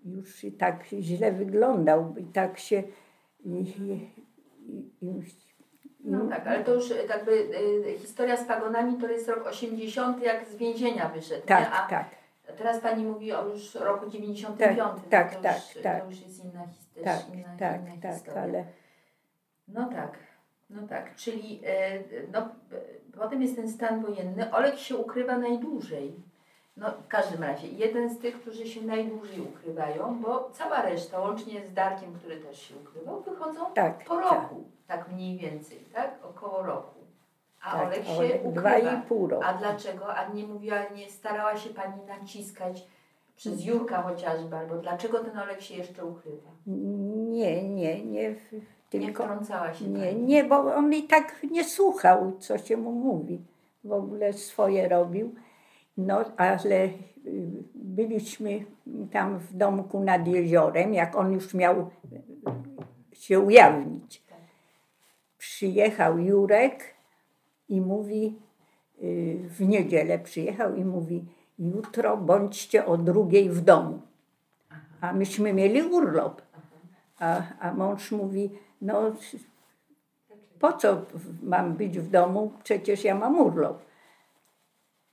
już 0.05 0.43
i 0.43 0.51
tak 0.51 0.85
źle 0.99 1.31
wyglądał 1.31 2.15
i 2.17 2.23
tak 2.23 2.59
się 2.59 2.83
i, 3.45 3.65
i, 4.71 5.05
i, 5.05 5.21
No 6.03 6.27
tak, 6.27 6.47
ale 6.47 6.63
to 6.63 6.73
już 6.73 6.91
e, 6.91 7.05
jakby 7.05 7.31
y, 7.31 7.97
historia 7.99 8.37
z 8.37 8.45
pagonami 8.47 8.97
to 9.01 9.07
jest 9.07 9.27
rok 9.29 9.47
80, 9.47 10.23
jak 10.23 10.45
z 10.47 10.55
więzienia 10.55 11.09
wyszedł. 11.09 11.41
nie? 11.41 11.47
tak, 11.47 11.69
A 11.73 11.87
tak. 11.89 12.05
teraz 12.57 12.79
pani 12.79 13.05
mówi 13.05 13.33
o 13.33 13.47
już 13.47 13.75
roku 13.75 14.09
95. 14.09 14.57
Tak, 14.59 14.77
no 14.77 15.01
tak, 15.09 15.35
to 15.35 15.41
tak, 15.41 15.55
już, 15.75 15.83
tak. 15.83 16.03
To 16.03 16.09
już 16.09 16.21
jest 16.21 16.43
inna, 16.45 16.61
his- 16.65 16.93
też 16.95 17.03
Tak, 17.03 17.35
inna, 17.35 17.55
tak, 17.59 17.81
inna 17.81 18.01
tak, 18.01 18.13
historia. 18.13 18.41
ale 18.41 18.65
No 19.67 19.89
tak, 19.89 20.17
no 20.69 20.87
tak, 20.87 21.15
czyli 21.15 21.61
e, 21.65 21.99
no, 22.33 22.39
e, 22.39 22.45
potem 23.17 23.41
jest 23.41 23.55
ten 23.55 23.69
stan 23.71 24.01
wojenny. 24.01 24.53
Olek 24.53 24.77
się 24.77 24.95
ukrywa 24.97 25.37
najdłużej. 25.37 26.15
No 26.77 26.91
w 26.91 27.07
każdym 27.07 27.43
razie, 27.43 27.67
jeden 27.67 28.09
z 28.09 28.19
tych, 28.19 28.41
którzy 28.41 28.67
się 28.67 28.81
najdłużej 28.81 29.41
ukrywają, 29.41 30.21
bo 30.21 30.49
cała 30.53 30.81
reszta, 30.81 31.19
łącznie 31.19 31.65
z 31.65 31.73
Darkiem, 31.73 32.13
który 32.13 32.37
też 32.37 32.61
się 32.61 32.75
ukrywał, 32.75 33.21
wychodzą 33.21 33.59
tak. 33.73 34.03
po 34.05 34.15
tak, 34.15 34.31
roku, 34.31 34.63
tak 34.87 35.11
mniej 35.11 35.37
więcej, 35.37 35.77
tak? 35.93 36.11
Około 36.23 36.63
roku. 36.63 36.99
A 37.61 37.71
tak, 37.71 37.87
Olek 37.87 38.05
się 38.05 38.11
Olek 38.11 38.53
Dwa 38.53 38.77
i 38.77 38.81
ukrywa. 38.81 39.01
pół 39.07 39.27
roku. 39.27 39.43
A 39.47 39.53
dlaczego? 39.53 40.15
A 40.15 40.27
nie 40.33 40.47
mówiła, 40.47 40.77
nie 40.95 41.09
starała 41.09 41.57
się 41.57 41.69
pani 41.69 42.01
naciskać 42.07 42.87
przez 43.35 43.65
Jurka 43.65 44.01
chociażby, 44.01 44.55
albo 44.55 44.75
dlaczego 44.75 45.19
ten 45.19 45.39
Olek 45.39 45.61
się 45.61 45.75
jeszcze 45.75 46.05
ukrywa? 46.05 46.49
Nie, 46.67 47.63
nie, 47.69 48.05
nie. 48.05 48.29
Nie 48.93 48.99
Tylko 49.09 49.23
wtrącała 49.23 49.73
się 49.73 49.87
Nie, 49.87 50.05
pani. 50.07 50.23
nie, 50.23 50.43
bo 50.43 50.75
on 50.75 50.93
i 50.93 51.03
tak 51.03 51.43
nie 51.51 51.63
słuchał, 51.63 52.31
co 52.39 52.57
się 52.57 52.77
mu 52.77 52.91
mówi. 52.91 53.41
W 53.83 53.91
ogóle 53.91 54.33
swoje 54.33 54.89
robił. 54.89 55.35
No, 56.07 56.25
ale 56.37 56.85
y, 56.85 56.91
byliśmy 57.75 58.65
tam 59.11 59.39
w 59.39 59.53
domku 59.53 59.99
nad 59.99 60.27
jeziorem, 60.27 60.93
jak 60.93 61.15
on 61.15 61.33
już 61.33 61.53
miał 61.53 61.79
y, 61.81 61.85
się 63.15 63.39
ujawnić. 63.39 64.23
Przyjechał 65.37 66.19
Jurek 66.19 66.93
i 67.69 67.81
mówi, 67.81 68.39
y, 69.03 69.39
w 69.49 69.61
niedzielę 69.61 70.19
przyjechał 70.19 70.75
i 70.75 70.85
mówi, 70.85 71.25
jutro 71.59 72.17
bądźcie 72.17 72.85
o 72.85 72.97
drugiej 72.97 73.49
w 73.49 73.61
domu. 73.61 74.01
A 75.01 75.13
myśmy 75.13 75.53
mieli 75.53 75.83
urlop. 75.83 76.41
A, 77.19 77.41
a 77.59 77.73
mąż 77.73 78.11
mówi, 78.11 78.49
no 78.81 79.11
po 80.59 80.73
co 80.73 81.05
mam 81.43 81.73
być 81.73 81.99
w 81.99 82.09
domu, 82.09 82.51
przecież 82.63 83.03
ja 83.03 83.15
mam 83.15 83.39
urlop. 83.39 83.90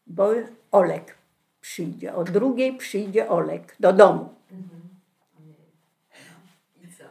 Bo 0.09 0.31
Olek 0.73 1.15
przyjdzie, 1.61 2.15
o 2.15 2.25
drugiej 2.25 2.77
przyjdzie 2.77 3.29
Olek 3.29 3.77
do 3.81 3.93
domu. 3.93 4.29
Co? 6.99 7.05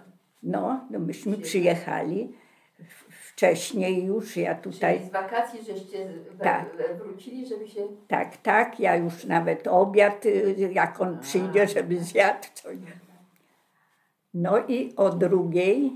No, 0.43 0.85
no 0.89 0.99
myśmy 0.99 1.37
przyjechali 1.37 2.33
wcześniej 3.37 4.05
już, 4.05 4.37
ja 4.37 4.55
tutaj, 4.55 4.97
Czyli 4.97 5.09
z 5.09 5.11
wakacji 5.11 5.59
żeście 5.63 6.13
Tak. 6.43 6.65
wrócili, 6.97 7.47
żeby 7.47 7.67
się... 7.67 7.87
tak, 8.07 8.37
tak, 8.37 8.79
ja 8.79 8.95
już 8.95 9.25
nawet 9.25 9.67
obiad, 9.67 10.25
y, 10.25 10.69
jak 10.71 11.01
on 11.01 11.19
przyjdzie, 11.19 11.67
żeby 11.67 11.99
zjadł 11.99 12.47
coś. 12.53 12.77
No 14.33 14.67
i 14.67 14.93
o 14.95 15.09
drugiej 15.09 15.91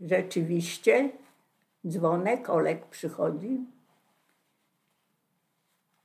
rzeczywiście 0.00 1.10
dzwonek, 1.86 2.50
Olek 2.50 2.86
przychodzi 2.86 3.60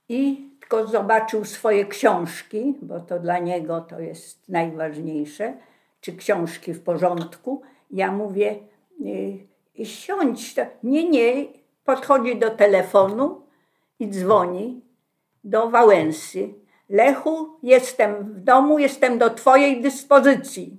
i 0.10 0.50
tylko 0.60 0.88
zobaczył 0.88 1.46
swoje 1.46 1.86
książki, 1.86 2.76
bo 2.82 3.00
to 3.00 3.20
dla 3.20 3.40
niego 3.40 3.82
to 3.82 4.00
jest 4.00 4.50
najważniejsze, 4.50 5.54
czy 6.02 6.16
książki 6.16 6.74
w 6.74 6.84
porządku. 6.84 7.62
Ja 7.92 8.12
mówię, 8.12 8.56
y, 9.80 9.86
siądź. 9.86 10.56
Nie, 10.84 11.10
nie, 11.10 11.46
podchodzi 11.84 12.40
do 12.40 12.50
telefonu 12.50 13.42
i 14.00 14.10
dzwoni 14.10 14.82
do 15.44 15.70
Wałęsy. 15.70 16.54
Lechu, 16.90 17.60
jestem 17.64 18.34
w 18.34 18.40
domu, 18.40 18.80
jestem 18.80 19.18
do 19.18 19.30
Twojej 19.30 19.82
dyspozycji. 19.82 20.78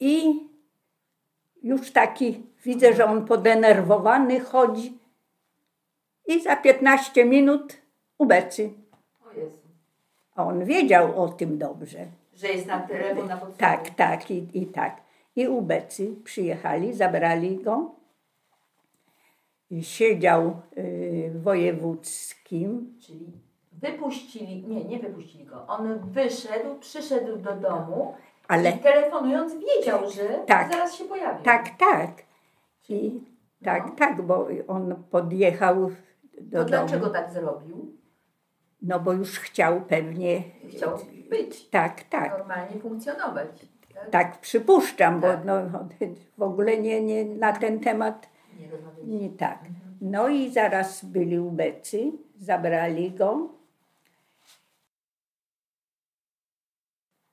I 0.00 0.40
już 1.62 1.92
taki 1.92 2.46
widzę, 2.64 2.94
że 2.94 3.04
on 3.04 3.26
podenerwowany 3.26 4.40
chodzi 4.40 4.99
i 6.30 6.40
za 6.42 6.56
15 6.56 7.24
minut 7.24 7.76
ubecy. 8.18 8.70
A 10.34 10.44
on 10.44 10.64
wiedział 10.64 11.22
o 11.22 11.28
tym 11.28 11.58
dobrze. 11.58 12.06
Że 12.34 12.48
jest 12.48 12.66
na 12.66 12.80
telefon 12.80 13.26
na 13.28 13.36
podstawie. 13.36 13.76
Tak, 13.76 13.90
tak 13.90 14.30
i, 14.30 14.48
i 14.54 14.66
tak. 14.66 14.96
I 15.36 15.48
ubecy 15.48 16.14
przyjechali, 16.24 16.94
zabrali 16.94 17.58
go. 17.58 17.90
I 19.70 19.84
Siedział 19.84 20.60
y, 20.78 21.30
w 21.34 21.42
wojewódzkim. 21.42 22.94
Czyli 23.00 23.26
wypuścili, 23.72 24.62
nie, 24.68 24.84
nie 24.84 24.98
wypuścili 24.98 25.44
go. 25.44 25.66
On 25.66 25.98
wyszedł, 26.10 26.78
przyszedł 26.80 27.36
do 27.36 27.52
domu 27.56 28.14
Ale 28.48 28.70
i 28.70 28.78
telefonując 28.78 29.52
wiedział, 29.54 30.10
że 30.10 30.28
Tak. 30.46 30.72
zaraz 30.72 30.94
się 30.94 31.04
pojawi. 31.04 31.44
tak, 31.44 31.68
tak. 31.78 32.10
I 32.88 33.20
tak, 33.64 33.86
No. 33.86 33.92
tak, 33.98 34.22
bo 34.22 34.48
on 34.68 35.02
podjechał 35.10 35.90
do 36.40 36.58
No 36.58 36.64
domu. 36.64 36.68
dlaczego 36.68 37.10
tak 37.10 37.32
zrobił? 37.32 37.96
No 38.82 39.00
bo 39.00 39.12
już 39.12 39.38
chciał 39.38 39.80
pewnie. 39.80 40.42
Chciał 40.70 40.98
być, 41.30 41.68
Tak, 41.68 42.02
tak. 42.04 42.38
normalnie 42.38 42.80
funkcjonować. 42.80 43.48
Tak? 43.94 44.10
Tak 44.10 44.40
przypuszczam, 44.40 45.20
bo 45.20 45.26
Tak. 45.26 45.44
no, 45.44 45.60
w 46.38 46.42
ogóle 46.42 46.78
nie, 46.78 47.00
nie 47.04 47.24
na 47.24 47.52
ten 47.52 47.80
temat 47.80 48.28
Nie 49.06 49.18
nie 49.18 49.30
tak. 49.30 49.58
No 50.00 50.28
i 50.28 50.50
zaraz 50.50 51.04
byli 51.04 51.38
ubecy, 51.38 52.12
zabrali 52.38 53.10
go. 53.10 53.48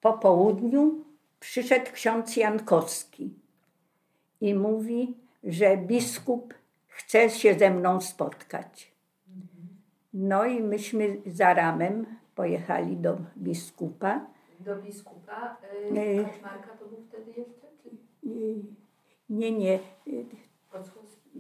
Po 0.02 0.14
południu 0.14 1.06
przyszedł 1.40 1.92
ksiądz 1.94 2.36
Jankowski 2.38 3.34
i 4.42 4.54
mówi, 4.56 5.18
że 5.44 5.78
biskup 5.78 6.54
chce 6.88 7.30
się 7.30 7.54
ze 7.54 7.70
mną 7.70 8.02
spotkać. 8.02 8.92
No 10.20 10.46
i 10.46 10.64
myśmy 10.64 11.18
za 11.26 11.54
ramem 11.54 12.06
pojechali 12.36 12.98
do 12.98 13.18
biskupa. 13.38 14.26
Do 14.60 14.76
biskupa. 14.76 15.58
Nie. 15.92 16.02
Y, 16.22 16.26
Kaczmarka 16.26 16.68
to 16.80 16.86
był 16.86 16.98
wtedy 17.10 17.32
jeszcze? 17.32 17.68
Czy 17.84 17.90
Y, 18.30 18.56
Nie, 19.30 19.52
nie, 19.52 19.80
y, 20.08 20.26
Kocłowski? 20.72 21.40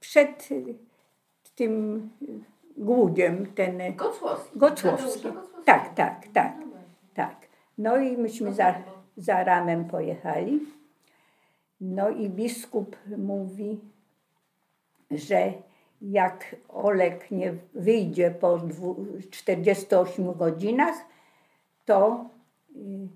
przed 0.00 0.48
tym 1.54 2.10
głudziem 2.76 3.46
ten 3.54 3.96
Gocłowski. 3.96 4.58
Gocłowski. 4.58 5.28
Tak, 5.64 5.94
tak, 5.94 6.26
tak. 6.32 6.56
No 6.60 6.66
właśnie. 6.66 6.88
tak. 7.14 7.36
No 7.78 7.96
i 7.96 8.16
myśmy 8.16 8.54
za, 8.54 8.74
za 9.16 9.44
ramem 9.44 9.84
pojechali. 9.84 10.60
No 11.80 12.10
i 12.10 12.30
biskup 12.30 12.96
mówi, 13.18 13.80
że 15.10 15.52
jak 16.02 16.56
Olek 16.68 17.30
nie 17.30 17.54
wyjdzie 17.74 18.30
po 18.30 18.58
dwu, 18.58 19.06
48 19.30 20.32
godzinach, 20.32 20.94
to 21.84 22.30
y, 22.76 23.08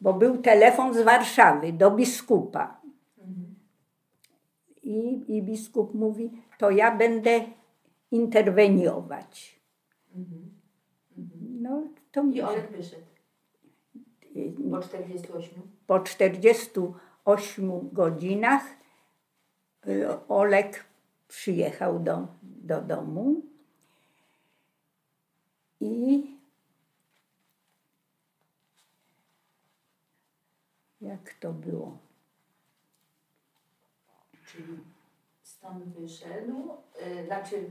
bo 0.00 0.14
był 0.14 0.38
telefon 0.38 0.94
z 0.94 1.02
Warszawy 1.02 1.72
do 1.72 1.90
biskupa. 1.90 2.80
I, 4.82 5.24
I 5.36 5.42
biskup 5.42 5.94
mówi, 5.94 6.30
to 6.58 6.70
ja 6.70 6.96
będę 6.96 7.40
interweniować. 8.10 9.60
No 11.60 11.82
to 12.12 12.24
I 12.24 12.42
Olek 12.42 12.70
wyszedł 12.70 13.08
po 14.70 14.80
48. 14.80 15.62
po 15.86 16.00
48 16.00 17.88
godzinach 17.92 18.62
y, 19.86 20.06
Olek 20.28 20.87
przyjechał 21.28 21.98
do, 21.98 22.26
do 22.42 22.82
domu 22.82 23.42
i 25.80 26.24
jak 31.00 31.34
to 31.40 31.52
było? 31.52 31.98
Czyli 34.46 34.78
stąd 35.42 35.84
wyszedł, 35.84 36.70
y, 37.06 37.26
znaczy 37.26 37.70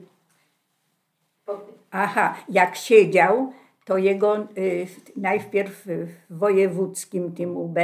po, 1.46 1.62
Aha, 1.92 2.36
jak 2.50 2.76
siedział, 2.76 3.54
to 3.86 3.98
jego 3.98 4.38
y, 4.58 4.88
najpierw 5.16 5.86
w 5.86 6.38
wojewódzkim 6.38 7.36
tym 7.36 7.58
UB, 7.58 7.78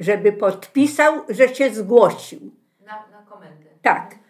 żeby 0.00 0.32
podpisał, 0.32 1.14
że 1.28 1.54
się 1.54 1.74
zgłosił. 1.74 2.40
na, 2.86 3.08
na 3.10 3.22
komendę. 3.22 3.70
Tak. 3.82 4.20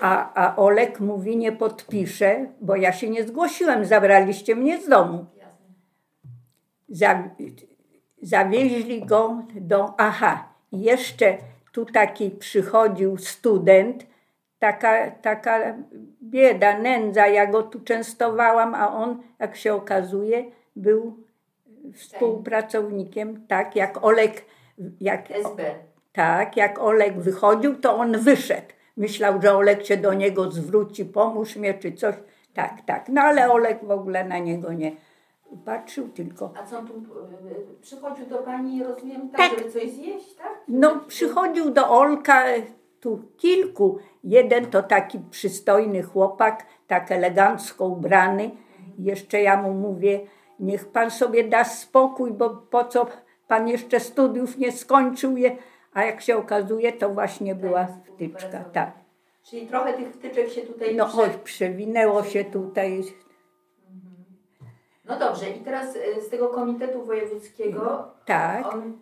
A, 0.00 0.34
a 0.34 0.56
Olek 0.56 1.00
mówi, 1.00 1.36
nie 1.36 1.52
podpiszę, 1.52 2.46
bo 2.60 2.76
ja 2.76 2.92
się 2.92 3.10
nie 3.10 3.24
zgłosiłem, 3.24 3.84
zabraliście 3.84 4.56
mnie 4.56 4.80
z 4.80 4.88
domu. 4.88 5.26
Za, 6.88 7.28
zawieźli 8.22 9.06
go 9.06 9.42
do. 9.54 9.94
Aha, 9.98 10.48
jeszcze 10.72 11.38
tu 11.72 11.84
taki 11.84 12.30
przychodził 12.30 13.16
student, 13.16 14.06
taka, 14.58 15.10
taka 15.10 15.74
bieda, 16.22 16.78
nędza. 16.78 17.26
Ja 17.26 17.46
go 17.46 17.62
tu 17.62 17.80
częstowałam, 17.80 18.74
a 18.74 18.94
on, 18.94 19.22
jak 19.38 19.56
się 19.56 19.74
okazuje, 19.74 20.44
był 20.76 21.16
współpracownikiem, 21.94 23.46
tak 23.46 23.76
jak 23.76 24.04
Olek. 24.04 24.44
Jak, 25.00 25.30
SB. 25.30 25.74
tak, 26.12 26.56
jak 26.56 26.78
Olek 26.78 27.20
wychodził, 27.20 27.74
to 27.74 27.96
on 27.96 28.18
wyszedł. 28.18 28.66
Myślał, 28.96 29.42
że 29.42 29.56
Olek 29.56 29.86
się 29.86 29.96
do 29.96 30.14
niego 30.14 30.50
zwróci, 30.50 31.04
pomóż 31.04 31.56
mnie 31.56 31.74
czy 31.74 31.92
coś. 31.92 32.14
Tak, 32.54 32.72
tak. 32.86 33.08
No 33.08 33.20
ale 33.20 33.52
Olek 33.52 33.84
w 33.84 33.90
ogóle 33.90 34.24
na 34.24 34.38
niego 34.38 34.72
nie 34.72 34.92
patrzył, 35.64 36.08
tylko. 36.08 36.50
A 36.62 36.66
co 36.66 36.78
on 36.78 36.86
tu 36.86 36.94
y, 36.94 37.80
przychodził 37.82 38.26
do 38.26 38.38
pani, 38.38 38.84
rozumiem, 38.84 39.28
tak, 39.28 39.50
Tak. 39.50 39.58
żeby 39.58 39.70
coś 39.70 39.90
zjeść, 39.90 40.34
tak? 40.34 40.60
No, 40.68 41.00
przychodził 41.08 41.70
do 41.70 41.90
Olka 41.90 42.44
tu 43.00 43.22
kilku. 43.36 43.98
Jeden 44.24 44.66
to 44.66 44.82
taki 44.82 45.18
przystojny 45.30 46.02
chłopak, 46.02 46.66
tak 46.86 47.12
elegancko 47.12 47.86
ubrany. 47.86 48.50
Jeszcze 48.98 49.42
ja 49.42 49.62
mu 49.62 49.72
mówię, 49.74 50.20
niech 50.60 50.88
pan 50.88 51.10
sobie 51.10 51.48
da 51.48 51.64
spokój, 51.64 52.32
bo 52.32 52.50
po 52.50 52.84
co 52.84 53.06
pan 53.48 53.68
jeszcze 53.68 54.00
studiów 54.00 54.58
nie 54.58 54.72
skończył 54.72 55.36
je. 55.36 55.56
A 55.94 56.04
jak 56.04 56.20
się 56.20 56.36
okazuje, 56.36 56.92
to 56.92 57.08
właśnie 57.08 57.54
była 57.54 57.86
wtyczka. 58.14 58.64
Tak. 58.72 58.92
Czyli 59.42 59.66
trochę 59.66 59.92
tych 59.92 60.12
wtyczek 60.12 60.48
się 60.50 60.60
tutaj 60.60 60.94
No 60.96 61.06
prze- 61.08 61.22
oj, 61.22 61.28
przewinęło 61.44 62.24
się 62.24 62.44
tutaj. 62.44 63.02
No 65.04 65.18
dobrze, 65.18 65.50
i 65.50 65.60
teraz 65.60 65.96
y, 65.96 66.20
z 66.22 66.28
tego 66.28 66.48
komitetu 66.48 67.04
wojewódzkiego 67.04 68.08
Tak. 68.24 68.74
on 68.74 68.98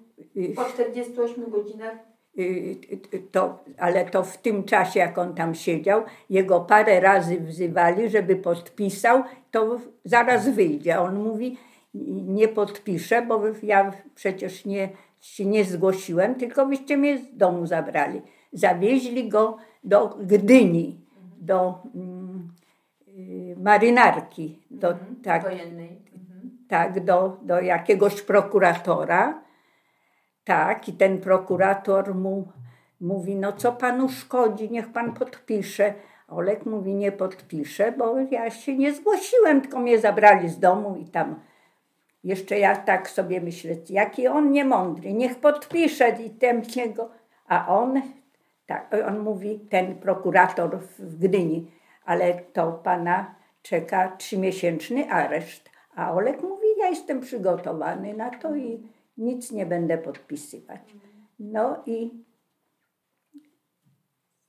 po 0.57 0.65
48 0.65 1.51
godzinach 1.51 1.95
y, 2.39 2.43
y, 3.15 3.19
to, 3.33 3.65
ale 3.79 4.05
to 4.05 4.23
w 4.23 4.39
tym 4.39 4.65
czasie, 4.65 5.01
jak 5.01 5.19
on 5.19 5.35
tam 5.35 5.55
siedział, 5.55 6.03
jego 6.31 6.61
parę 6.61 7.01
razy 7.01 7.41
wzywali, 7.41 8.09
żeby 8.11 8.37
podpisał, 8.37 9.23
to 9.51 9.81
zaraz 10.05 10.49
wyjdzie. 10.49 11.01
On 11.01 11.15
mówi, 11.15 11.59
nie 12.27 12.49
podpiszę, 12.49 13.23
bo 13.23 13.43
ja 13.63 13.93
przecież 14.15 14.65
nie, 14.65 14.89
się 15.21 15.47
nie 15.47 15.65
zgłosiłem, 15.65 16.35
tylko 16.35 16.67
byście 16.67 16.97
mnie 16.97 17.19
z 17.19 17.37
domu 17.37 17.67
zabrali. 17.67 18.23
Zawieźli 18.53 19.29
go 19.29 19.57
do 19.85 20.09
Gdyni, 20.09 21.01
do 21.39 21.83
mm, 21.95 22.49
y, 23.09 23.57
marynarki, 23.59 24.63
do, 24.71 24.95
tak, 25.25 25.43
wojennej. 25.43 26.03
Mhm. 26.15 26.51
tak, 26.69 27.05
do, 27.05 27.37
do 27.43 27.61
jakiegoś 27.61 28.23
prokuratora. 28.23 29.43
Tak, 30.45 30.89
i 30.89 30.93
ten 30.93 31.21
prokurator 31.21 32.15
mu 32.15 32.49
mówi, 33.01 33.37
no 33.37 33.53
co 33.53 33.73
panu 33.73 34.09
szkodzi, 34.09 34.71
niech 34.71 34.93
pan 34.93 35.15
podpisze. 35.15 35.95
Olek 36.29 36.67
mówi, 36.67 36.95
nie 36.95 37.13
podpiszę, 37.13 37.93
bo 37.93 38.19
ja 38.31 38.51
się 38.51 38.77
nie 38.77 38.95
zgłosiłem, 38.95 39.61
tylko 39.61 39.81
mnie 39.81 39.99
zabrali 39.99 40.49
z 40.49 40.59
domu 40.59 40.97
i 40.97 41.05
tam. 41.09 41.41
Jeszcze 42.25 42.59
ja 42.59 42.77
tak 42.77 43.11
sobie 43.11 43.41
myślę, 43.41 43.77
jaki 43.89 44.29
on 44.29 44.53
niemądry, 44.53 45.13
niech 45.13 45.41
podpisze 45.41 46.11
i 46.11 46.31
ten 46.31 46.63
niego. 46.77 47.11
A 47.47 47.69
on, 47.69 48.03
tak, 48.67 48.95
on 49.07 49.19
mówi, 49.19 49.59
ten 49.59 49.99
prokurator 49.99 50.79
w 50.99 51.19
Gdyni, 51.19 51.71
ale 52.05 52.35
to 52.35 52.73
pana 52.73 53.35
czeka 53.63 54.17
trzymiesięczny 54.17 55.11
areszt. 55.11 55.71
A 55.95 56.13
Olek 56.13 56.43
mówi, 56.43 56.67
ja 56.79 56.89
jestem 56.89 57.21
przygotowany 57.21 58.15
na 58.15 58.31
to 58.31 58.57
i 58.57 58.89
nic 59.17 59.53
nie 59.53 59.67
będę 59.67 59.99
podpisywać. 59.99 60.81
No 61.39 61.83
i, 61.87 62.11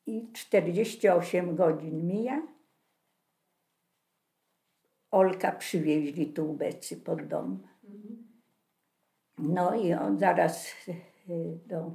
i 0.06 0.32
48 0.34 1.56
godzin 1.56 2.08
mija. 2.08 2.42
Olka 5.12 5.52
przywieźli 5.52 6.34
tu 6.34 6.52
ubecy 6.52 6.98
pod 6.98 7.28
dom. 7.28 7.60
No 9.38 9.76
i 9.76 9.94
on 9.94 10.20
zaraz 10.20 10.68
y, 11.30 11.60
do, 11.68 11.92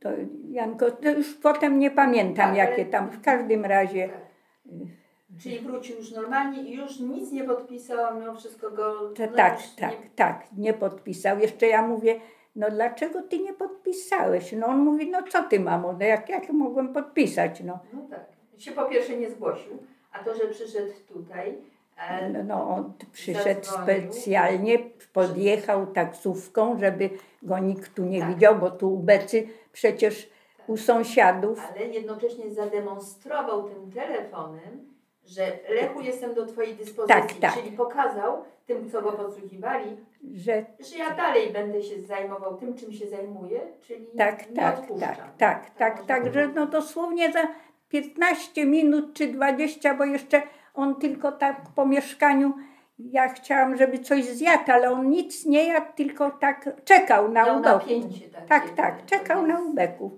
do 0.00 0.10
Janko, 0.48 0.90
to 0.90 1.10
już 1.10 1.34
potem 1.34 1.78
nie 1.78 1.90
pamiętam 1.90 2.48
Tak, 2.48 2.56
jakie 2.56 2.86
tam, 2.86 3.10
w 3.10 3.20
każdym 3.20 3.64
razie 3.64 4.08
Tak. 4.08 4.28
Czyli 5.42 5.60
wrócił 5.60 5.96
już 5.96 6.12
normalnie 6.12 6.62
i 6.62 6.74
już 6.74 7.00
nic 7.00 7.32
nie 7.32 7.44
podpisał, 7.44 8.04
a 8.04 8.14
mimo 8.14 8.34
wszystko 8.34 8.70
go... 8.70 9.10
To, 9.10 9.26
no 9.26 9.36
tak, 9.36 9.58
tak, 9.76 9.90
Nie, 9.90 10.10
tak, 10.16 10.46
nie 10.56 10.74
podpisał. 10.74 11.38
Jeszcze 11.38 11.66
ja 11.66 11.82
mówię, 11.82 12.20
no 12.56 12.70
dlaczego 12.70 13.22
ty 13.22 13.38
nie 13.38 13.52
podpisałeś? 13.52 14.52
No 14.52 14.66
on 14.66 14.78
mówi, 14.78 15.10
no 15.10 15.22
co 15.22 15.42
ty 15.42 15.60
mamo, 15.60 15.92
no 15.92 16.04
jak, 16.04 16.28
jak 16.28 16.52
mogłem 16.52 16.92
podpisać, 16.92 17.60
no. 17.60 17.78
no 17.92 18.00
tak. 18.10 18.26
Się 18.58 18.72
po 18.72 18.84
pierwsze 18.84 19.16
nie 19.16 19.30
zgłosił, 19.30 19.78
a 20.12 20.24
to, 20.24 20.34
że 20.34 20.44
przyszedł 20.48 20.92
tutaj... 21.12 21.58
E, 22.08 22.28
No, 22.44 22.68
on 22.68 22.92
przyszedł 23.12 23.64
Zadzwonił. 23.64 24.12
specjalnie, 24.12 24.78
podjechał 25.12 25.86
taksówką, 25.86 26.78
żeby 26.78 27.10
go 27.42 27.58
nikt 27.58 27.94
tu 27.94 28.04
nie 28.04 28.20
Tak. 28.20 28.34
widział, 28.34 28.56
bo 28.58 28.70
tu 28.70 28.94
ubecy 28.94 29.48
przecież 29.72 30.30
u 30.66 30.76
sąsiadów. 30.76 31.60
ale 31.74 31.84
jednocześnie 31.86 32.50
zademonstrował 32.54 33.68
tym 33.68 33.92
telefonem, 33.92 34.88
że 35.26 35.58
Lechu 35.68 36.00
jestem 36.00 36.34
do 36.34 36.46
Twojej 36.46 36.74
dyspozycji, 36.76 37.20
Tak, 37.22 37.32
tak. 37.32 37.54
czyli 37.62 37.76
pokazał 37.76 38.44
tym, 38.66 38.90
co 38.90 39.02
go 39.02 39.12
podsłuchiwali, 39.12 39.96
Że 40.34 40.64
że 40.80 40.98
ja 40.98 41.10
dalej 41.14 41.52
będę 41.52 41.82
się 41.82 42.00
zajmował 42.02 42.56
tym, 42.56 42.74
czym 42.74 42.92
się 42.92 43.08
zajmuję, 43.08 43.60
czyli 43.82 44.06
tak, 44.18 44.50
nie 44.50 44.56
tak, 44.56 44.78
odpuszczam. 44.78 45.08
tak, 45.14 45.36
tak, 45.38 45.70
tak, 45.74 45.92
można 45.92 46.06
tak, 46.06 46.24
że 46.24 46.30
powiedzieć. 46.32 46.54
no 46.56 46.66
dosłownie 46.66 47.32
za 47.32 47.48
15 47.88 48.66
minut 48.66 49.14
czy 49.14 49.26
20, 49.32 49.94
bo 49.94 50.04
jeszcze 50.04 50.42
on 50.74 50.94
tylko 50.96 51.32
tak 51.32 51.62
po 51.74 51.86
mieszkaniu, 51.86 52.52
ja 52.98 53.28
chciałam, 53.28 53.76
żeby 53.76 53.98
coś 53.98 54.24
zjadł, 54.24 54.72
ale 54.72 54.90
on 54.90 55.10
nic 55.10 55.46
nie 55.46 55.64
jadł, 55.64 55.86
tylko 55.96 56.30
tak 56.30 56.70
czekał 56.84 57.32
na 57.32 57.44
ubeków. 57.58 57.88
Tak, 58.48 58.70
tak, 58.70 59.06
czekał 59.06 59.46
na 59.46 59.60
ubeków. 59.60 60.12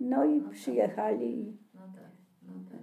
No 0.00 0.24
i 0.24 0.34
No 0.36 0.44
tak. 0.44 0.52
przyjechali. 0.52 1.38
i- 1.40 1.56
No 1.74 1.80
tak, 1.94 2.10
no 2.42 2.52
tak. 2.70 2.80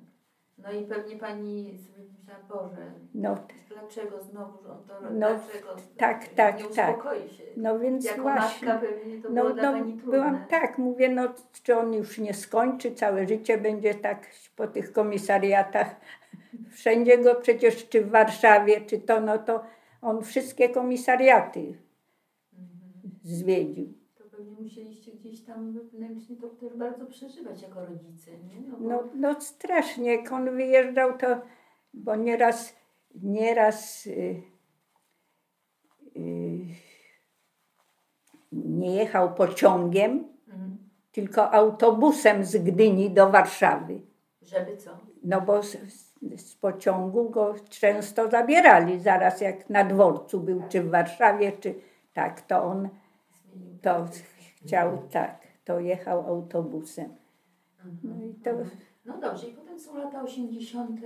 No 0.64 0.72
i 0.72 0.86
pewnie 0.86 1.16
pani 1.16 1.78
sobie 1.78 2.08
myślała, 2.18 2.40
Boże, 2.50 2.92
No, 3.14 3.38
dlaczego 3.70 4.24
znowu 4.24 4.72
on 4.72 4.84
to 4.88 5.02
No, 5.02 5.10
dlaczego 5.10 5.76
tak, 5.98 6.28
tak, 6.28 6.58
nie 6.58 6.76
tak. 6.76 6.98
uspokoi 6.98 7.30
się. 7.30 7.44
no 7.58 7.80
więc 7.80 8.06
Jako 8.06 8.22
właśnie. 8.22 8.68
matka 8.68 8.88
pewnie 8.88 9.22
to 9.22 9.30
No, 9.30 9.44
było 9.44 9.56
no 9.56 9.84
byłam 10.12 10.46
tak, 10.50 10.78
mówię, 10.78 11.10
no 11.10 11.34
czy 11.64 11.78
on 11.78 11.94
już 11.94 12.18
nie 12.18 12.34
skończy, 12.34 12.92
całe 12.96 13.28
życie 13.28 13.58
będzie 13.58 13.96
tak 13.96 14.28
po 14.56 14.68
tych 14.68 14.92
komisariatach. 14.94 15.96
Wszędzie 16.72 17.18
go 17.18 17.36
przecież, 17.36 17.90
czy 17.90 18.02
w 18.06 18.10
Warszawie, 18.10 18.82
czy 18.82 19.00
to, 19.00 19.22
no 19.22 19.38
to 19.38 19.64
on 20.02 20.24
wszystkie 20.24 20.70
komisariaty 20.70 21.60
Mhm. 21.60 23.12
zwiedził. 23.24 23.94
Musieliście 24.62 25.12
gdzieś 25.12 25.42
tam 25.44 25.74
wewnętrznie 25.74 26.36
to 26.36 26.48
też 26.50 26.74
bardzo 26.78 27.06
przeżywać 27.06 27.62
jako 27.62 27.86
rodzice, 27.86 28.32
nie? 28.32 28.62
No, 28.68 28.78
bo- 28.78 28.88
No, 28.90 29.04
no 29.16 29.42
strasznie, 29.42 30.16
jak 30.16 30.32
on 30.32 30.56
wyjeżdżał, 30.56 31.18
to, 31.18 31.28
bo 31.94 32.16
nieraz, 32.16 32.76
nieraz 33.16 34.06
y, 34.08 34.42
y, 36.16 36.66
nie 38.52 38.96
jechał 38.96 39.34
pociągiem, 39.34 40.28
Mhm. 40.48 40.78
tylko 41.12 41.52
autobusem 41.54 42.46
z 42.46 42.58
Gdyni 42.58 43.10
do 43.12 43.30
Warszawy. 43.30 44.02
Żeby 44.42 44.78
co? 44.78 44.92
No 45.24 45.42
bo 45.42 45.64
z, 45.64 45.78
z 46.38 46.56
pociągu 46.56 47.30
go 47.30 47.56
często 47.70 48.30
zabierali, 48.30 49.00
zaraz 49.00 49.42
jak 49.42 49.70
na 49.70 49.84
dworcu 49.84 50.40
był, 50.40 50.64
czy 50.70 50.82
w 50.84 50.90
Warszawie, 50.90 51.52
czy 51.52 51.76
tak, 52.14 52.42
to 52.42 52.64
on 52.64 52.90
to 53.82 54.08
chciał, 54.66 55.08
tak, 55.12 55.48
to 55.66 55.80
jechał 55.80 56.28
autobusem. 56.28 57.16
No 58.04 58.26
i 58.26 58.34
to, 58.34 58.52
No 59.06 59.18
dobrze, 59.18 59.48
i 59.48 59.54
potem 59.54 59.80
są 59.80 59.98
lata 59.98 60.22
80. 60.22 61.02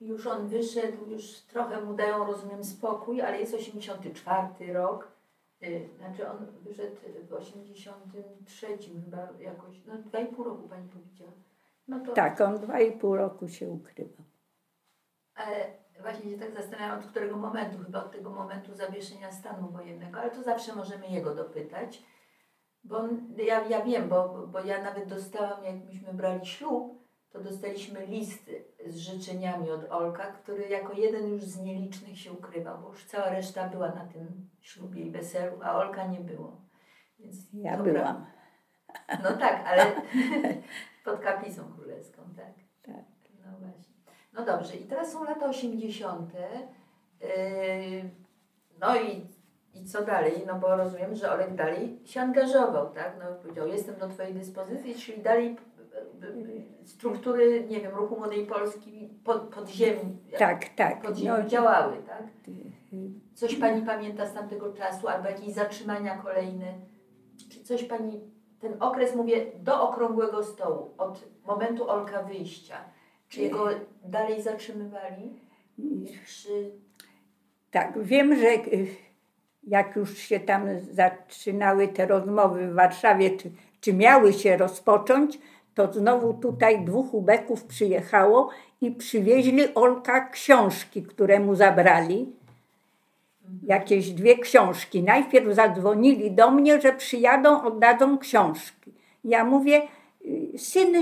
Już 0.00 0.26
on 0.26 0.48
wyszedł, 0.48 1.10
już 1.10 1.40
trochę 1.40 1.80
mu 1.80 1.94
dają, 1.94 2.24
rozumiem, 2.24 2.64
spokój, 2.64 3.20
ale 3.20 3.40
jest 3.40 3.54
84 3.54 4.72
rok. 4.72 5.12
Y, 5.62 5.88
Znaczy 5.98 6.30
on 6.30 6.46
wyszedł 6.62 6.96
w 7.28 7.32
83 7.32 8.66
chyba 9.04 9.28
jakoś, 9.40 9.84
no 9.86 9.94
2,5 9.94 10.44
roku 10.44 10.68
pani 10.68 10.88
powiedziała. 10.88 11.32
No 11.88 12.00
to, 12.00 12.12
tak, 12.12 12.40
on 12.40 12.58
dwa 12.58 12.80
i 12.80 12.92
pół 12.92 13.16
roku 13.16 13.48
się 13.48 13.70
ukrywał. 13.70 14.24
Ale 15.34 15.66
właśnie 16.00 16.30
się 16.30 16.38
tak 16.38 16.54
zastanawiam, 16.54 16.98
od 16.98 17.06
którego 17.06 17.36
momentu, 17.36 17.78
chyba 17.78 18.04
od 18.04 18.12
tego 18.12 18.30
momentu 18.30 18.74
zawieszenia 18.74 19.32
stanu 19.32 19.68
wojennego, 19.68 20.20
ale 20.20 20.30
to 20.30 20.42
zawsze 20.42 20.76
możemy 20.76 21.08
jego 21.08 21.34
dopytać. 21.34 22.02
Bo 22.84 23.08
ja, 23.36 23.68
ja 23.68 23.84
wiem, 23.84 24.08
bo, 24.08 24.46
bo 24.46 24.60
ja 24.60 24.82
nawet 24.82 25.08
dostałam, 25.08 25.64
jak 25.64 25.84
myśmy 25.84 26.14
brali 26.14 26.46
ślub, 26.46 27.02
to 27.30 27.40
dostaliśmy 27.40 28.06
list 28.06 28.50
z 28.86 28.96
życzeniami 28.96 29.70
od 29.70 29.90
Olka, 29.90 30.32
który 30.32 30.68
jako 30.68 30.92
jeden 30.92 31.28
już 31.28 31.42
z 31.42 31.60
nielicznych 31.60 32.18
się 32.18 32.32
ukrywał, 32.32 32.78
bo 32.82 32.88
już 32.88 33.04
cała 33.04 33.30
reszta 33.30 33.68
była 33.68 33.88
na 33.88 34.06
tym 34.06 34.50
ślubie 34.60 35.02
i 35.02 35.10
weselu, 35.10 35.58
a 35.62 35.76
Olka 35.76 36.06
nie 36.06 36.20
było. 36.20 36.60
Więc 37.18 37.36
Ja 37.52 37.76
dobra. 37.76 37.92
byłam. 37.92 38.26
No 39.22 39.32
tak, 39.32 39.66
ale 39.66 39.92
pod 41.04 41.20
kaplicą 41.20 41.72
królewską, 41.72 42.22
tak. 42.36 42.52
Tak. 42.82 43.04
No 43.44 43.58
właśnie. 43.58 43.94
No 44.32 44.44
dobrze, 44.44 44.76
i 44.76 44.84
teraz 44.84 45.12
są 45.12 45.24
lata 45.24 45.46
80. 45.46 46.32
Yy, 46.34 48.10
no 48.80 48.96
i, 48.96 49.26
i 49.74 49.84
co 49.84 50.04
dalej? 50.04 50.32
No 50.46 50.54
bo 50.54 50.76
rozumiem, 50.76 51.14
że 51.14 51.32
Olek 51.32 51.54
dalej 51.54 51.98
się 52.04 52.20
angażował, 52.20 52.90
tak? 52.90 53.16
No 53.18 53.34
powiedział, 53.42 53.68
jestem 53.68 53.96
do 53.96 54.08
Twojej 54.08 54.34
dyspozycji, 54.34 54.94
czyli 54.94 55.22
dalej 55.22 55.56
y, 56.22 56.26
y, 56.26 56.86
struktury, 56.86 57.64
nie 57.68 57.80
wiem, 57.80 57.94
ruchu 57.94 58.16
Młodej 58.16 58.46
Polski 58.46 59.08
pod, 59.24 59.42
podziemi, 59.42 60.18
Tak, 60.38 60.68
tak. 60.68 61.02
podziemi 61.02 61.28
No, 61.28 61.48
działały, 61.48 61.96
tak? 62.06 62.22
y, 62.48 63.32
Coś 63.34 63.54
Pani 63.56 63.86
pamięta 63.86 64.26
z 64.26 64.34
tamtego 64.34 64.72
czasu, 64.72 65.08
albo 65.08 65.28
jakieś 65.28 65.54
zatrzymania 65.54 66.16
kolejne? 66.18 66.74
Czy 67.50 67.62
coś 67.64 67.84
Pani, 67.84 68.20
ten 68.60 68.76
okres, 68.82 69.14
mówię, 69.16 69.46
do 69.58 69.88
okrągłego 69.88 70.42
stołu, 70.42 70.90
od 70.98 71.24
momentu 71.46 71.90
Olka 71.90 72.22
wyjścia, 72.22 72.76
czy 73.28 73.40
jego 73.40 73.68
dalej 74.04 74.42
zatrzymywali? 74.42 75.40
Czy... 76.26 76.70
Tak, 77.70 78.02
wiem, 78.02 78.36
że 78.36 78.46
y, 78.46 78.86
jak 79.66 79.96
już 79.96 80.18
się 80.18 80.40
tam 80.40 80.66
zaczynały 80.90 81.88
te 81.88 82.06
rozmowy 82.06 82.68
w 82.68 82.74
Warszawie, 82.74 83.30
czy, 83.30 83.50
czy 83.80 83.92
miały 83.92 84.32
się 84.32 84.56
rozpocząć, 84.56 85.38
to 85.74 85.92
znowu 85.92 86.34
tutaj 86.34 86.84
dwóch 86.84 87.14
ubeków 87.14 87.64
przyjechało 87.64 88.50
i 88.80 88.90
przywieźli 88.90 89.74
Olka 89.74 90.28
książki, 90.28 91.02
które 91.02 91.40
mu 91.40 91.54
zabrali. 91.54 92.32
Jakieś 93.62 94.10
dwie 94.10 94.38
książki. 94.38 95.02
Najpierw 95.02 95.54
zadzwonili 95.54 96.30
do 96.30 96.50
mnie, 96.50 96.80
że 96.80 96.92
przyjadą, 96.92 97.62
oddadzą 97.62 98.18
książki. 98.18 98.92
Ja 99.24 99.44
mówię, 99.44 99.82
syn 100.56 100.94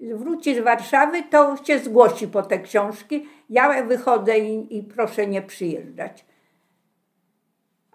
wróci 0.00 0.54
z 0.54 0.58
Warszawy, 0.58 1.22
to 1.22 1.56
się 1.64 1.78
zgłosi 1.78 2.28
po 2.28 2.42
te 2.42 2.58
książki. 2.58 3.28
Ja 3.50 3.82
wychodzę 3.82 4.38
i, 4.38 4.76
i 4.76 4.82
proszę 4.82 5.26
nie 5.26 5.42
przyjeżdżać. 5.42 6.24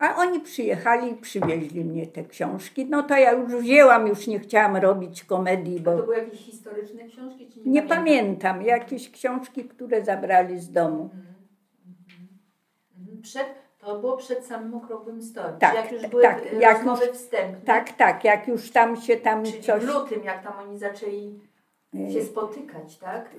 A 0.02 0.16
oni 0.16 0.40
przyjechali 0.40 1.12
i 1.12 1.16
przywieźli 1.16 1.86
mnie 1.86 2.08
te 2.08 2.24
książki. 2.24 2.86
No 2.86 3.04
to 3.04 3.18
ja 3.18 3.32
już 3.32 3.56
wzięłam, 3.56 4.08
już 4.08 4.28
nie 4.28 4.40
chciałam 4.40 4.76
robić 4.76 5.24
komedii, 5.24 5.82
To 5.82 5.92
bo 5.92 6.04
były 6.04 6.18
jakieś 6.18 6.40
historyczne 6.40 7.04
książki? 7.04 7.48
Czy 7.54 7.60
nie, 7.60 7.72
nie 7.72 7.84
pamiętam. 7.84 8.62
Jakieś 8.62 9.12
książki, 9.12 9.66
które 9.66 10.06
zabrali 10.06 10.60
z 10.60 10.72
domu. 10.72 11.04
Mhm, 11.04 11.22
mhm, 11.88 12.28
mhm. 13.00 13.22
Przed, 13.22 13.48
to 13.80 14.00
było 14.00 14.18
przed 14.18 14.46
samym 14.46 14.74
okrągłym 14.74 15.22
stołem. 15.22 15.60
Tak, 15.60 15.76
jak 15.76 15.92
już 15.92 16.08
były 16.08 16.24
tak, 16.24 16.54
y, 16.54 16.56
jak 16.56 16.86
już- 16.86 17.00
wstępne? 17.00 17.62
Tak, 17.66 17.92
tak, 17.92 18.24
jak 18.24 18.48
już 18.48 18.72
tam 18.72 19.02
się 19.02 19.16
tam 19.16 19.44
Czyli 19.44 19.64
coś... 19.64 19.84
w 19.84 19.88
lutym, 19.88 20.24
jak 20.24 20.44
tam 20.44 20.54
oni 20.60 20.80
zaczęli 20.80 21.40
się 22.14 22.24
spotykać, 22.24 22.98
tak? 22.98 23.30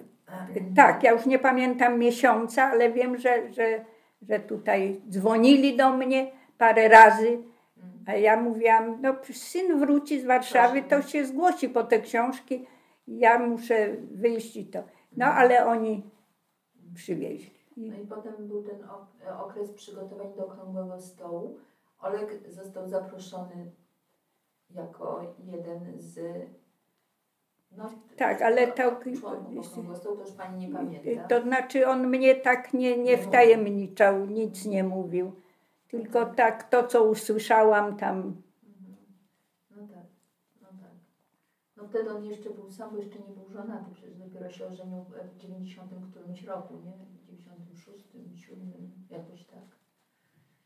Tak, 0.76 1.02
ja 1.02 1.12
już 1.12 1.26
nie 1.26 1.38
pamiętam 1.38 1.98
miesiąca, 1.98 2.64
ale 2.64 2.92
wiem, 2.92 3.18
że, 3.18 3.52
że, 3.52 3.84
że 4.28 4.40
tutaj 4.40 5.00
dzwonili 5.10 5.76
do 5.76 5.90
mnie 5.90 6.41
parę 6.58 6.88
razy, 6.88 7.38
a 8.06 8.14
ja 8.14 8.36
mówiłam, 8.40 8.98
no 9.02 9.14
syn 9.32 9.78
wróci 9.80 10.20
z 10.20 10.24
Warszawy, 10.24 10.82
to 10.82 11.02
się 11.02 11.26
zgłosi 11.26 11.68
po 11.68 11.84
te 11.84 12.00
książki, 12.00 12.66
ja 13.08 13.38
muszę 13.38 13.96
wyjść 14.10 14.56
i 14.56 14.66
to. 14.66 14.82
No 15.16 15.26
ale 15.26 15.66
oni 15.66 16.02
przywieźli. 16.94 17.62
No 17.76 17.96
i 17.96 18.06
potem 18.06 18.34
był 18.48 18.62
ten 18.62 18.84
ok- 18.84 19.40
okres 19.40 19.70
przygotowań 19.72 20.26
do 20.36 20.46
okrągłego 20.46 21.00
stołu. 21.00 21.58
Olek 22.00 22.48
został 22.48 22.88
zaproszony 22.88 23.70
jako 24.70 25.34
jeden 25.44 25.92
z 25.96 26.20
no, 27.76 27.90
Tak, 28.16 28.42
ale 28.42 28.66
to- 28.66 28.72
stołu, 28.72 28.96
to 29.02 29.08
już 29.10 30.32
Pani 30.32 30.66
nie 30.66 30.74
pamięta. 30.74 31.28
To 31.28 31.42
znaczy 31.42 31.88
on 31.88 32.06
mnie 32.08 32.34
tak 32.34 32.74
nie, 32.74 32.98
nie 32.98 33.18
wtajemniczał, 33.18 34.26
nic 34.26 34.66
nie 34.66 34.84
mówił, 34.84 35.32
tylko 35.92 36.26
tak 36.26 36.68
to, 36.70 36.86
co 36.86 37.04
usłyszałam 37.04 37.96
tam, 37.96 38.42
Mhm. 38.64 38.96
No 39.70 39.86
tak, 39.94 40.06
no 40.62 40.68
tak. 40.80 40.90
No 41.76 41.84
wtedy 41.88 42.10
on 42.10 42.24
jeszcze 42.24 42.50
był 42.50 42.70
sam, 42.70 42.90
bo 42.90 42.96
jeszcze 42.96 43.18
nie 43.18 43.34
był 43.34 43.48
żonaty, 43.50 43.90
przecież 43.94 44.14
dopiero 44.18 44.50
się 44.50 44.66
ożenił 44.66 45.04
w 45.04 45.36
90 45.36 45.92
którymś 46.10 46.44
roku, 46.44 46.74
nie? 46.84 46.92
W 47.06 47.26
96, 47.26 48.08
7, 48.34 48.90
jakoś 49.10 49.44
tak. 49.46 49.62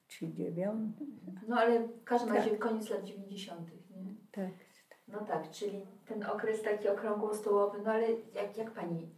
czy 0.09 0.33
dziewiąty, 0.33 1.07
No 1.49 1.57
ale 1.57 1.81
w 1.89 2.05
każdym 2.05 2.29
Tak. 2.29 2.39
razie 2.39 2.57
koniec 2.59 2.91
lat 2.91 3.05
90., 3.05 3.71
nie? 3.97 4.15
tak. 4.33 4.51
No 5.09 5.19
tak, 5.25 5.51
czyli 5.51 5.87
ten 6.07 6.25
okres 6.25 6.63
taki 6.63 6.89
okrągłostołowy, 6.89 7.79
no 7.85 7.91
ale 7.91 8.07
jak, 8.35 8.57
jak 8.57 8.71
Pani 8.71 9.09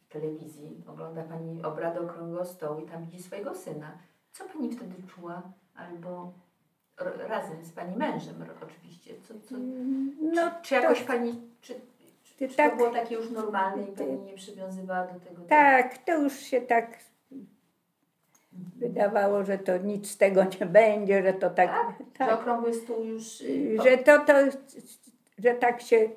w 0.00 0.08
telewizji 0.08 0.82
ogląda 0.86 1.22
Pani 1.22 1.62
obrady 1.62 2.00
okrągłego 2.00 2.44
stołu 2.44 2.80
i 2.80 2.86
tam 2.86 3.04
widzi 3.04 3.22
swojego 3.22 3.54
syna, 3.54 3.98
co 4.34 4.44
Pani 4.44 4.72
wtedy 4.72 4.94
czuła? 5.14 5.42
Albo 5.76 6.32
razem 7.28 7.64
z 7.64 7.72
Pani 7.72 7.96
mężem 7.96 8.44
oczywiście. 8.64 9.14
Co, 9.28 9.34
co, 9.48 9.54
No, 10.20 10.50
czy, 10.62 10.68
czy 10.68 10.74
jakoś 10.74 11.00
to- 11.00 11.06
Pani, 11.06 11.40
czy, 11.60 11.74
czy, 12.38 12.48
tak- 12.48 12.70
to 12.70 12.76
było 12.76 12.90
takie 12.90 13.14
już 13.14 13.30
normalne 13.30 13.82
i 13.82 13.86
Pani 13.86 14.18
nie 14.18 14.34
przywiązywała 14.34 15.06
do 15.06 15.20
tego? 15.20 15.42
Tak, 15.42 15.98
to 15.98 16.18
już 16.22 16.32
się 16.38 16.60
tak 16.60 16.98
wydawało, 18.76 19.44
że 19.44 19.58
to 19.58 19.78
nic 19.78 20.10
z 20.10 20.16
tego 20.16 20.44
nie 20.60 20.66
będzie, 20.66 21.22
że 21.22 21.32
to 21.32 21.50
tak, 21.50 21.70
Tak? 21.70 21.98
Że 21.98 22.04
tak 22.18 22.40
okrągły 22.40 22.74
stół 22.74 23.04
już... 23.04 23.40
y, 23.40 23.76
że 23.84 23.98
to, 23.98 24.24
to, 24.24 24.32
że 25.38 25.54
tak 25.54 25.80
się 25.82 26.08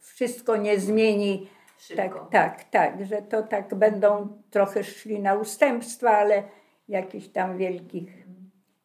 wszystko 0.00 0.56
nie 0.56 0.80
zmieni. 0.80 1.48
szybko. 1.78 2.02
Tak, 2.18 2.30
tak, 2.30 2.64
tak, 2.64 3.04
że 3.06 3.22
to 3.22 3.42
tak 3.42 3.74
będą 3.74 4.28
trochę 4.50 4.84
szli 4.84 5.20
na 5.20 5.34
ustępstwa, 5.34 6.10
ale 6.10 6.42
jakichś 6.90 7.28
tam 7.28 7.58
wielkich. 7.58 8.26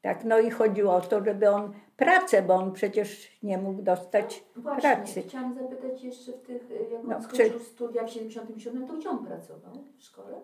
Tak, 0.02 0.24
no 0.24 0.40
i 0.40 0.50
chodziło 0.50 0.96
o 0.96 1.02
to, 1.02 1.24
żeby 1.26 1.50
on 1.50 1.74
pracę, 1.98 2.42
bo 2.42 2.54
on 2.54 2.74
przecież 2.74 3.38
nie 3.44 3.58
mógł 3.58 3.82
dostać 3.82 4.44
Właśnie, 4.56 4.82
pracy. 4.82 5.22
chciałam 5.22 5.56
zapytać 5.56 6.04
jeszcze 6.04 6.32
w 6.32 6.42
tych, 6.42 6.72
y, 6.72 6.74
jak 6.92 7.00
on 7.04 7.10
No, 7.10 7.22
skończył 7.22 7.60
studia 7.60 8.04
w 8.04 8.10
77, 8.10 8.88
to 8.88 8.94
gdzie 8.94 9.10
on 9.10 9.26
pracował? 9.26 9.72
W 9.98 10.04
szkole? 10.04 10.42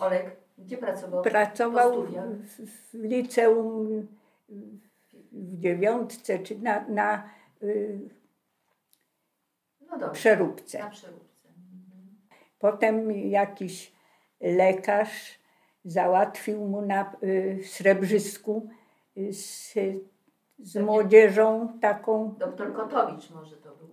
Olek, 0.00 0.36
gdzie 0.58 0.76
pracował? 0.78 1.22
Pracował 1.22 2.02
w, 2.02 2.60
w 2.92 2.94
liceum 2.94 4.06
w 5.32 5.58
dziewiątce, 5.60 6.38
czy 6.38 6.58
na, 6.58 6.88
na 6.88 7.28
y, 7.62 7.98
No 9.90 9.98
dobrze, 9.98 10.12
przeróbce. 10.20 10.78
na 10.78 10.90
przeróbce. 10.90 11.48
Mhm. 11.48 12.16
Potem 12.58 13.12
jakiś 13.12 13.92
lekarz 14.40 15.38
załatwił 15.84 16.64
mu 16.64 16.82
na 16.82 17.12
y, 17.22 17.60
Srebrzysku 17.64 18.68
y, 19.16 19.32
z, 19.32 19.74
z 20.58 20.76
młodzieżą 20.76 21.78
taką. 21.80 22.34
Doktor 22.38 22.72
Kotowicz 22.74 23.30
może 23.30 23.56
to 23.56 23.76
był. 23.76 23.88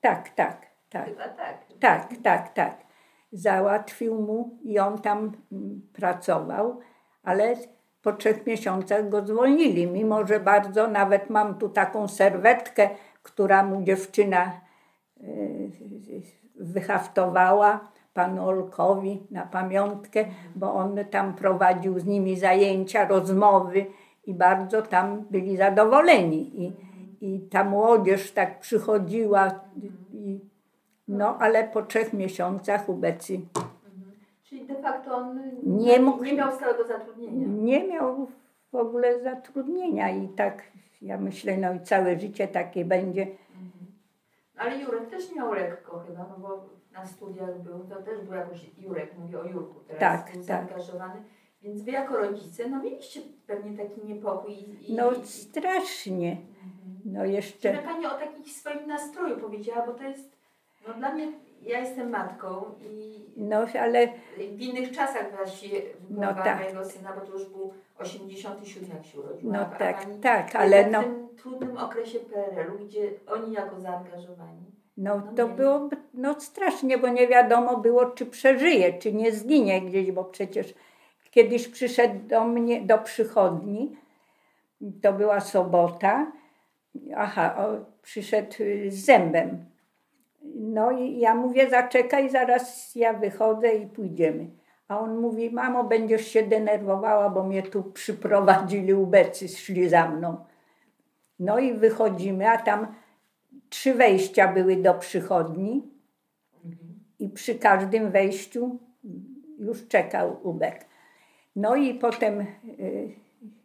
Tak, 0.00 0.28
tak, 0.28 0.66
tak, 0.90 1.04
Chyba 1.08 1.28
tak. 1.28 1.66
tak, 1.80 2.10
tak, 2.22 2.54
tak. 2.54 2.88
Załatwił 3.32 4.14
mu 4.22 4.58
i 4.62 4.78
on 4.78 4.98
tam 4.98 5.32
mm, 5.52 5.80
pracował, 5.92 6.80
ale 7.22 7.54
po 8.02 8.12
trzech 8.12 8.46
miesiącach 8.46 9.08
go 9.08 9.26
zwolnili, 9.26 9.86
mimo 9.86 10.26
że 10.26 10.40
bardzo, 10.40 10.86
nawet 10.86 11.30
mam 11.30 11.58
tu 11.58 11.68
taką 11.68 12.08
serwetkę, 12.08 12.90
która 13.22 13.62
mu 13.62 13.82
dziewczyna 13.82 14.60
y, 15.20 15.70
wyhaftowała 16.54 17.90
panu 18.18 18.48
Olkowi 18.48 19.22
na 19.30 19.42
pamiątkę, 19.46 20.24
bo 20.56 20.74
on 20.74 20.96
tam 21.10 21.34
prowadził 21.34 21.98
z 21.98 22.04
nimi 22.06 22.36
zajęcia, 22.36 23.08
rozmowy 23.08 23.86
i 24.26 24.34
bardzo 24.34 24.82
tam 24.82 25.24
byli 25.30 25.56
zadowoleni. 25.56 26.62
I, 26.64 26.72
i 27.20 27.40
ta 27.40 27.64
młodzież 27.64 28.32
tak 28.32 28.58
przychodziła, 28.60 29.50
i, 30.12 30.40
no 31.08 31.36
ale 31.38 31.64
po 31.68 31.82
trzech 31.82 32.12
miesiącach 32.12 32.88
ubecy 32.88 33.34
Mhm. 33.34 34.12
Czyli 34.44 34.66
de 34.66 34.74
facto 34.82 35.16
on 35.16 35.40
Nie 35.62 36.00
mógł- 36.00 36.24
nie 36.24 36.34
miał 36.34 36.52
stałego 36.52 36.84
zatrudnienia. 36.86 37.46
nie 37.48 37.88
miał 37.88 38.26
w 38.72 38.74
ogóle 38.74 39.22
zatrudnienia 39.22 40.10
i 40.10 40.28
tak 40.28 40.62
ja 41.02 41.18
myślę, 41.18 41.56
no 41.56 41.74
i 41.74 41.80
całe 41.80 42.18
życie 42.18 42.48
takie 42.48 42.84
będzie. 42.84 43.26
Ale 44.58 44.78
Jurek 44.78 45.10
też 45.10 45.34
miał 45.36 45.52
lekko 45.52 45.98
chyba, 45.98 46.26
no 46.28 46.36
bo 46.38 46.68
na 46.92 47.06
studiach 47.06 47.58
był, 47.62 47.78
to 47.78 48.02
też 48.02 48.20
był 48.20 48.34
jakoś 48.34 48.70
Jurek, 48.78 49.18
mówię 49.18 49.40
o 49.40 49.44
Jurku 49.44 49.80
teraz, 49.80 50.00
Tak, 50.00 50.24
był 50.24 50.34
tak. 50.34 50.44
zaangażowany. 50.44 51.22
Więc 51.62 51.82
wy 51.82 51.90
jako 51.90 52.16
rodzice, 52.16 52.68
no 52.68 52.82
mieliście 52.82 53.20
pewnie 53.46 53.86
taki 53.86 54.06
niepokój 54.06 54.52
i... 54.52 54.94
No 54.94 55.12
i, 55.12 55.26
strasznie. 55.26 56.30
Mhm. 56.30 57.00
No 57.04 57.24
jeszcze 57.24 57.72
Pani 57.78 58.06
o 58.06 58.10
takim 58.10 58.44
swoim 58.44 58.86
nastroju 58.86 59.36
powiedziała, 59.40 59.86
bo 59.86 59.92
to 59.92 60.02
jest, 60.02 60.38
No 60.88 60.94
dla 60.94 61.14
mnie, 61.14 61.32
ja 61.62 61.80
jestem 61.80 62.10
matką 62.10 62.64
i 62.80 63.24
No 63.36 63.66
ale 63.80 64.08
w 64.36 64.60
innych 64.60 64.92
czasach 64.92 65.36
właściwie 65.36 65.82
No 66.10 66.20
no, 66.20 66.34
tak. 66.34 66.60
mojego 66.60 66.84
syna, 66.84 67.12
bo 67.12 67.20
to 67.20 67.32
już 67.32 67.48
był 67.48 67.72
87 67.98 68.88
jak 68.94 69.04
się 69.06 69.20
urodził. 69.20 69.52
No 69.52 69.64
tak, 69.78 70.06
tak, 70.22 70.56
a 70.56 70.58
ale 70.58 70.76
jednak 70.76 71.06
no- 71.06 71.12
W 71.12 71.16
tym 71.16 71.36
trudnym 71.36 71.76
okresie 71.76 72.18
PRL-u, 72.20 72.78
gdzie 72.86 73.10
oni 73.26 73.52
jako 73.52 73.80
zaangażowani. 73.80 74.62
no 74.96 75.16
No 75.16 75.32
to 75.36 75.48
było 75.48 75.88
no 76.14 76.40
strasznie, 76.40 76.98
bo 76.98 77.08
nie 77.08 77.28
wiadomo 77.28 77.76
było, 77.76 78.06
czy 78.06 78.26
przeżyje, 78.26 78.92
czy 78.92 79.12
nie 79.12 79.32
zginie 79.32 79.82
gdzieś, 79.82 80.12
bo 80.12 80.24
przecież 80.24 80.74
kiedyś 81.30 81.68
przyszedł 81.68 82.28
do 82.28 82.44
mnie, 82.44 82.80
do 82.80 82.98
przychodni, 82.98 83.96
to 85.02 85.12
była 85.12 85.40
sobota, 85.40 86.32
aha, 87.16 87.56
o, 87.58 87.84
przyszedł 88.02 88.54
z 88.88 88.94
zębem. 88.94 89.64
No 90.54 90.90
i 90.90 91.18
ja 91.18 91.34
mówię, 91.34 91.70
zaczekaj, 91.70 92.30
zaraz 92.30 92.94
ja 92.94 93.12
wychodzę 93.12 93.74
i 93.74 93.86
pójdziemy. 93.86 94.46
A 94.88 95.00
on 95.00 95.18
mówi, 95.18 95.50
mamo, 95.50 95.84
będziesz 95.84 96.28
się 96.28 96.42
denerwowała, 96.42 97.30
bo 97.30 97.44
mnie 97.44 97.62
tu 97.62 97.82
przyprowadzili 97.82 98.94
ubecy, 98.94 99.48
szli 99.48 99.88
za 99.88 100.08
mną. 100.08 100.44
No 101.38 101.58
i 101.58 101.74
wychodzimy, 101.74 102.50
a 102.50 102.58
tam 102.58 102.94
trzy 103.68 103.94
wejścia 103.94 104.52
były 104.52 104.76
do 104.76 104.94
przychodni 104.94 105.90
i 107.18 107.28
przy 107.28 107.54
każdym 107.54 108.10
wejściu 108.10 108.78
już 109.58 109.88
czekał 109.88 110.36
ubek. 110.42 110.86
No 111.56 111.76
i 111.76 111.94
potem 111.94 112.40
y, 112.40 112.46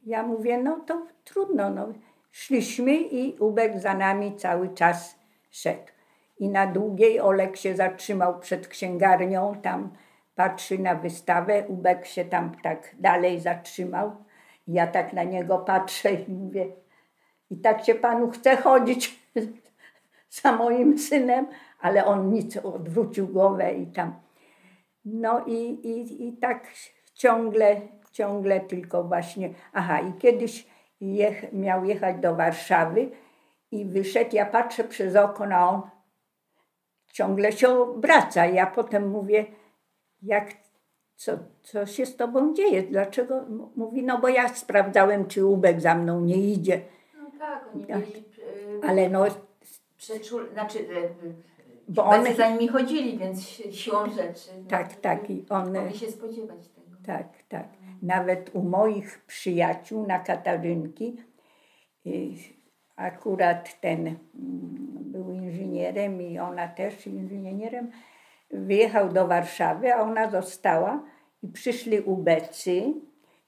ja 0.06 0.24
mówię, 0.24 0.58
no 0.58 0.80
to 0.80 1.06
trudno, 1.24 1.70
no. 1.70 1.88
Szliśmy 2.32 2.96
i 2.96 3.40
ubek 3.40 3.80
za 3.80 3.94
nami 3.94 4.36
cały 4.36 4.70
czas 4.70 5.16
szedł. 5.52 5.92
I 6.40 6.50
na 6.50 6.68
długiej 6.68 7.20
Olek 7.20 7.58
się 7.58 7.76
zatrzymał 7.76 8.40
przed 8.40 8.68
księgarnią, 8.68 9.56
tam 9.62 9.90
patrzy 10.36 10.80
na 10.80 10.96
wystawę, 10.96 11.64
ubek 11.68 12.06
się 12.06 12.26
tam 12.26 12.52
tak 12.64 12.96
dalej 13.00 13.40
zatrzymał. 13.40 14.12
Ja 14.68 14.88
tak 14.88 15.14
na 15.14 15.24
niego 15.24 15.58
patrzę 15.58 16.14
i 16.14 16.32
mówię, 16.32 16.68
i 17.50 17.58
tak 17.58 17.86
się 17.86 17.96
panu 17.96 18.32
chce 18.32 18.58
chodzić 18.58 19.20
za 20.42 20.52
moim 20.52 21.00
synem, 21.00 21.48
ale 21.80 22.06
on 22.06 22.30
nic, 22.30 22.58
odwrócił 22.58 23.28
głowę 23.28 23.74
i 23.74 23.88
tam. 23.88 24.14
No 25.06 25.46
i, 25.46 25.70
i, 25.70 26.28
i 26.28 26.38
tak 26.38 26.68
ciągle, 27.14 27.82
ciągle 28.12 28.60
tylko 28.60 29.04
właśnie. 29.04 29.54
Aha, 29.74 30.00
i 30.00 30.14
kiedyś 30.14 30.68
jech, 31.02 31.54
miał 31.54 31.86
jechać 31.86 32.18
do 32.18 32.36
Warszawy 32.36 33.10
i 33.72 33.86
wyszedł, 33.86 34.36
ja 34.36 34.46
patrzę 34.46 34.84
przez 34.84 35.16
okno, 35.16 35.56
a 35.56 35.70
on 35.70 35.82
ciągle 37.12 37.52
się 37.52 37.70
obraca. 37.70 38.46
Ja 38.46 38.66
potem 38.66 39.10
mówię, 39.10 39.46
jak, 40.24 40.50
co, 41.16 41.32
co 41.64 41.86
się 41.86 42.06
z 42.06 42.16
tobą 42.16 42.54
dzieje? 42.54 42.84
Dlaczego? 42.84 43.46
Mówi, 43.76 44.04
no 44.04 44.22
bo 44.22 44.28
ja 44.28 44.50
sprawdzałem, 44.50 45.26
czy 45.28 45.46
Ubek 45.46 45.82
za 45.82 45.96
mną 45.96 46.22
nie 46.22 46.38
idzie. 46.38 46.82
No 47.18 47.32
tak, 47.40 47.70
oni 47.76 47.86
Tak. 47.86 48.00
byli 48.00 48.18
y, 48.20 48.88
Ale 48.88 49.10
no, 49.10 49.26
przeczul... 49.98 50.50
Znaczy, 50.54 50.80
y, 50.80 51.10
Bo 51.88 52.06
one- 52.06 52.20
one 52.20 52.34
za 52.36 52.50
nimi 52.50 52.68
chodzili, 52.68 53.18
więc 53.18 53.48
si- 53.48 53.74
siłą 53.74 54.10
rzeczy. 54.10 54.50
no, 54.64 54.70
tak, 54.70 54.96
tak. 54.96 55.30
I 55.30 55.46
on, 55.50 55.74
Mogli 55.74 55.98
się 55.98 56.12
spodziewać 56.12 56.68
tego. 56.68 56.88
Tak, 57.06 57.28
tak. 57.50 57.68
Nawet 58.02 58.56
u 58.56 58.62
moich 58.62 59.22
przyjaciół 59.28 60.08
na 60.08 60.20
Katarynki 60.20 61.18
y, 62.08 62.30
akurat 62.96 63.82
ten 63.82 64.08
mm, 64.08 64.18
był 65.12 65.32
inżynierem 65.32 66.22
i 66.22 66.40
ona 66.40 66.68
też 66.68 67.08
inżynierem, 67.08 67.92
wyjechał 68.54 69.10
do 69.10 69.28
Warszawy, 69.28 69.94
a 69.94 70.02
ona 70.02 70.30
została 70.30 71.04
i 71.44 71.48
przyszli 71.48 72.00
ubecy 72.00 72.94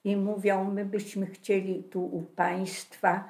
i 0.03 0.17
mówią, 0.17 0.63
my 0.63 0.85
byśmy 0.85 1.25
chcieli 1.25 1.83
tu 1.83 2.05
u 2.05 2.21
Państwa 2.21 3.29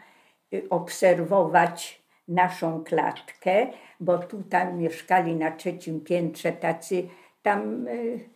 y, 0.54 0.70
obserwować 0.70 2.06
naszą 2.28 2.84
klatkę, 2.84 3.68
bo 4.00 4.18
tu 4.18 4.44
tam 4.44 4.78
mieszkali 4.78 5.36
na 5.36 5.52
trzecim 5.52 6.02
piętrze 6.02 6.52
tacy 6.52 7.08
tam 7.42 7.88
y, 7.88 8.30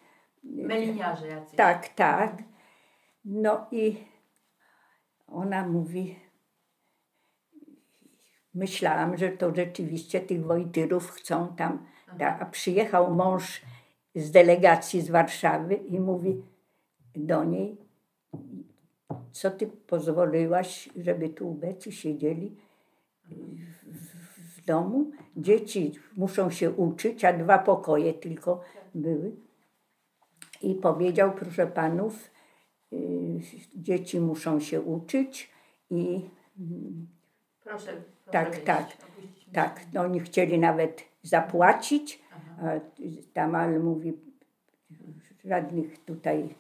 Meliniarze 0.43 1.27
jacyś. 1.27 1.55
tak, 1.55 1.89
tak. 1.89 2.43
No 3.25 3.67
i 3.71 3.97
ona 5.27 5.67
mówi, 5.67 6.19
myślałam, 8.53 9.17
że 9.17 9.29
to 9.29 9.55
rzeczywiście 9.55 10.19
tych 10.19 10.45
Wojtyrów 10.45 11.11
chcą 11.11 11.55
tam. 11.55 11.87
A 12.39 12.45
przyjechał 12.45 13.16
mąż 13.16 13.62
z 14.16 14.32
delegacji 14.32 15.01
z 15.01 15.10
Warszawy 15.10 15.76
i 15.76 15.99
mówi 15.99 16.43
do 17.16 17.43
niej, 17.43 17.78
co 19.32 19.51
ty 19.51 19.68
pozwoliłaś, 19.68 20.89
żeby 20.95 21.30
tu 21.30 21.49
ubecy 21.49 21.91
siedzieli 21.91 22.55
w, 23.86 24.66
domu? 24.66 25.12
Dzieci 25.38 25.91
muszą 26.18 26.49
się 26.49 26.72
uczyć, 26.72 27.26
a 27.26 27.34
dwa 27.34 27.57
pokoje 27.57 28.14
tylko 28.14 28.62
były. 28.95 29.32
I 30.62 30.76
powiedział, 30.76 31.34
proszę 31.34 31.68
panów, 31.68 32.32
y, 32.93 32.97
dzieci 33.76 34.20
muszą 34.20 34.60
się 34.60 34.82
uczyć 34.82 35.49
i 35.89 36.30
Proszę, 37.64 37.91
Tak, 38.32 38.60
tak, 38.60 38.97
tak, 39.53 39.82
no 39.93 40.01
oni 40.01 40.20
chcieli 40.20 40.60
nawet 40.60 41.09
zapłacić, 41.22 42.24
a 42.61 42.65
tam 43.34 43.55
ale 43.55 43.80
mówi, 43.80 44.13
żadnych 45.45 46.05
tutaj, 46.05 46.55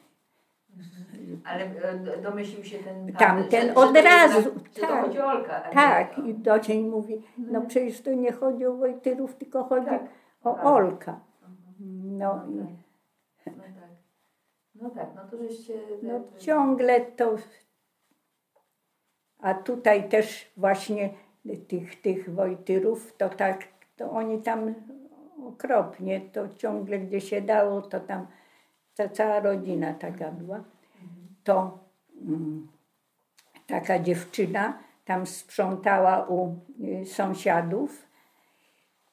Ale 1.45 1.63
e, 1.65 1.97
do- 1.99 2.17
domyślił 2.17 2.63
się 2.63 2.79
ten 2.79 3.13
Tamten 3.13 3.67
że- 3.67 3.75
od 3.75 3.95
że 3.95 4.01
razu, 4.01 4.51
to 4.73 4.81
tak. 4.81 5.05
chodzi 5.05 5.19
o 5.19 5.25
Olka. 5.27 5.67
nie 5.67 5.73
tak, 5.73 6.17
i 6.25 6.33
do 6.33 6.57
niej 6.57 6.83
mówi, 6.83 7.21
no 7.37 7.61
przecież 7.61 8.01
to 8.01 8.13
nie 8.13 8.31
chodzi 8.31 8.65
o 8.65 8.73
Wojtyrów, 8.73 9.35
tylko 9.35 9.63
chodzi 9.63 9.85
Tak, 9.85 10.03
o 10.43 10.53
tak. 10.53 10.65
Olka. 10.65 11.19
No, 11.79 12.43
No 12.47 12.63
i, 12.63 12.75
tak. 13.45 13.53
No 13.55 13.63
tak. 13.63 13.89
No 14.75 14.89
tak, 14.89 15.07
no 15.15 15.21
to 15.31 15.37
żeście... 15.43 15.73
no 16.03 16.21
ciągle 16.37 17.01
to, 17.01 17.35
a 19.39 19.53
tutaj 19.53 20.09
też 20.09 20.51
właśnie 20.57 21.09
tych, 21.67 22.01
tych 22.01 22.33
Wojtyrów, 22.35 23.13
to 23.17 23.29
tak, 23.29 23.67
to 23.99 24.11
oni 24.11 24.41
tam 24.41 24.73
okropnie, 25.47 26.21
to 26.21 26.49
ciągle 26.57 26.99
gdzie 26.99 27.21
się 27.21 27.41
dało, 27.41 27.81
to 27.81 27.99
tam 27.99 28.27
ta 28.95 29.09
cała 29.09 29.39
rodzina 29.39 29.93
taka 29.93 30.31
była. 30.31 30.63
To 31.43 31.79
mm, 32.21 32.67
taka 33.67 33.99
dziewczyna 33.99 34.79
tam 35.05 35.25
sprzątała 35.27 36.25
u 36.27 36.55
y, 37.01 37.05
sąsiadów 37.05 38.07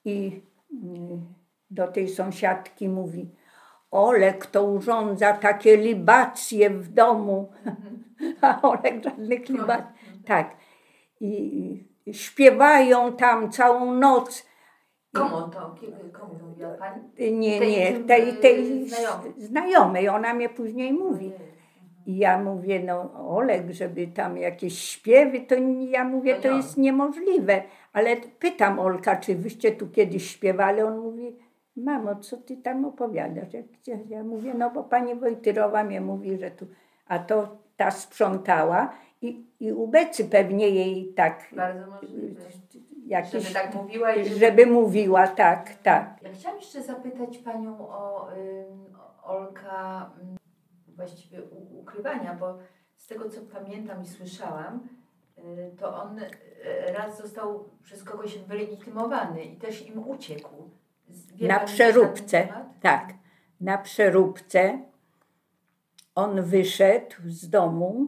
i 0.04 0.40
y, 0.72 0.76
do 1.70 1.88
tej 1.88 2.08
sąsiadki 2.08 2.88
mówi 2.88 3.28
Olek 3.90 4.46
to 4.46 4.64
urządza 4.64 5.32
takie 5.32 5.76
libacje 5.76 6.70
w 6.70 6.88
domu. 6.88 7.52
A 8.40 8.62
Olek 8.62 9.04
żadnych 9.04 9.48
libacji. 9.48 10.22
Tak. 10.26 10.56
I, 11.20 11.84
I 12.06 12.14
śpiewają 12.14 13.12
tam 13.12 13.50
całą 13.50 13.94
noc. 13.94 14.46
Komu 15.12 15.30
to? 15.48 15.74
Komu 16.12 16.34
mówiła 16.48 16.70
pani? 16.70 17.00
Nie, 17.38 17.58
Tej- 17.58 17.70
nie, 17.78 17.92
tym, 17.92 18.06
tej, 18.06 18.28
y, 18.30 18.32
tej 18.32 18.88
znajomej. 18.88 19.32
znajomej. 19.38 20.08
Ona 20.08 20.34
mnie 20.34 20.48
później 20.48 20.92
mówi. 20.92 21.32
I 22.06 22.16
ja 22.18 22.42
mówię, 22.42 22.80
no 22.84 23.12
Olek, 23.36 23.70
żeby 23.70 24.06
tam 24.06 24.36
jakieś 24.38 24.78
śpiewy, 24.78 25.40
to 25.40 25.54
ja 25.88 26.04
mówię, 26.04 26.34
To 26.34 26.42
to 26.42 26.48
jest 26.56 26.76
niemożliwe. 26.76 27.62
Ale 27.92 28.16
pytam 28.16 28.78
Olka, 28.78 29.16
czy 29.16 29.34
wyście 29.36 29.72
tu 29.72 29.88
kiedyś 29.88 30.30
śpiewali? 30.30 30.82
On 30.82 30.98
mówi, 30.98 31.36
mamo, 31.76 32.16
co 32.16 32.36
ty 32.36 32.56
tam 32.56 32.84
opowiadasz? 32.84 33.52
Ja, 33.52 33.60
ja- 33.86 33.98
ja 34.08 34.22
mówię, 34.24 34.54
no 34.54 34.70
bo 34.70 34.84
pani 34.84 35.14
Wojtyrowa 35.14 35.84
mnie 35.84 36.00
mówi, 36.00 36.38
że 36.38 36.50
tu, 36.50 36.66
a 37.06 37.18
to 37.18 37.56
ta 37.76 37.90
sprzątała 37.90 38.92
i, 39.22 39.46
i 39.60 39.72
ubecy 39.72 40.24
pewnie 40.24 40.68
jej 40.68 41.12
tak 41.16 41.48
Jakieś, 43.06 43.42
Żeby 43.42 43.54
tak 43.54 43.74
mówiła 43.74 44.14
i 44.14 44.24
żeby... 44.24 44.40
żeby 44.40 44.66
mówiła, 44.66 45.28
tak, 45.28 45.74
tak. 45.82 46.18
Ja 46.22 46.32
chciałam 46.32 46.58
jeszcze 46.58 46.82
zapytać 46.82 47.38
Panią 47.38 47.88
o 47.88 48.28
Olka 49.22 50.10
właściwie 50.96 51.42
u, 51.42 51.78
ukrywania, 51.80 52.34
bo 52.34 52.58
z 52.96 53.06
tego 53.06 53.30
co 53.30 53.40
pamiętam 53.40 54.02
i 54.02 54.06
słyszałam, 54.06 54.88
y, 55.38 55.76
to 55.78 56.02
on 56.02 56.18
y, 56.18 56.28
raz 56.92 57.18
został 57.18 57.68
przez 57.82 58.04
kogoś 58.04 58.38
wylegitymowany 58.38 59.44
i 59.44 59.56
też 59.56 59.88
im 59.88 60.08
uciekł. 60.08 60.70
Wie 61.34 61.48
Na 61.48 61.60
przeróbce, 61.60 62.48
tak. 62.80 63.14
Na 63.60 63.78
przeróbce 63.78 64.78
on 66.14 66.42
wyszedł 66.42 67.16
z 67.26 67.50
domu 67.50 68.06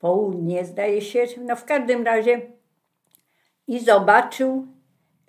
południe, 0.00 0.64
zdaje 0.64 1.00
się, 1.00 1.24
no 1.46 1.56
w 1.56 1.64
każdym 1.64 2.02
razie 2.04 2.40
i 3.66 3.80
zobaczył 3.80 4.66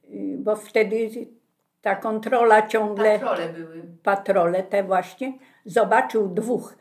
y, 0.09 0.37
bo 0.39 0.55
wtedy 0.55 1.09
ta 1.81 1.95
kontrola 1.95 2.67
ciągle, 2.67 3.19
Patrole 3.19 3.49
były. 3.53 3.83
patrole 4.03 4.63
te 4.63 4.83
właśnie, 4.83 5.33
zobaczył 5.65 6.29
dwóch 6.29 6.75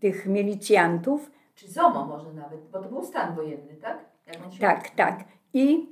tych 0.00 0.26
milicjantów, 0.26 1.30
Czy 1.54 1.68
ZOMO 1.70 2.04
może 2.06 2.32
nawet, 2.32 2.60
bo 2.70 2.82
to 2.82 2.88
był 2.88 3.04
stan 3.04 3.34
wojenny, 3.34 3.76
tak? 3.76 4.04
On 4.44 4.52
się 4.52 4.60
tak, 4.60 4.90
tak, 4.90 5.24
i 5.54 5.88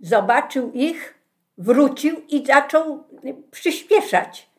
zobaczył 0.00 0.72
ich, 0.72 1.18
wrócił 1.58 2.16
i 2.28 2.46
zaczął 2.46 3.04
przyspieszać. 3.50 4.50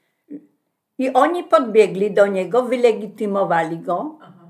I 0.98 1.14
oni 1.14 1.44
podbiegli 1.44 2.12
do 2.14 2.28
niego, 2.28 2.64
wylegitymowali 2.64 3.80
go 3.80 4.18
Aha. 4.22 4.43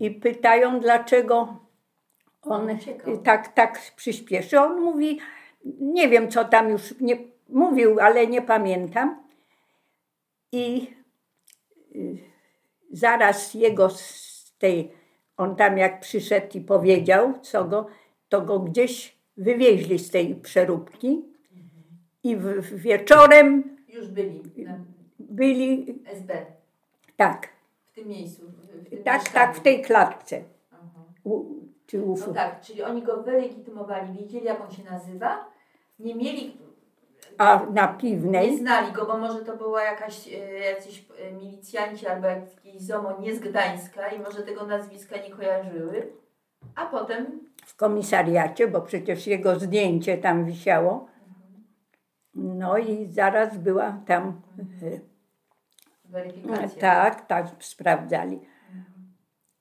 I 0.00 0.10
pytają, 0.10 0.80
dlaczego 0.80 1.56
on 2.42 2.70
Uciekał. 2.70 3.18
tak, 3.18 3.54
tak 3.54 3.80
przyspieszy. 3.96 4.60
On 4.60 4.80
mówi, 4.80 5.18
nie 5.80 6.08
wiem 6.08 6.30
co 6.30 6.44
tam 6.44 6.70
już 6.70 6.94
nie 7.00 7.16
mówił, 7.48 8.00
ale 8.00 8.26
nie 8.26 8.42
pamiętam. 8.42 9.22
I 10.52 10.90
y, 11.96 12.18
zaraz 12.90 13.54
jego 13.54 13.90
z 13.90 14.54
tej, 14.58 14.92
on 15.36 15.56
tam 15.56 15.78
jak 15.78 16.00
przyszedł 16.00 16.58
i 16.58 16.60
powiedział, 16.60 17.38
co 17.42 17.64
go, 17.64 17.86
to 18.28 18.40
go 18.40 18.60
gdzieś 18.60 19.18
wywieźli 19.36 19.98
z 19.98 20.10
tej 20.10 20.34
przeróbki. 20.34 21.24
I 22.22 22.36
w, 22.36 22.42
w 22.42 22.74
wieczorem 22.74 23.76
Już 23.88 24.08
byli 24.08 24.42
byli, 25.18 25.94
SB, 26.04 26.46
tak, 27.16 27.48
tym 27.98 28.08
miejscu. 28.08 28.42
W, 28.46 28.90
tym 28.90 29.02
tak, 29.04 29.22
mieszkaniu. 29.22 29.46
tak, 29.46 29.56
w 29.56 29.60
tej 29.60 29.82
klatce. 29.82 30.42
U, 31.24 31.44
czy 31.86 32.02
u, 32.02 32.16
No 32.26 32.34
tak, 32.34 32.60
czyli 32.60 32.82
oni 32.82 33.02
go 33.02 33.22
wylegitymowali, 33.22 34.18
wiedzieli 34.18 34.44
jak 34.44 34.60
on 34.60 34.70
się 34.70 34.84
nazywa, 34.84 35.44
nie 35.98 36.14
mieli, 36.14 36.56
a 37.38 37.66
na 37.72 37.92
nie 37.92 37.98
piwnej, 37.98 38.58
znali 38.58 38.92
go, 38.92 39.06
bo 39.06 39.18
może 39.18 39.44
to 39.44 39.56
była 39.56 39.82
jakaś, 39.82 40.28
e, 40.28 40.58
jacyś 40.58 41.06
e, 41.18 41.32
milicjanci 41.32 42.06
albo 42.06 42.26
jakiś 42.26 42.80
ZOMO 42.80 43.20
nie 43.20 43.34
z 43.34 43.38
Gdańska 43.38 44.08
i 44.08 44.18
może 44.18 44.42
tego 44.42 44.66
nazwiska 44.66 45.16
nie 45.16 45.30
kojarzyły, 45.30 46.12
a 46.74 46.86
potem 46.86 47.40
w 47.64 47.76
komisariacie, 47.76 48.68
bo 48.68 48.80
przecież 48.80 49.26
jego 49.26 49.58
zdjęcie 49.58 50.18
tam 50.18 50.44
wisiało. 50.44 51.06
No 52.34 52.78
i 52.78 53.08
zaraz 53.12 53.58
była 53.58 54.00
tam, 54.06 54.42
e, 54.82 55.00
tak, 56.80 57.26
tak, 57.26 57.64
sprawdzali. 57.64 58.40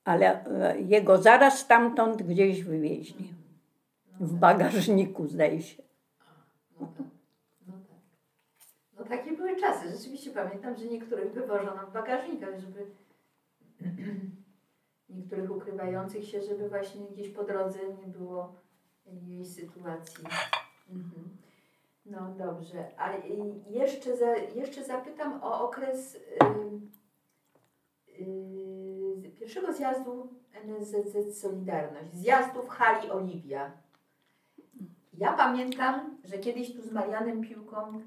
Ale 0.03 0.45
e, 0.45 0.81
jego 0.81 1.17
zaraz 1.17 1.59
stamtąd 1.59 2.23
gdzieś 2.23 2.63
wywieźli. 2.63 3.33
W 4.19 4.33
bagażniku, 4.33 5.27
zdaje 5.27 5.61
się. 5.61 5.83
No 6.79 6.87
tak. 6.97 7.07
No 7.67 7.73
tak. 7.73 7.97
No 8.99 9.05
takie 9.05 9.31
były 9.31 9.55
czasy. 9.55 9.97
Rzeczywiście 9.97 10.31
pamiętam, 10.31 10.75
że 10.77 10.85
niektórych 10.85 11.33
wywożono 11.33 11.87
w 11.87 11.93
bagażnikach, 11.93 12.59
żeby 12.59 12.85
niektórych 15.09 15.51
ukrywających 15.51 16.27
się, 16.27 16.41
żeby 16.41 16.69
właśnie 16.69 17.07
gdzieś 17.07 17.29
po 17.29 17.43
drodze 17.43 17.79
nie 18.01 18.07
było 18.07 18.55
jej 19.05 19.45
sytuacji. 19.45 20.23
Mhm. 20.89 21.37
No 22.09 22.33
dobrze. 22.37 22.85
A 22.97 23.13
y, 23.13 23.19
jeszcze, 23.69 24.17
za, 24.17 24.35
jeszcze 24.35 24.83
zapytam 24.83 25.39
o 25.43 25.67
okres 25.69 26.15
y, 26.15 26.19
y, 28.21 29.31
pierwszego 29.39 29.73
zjazdu 29.73 30.29
NSZZ 30.65 31.41
Solidarność. 31.41 32.13
Zjazdu 32.13 32.61
w 32.63 32.69
hali 32.69 33.11
Oliwia. 33.11 33.71
Ja 35.13 35.33
pamiętam, 35.33 36.17
że 36.23 36.37
kiedyś 36.37 36.75
tu 36.75 36.81
z 36.81 36.91
Marianem 36.91 37.41
Piłką 37.41 38.01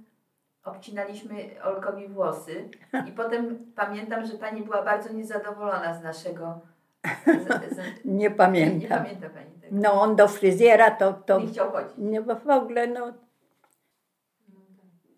obcinaliśmy 0.64 1.62
Olkowi 1.64 2.08
włosy 2.08 2.68
i 3.08 3.12
potem 3.12 3.72
pamiętam, 3.76 4.26
że 4.26 4.34
Pani 4.38 4.62
była 4.62 4.82
bardzo 4.82 5.12
niezadowolona 5.12 5.94
z 5.94 6.02
naszego... 6.02 6.60
Z, 7.26 7.74
z, 7.74 8.04
Nie 8.04 8.14
nie 8.14 8.30
pamiętam. 8.30 8.98
pamięta 8.98 9.30
Pani 9.30 9.50
tego. 9.60 9.76
No 9.76 9.92
on 10.02 10.16
do 10.16 10.28
fryzjera 10.28 10.90
to, 10.90 11.12
to 11.12 11.40
Nie 11.40 11.46
chciał 11.46 11.70
chodzić. 11.70 11.92
nie, 11.98 12.22
bo 12.22 12.34
w 12.36 12.48
ogóle 12.48 12.86
no, 12.86 13.12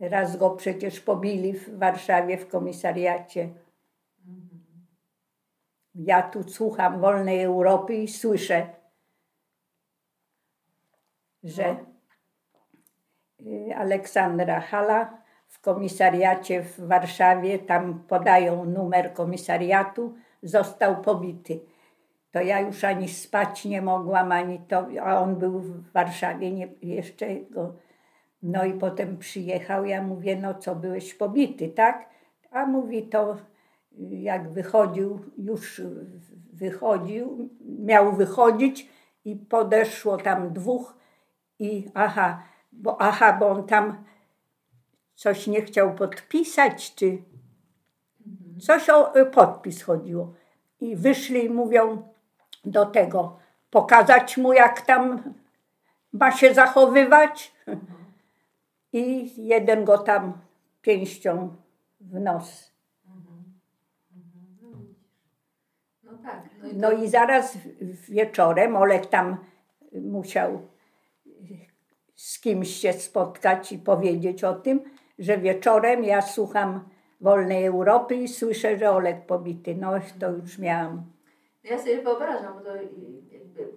raz 0.08 0.36
go 0.36 0.50
przecież 0.50 1.00
pobili 1.00 1.52
w 1.52 1.78
Warszawie 1.78 2.38
w 2.38 2.48
komisariacie. 2.48 3.48
Ja 5.94 6.22
tu 6.22 6.42
słucham 6.42 7.00
Wolnej 7.00 7.42
Europy 7.42 7.94
i 7.94 8.08
słyszę, 8.08 8.66
że 11.42 11.76
y, 13.40 13.76
Aleksandra 13.76 14.60
Hala 14.60 15.22
w 15.48 15.60
komisariacie 15.60 16.62
w 16.62 16.80
Warszawie, 16.80 17.58
tam 17.58 18.04
podają 18.08 18.64
numer 18.64 19.14
komisariatu, 19.14 20.14
został 20.42 21.02
pobity. 21.02 21.60
To 22.30 22.40
ja 22.40 22.60
już 22.60 22.84
ani 22.84 23.08
spać 23.08 23.64
nie 23.64 23.82
mogłam, 23.82 24.32
ani 24.32 24.60
to, 24.60 24.86
a 25.02 25.20
on 25.20 25.36
był 25.36 25.60
w 25.60 25.92
Warszawie, 25.92 26.52
nie, 26.52 26.68
jeszcze 26.82 27.36
go. 27.36 27.74
No 28.42 28.64
i 28.64 28.74
potem 28.74 29.18
przyjechał, 29.18 29.84
ja 29.84 30.02
mówię, 30.02 30.36
no 30.36 30.54
co, 30.54 30.74
byłeś 30.74 31.14
pobity, 31.14 31.68
tak? 31.68 32.08
A 32.50 32.66
mówi, 32.66 33.02
to 33.02 33.36
jak 34.10 34.48
wychodził, 34.50 35.20
już 35.38 35.80
wychodził, 36.52 37.48
miał 37.60 38.12
wychodzić 38.12 38.88
i 39.24 39.36
podeszło 39.36 40.16
tam 40.16 40.52
dwóch 40.52 40.96
i 41.58 41.88
aha, 41.94 42.42
bo 42.72 43.00
aha, 43.00 43.36
bo 43.40 43.48
on 43.48 43.66
tam 43.66 44.04
coś 45.14 45.46
nie 45.46 45.62
chciał 45.62 45.94
podpisać, 45.94 46.94
czy 46.94 47.18
coś 48.60 48.90
o 48.90 49.16
y, 49.16 49.26
podpis 49.26 49.82
chodziło. 49.82 50.34
I 50.80 50.96
wyszli 50.96 51.44
i 51.44 51.50
mówią 51.50 52.02
do 52.64 52.86
tego, 52.86 53.38
pokazać 53.70 54.36
mu 54.36 54.52
jak 54.52 54.80
tam 54.80 55.22
ma 56.12 56.32
się 56.32 56.54
zachowywać. 56.54 57.54
I 58.92 59.30
jeden 59.46 59.84
go 59.84 59.98
tam 59.98 60.32
pięścią 60.82 61.56
w 62.00 62.20
nos. 62.20 62.72
No 66.02 66.18
tak. 66.22 66.44
No 66.62 66.68
i, 66.68 66.76
No 66.76 66.92
i 66.92 67.08
zaraz 67.08 67.58
wieczorem 68.08 68.76
Olek 68.76 69.06
tam 69.06 69.36
musiał 69.92 70.62
z 72.14 72.40
kimś 72.40 72.68
się 72.68 72.92
spotkać 72.92 73.72
i 73.72 73.78
powiedzieć 73.78 74.44
o 74.44 74.54
tym, 74.54 74.80
że 75.18 75.38
wieczorem 75.38 76.04
ja 76.04 76.22
słucham 76.22 76.88
Wolnej 77.20 77.66
Europy 77.66 78.14
i 78.14 78.28
słyszę, 78.28 78.78
że 78.78 78.90
Olek 78.90 79.26
pobity. 79.26 79.74
No 79.74 79.92
to 80.20 80.30
już 80.30 80.58
miałam. 80.58 81.02
ja 81.64 81.78
sobie 81.78 82.02
wyobrażam, 82.02 82.54
bo 82.54 82.60
to 82.60 82.70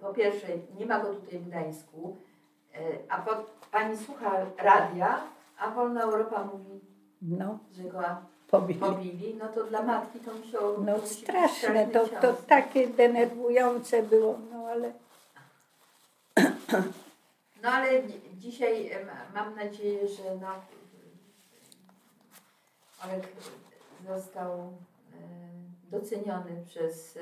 po 0.00 0.14
pierwsze 0.14 0.46
nie 0.78 0.86
ma 0.86 1.00
go 1.00 1.14
tutaj 1.14 1.38
w 1.38 1.48
Gdańsku, 1.48 2.16
a 3.08 3.18
po, 3.18 3.30
Pani 3.70 3.96
słucha 3.96 4.30
radia, 4.58 5.20
a 5.58 5.70
Wolna 5.70 6.02
Europa 6.02 6.44
mówi, 6.44 6.80
No, 7.22 7.58
że 7.72 7.82
go 7.82 8.00
pobili. 8.50 8.80
pobili, 8.80 9.34
no 9.34 9.48
to 9.48 9.64
dla 9.64 9.82
matki 9.82 10.20
to 10.20 10.34
musiało 10.34 10.78
No 10.78 11.06
straszne, 11.06 11.86
to, 11.86 12.08
to 12.08 12.32
takie 12.32 12.88
denerwujące 12.88 14.02
było, 14.02 14.38
no 14.52 14.66
ale 14.66 14.92
No 17.62 17.68
ale 17.72 18.02
dzi- 18.02 18.20
dzisiaj 18.38 18.90
mam 19.34 19.54
nadzieję, 19.56 20.08
że 20.08 20.22
no, 20.40 20.48
Olek 23.04 23.28
został 24.08 24.52
e, 24.60 24.70
doceniony 25.90 26.64
przez 26.66 27.16
e, 27.16 27.20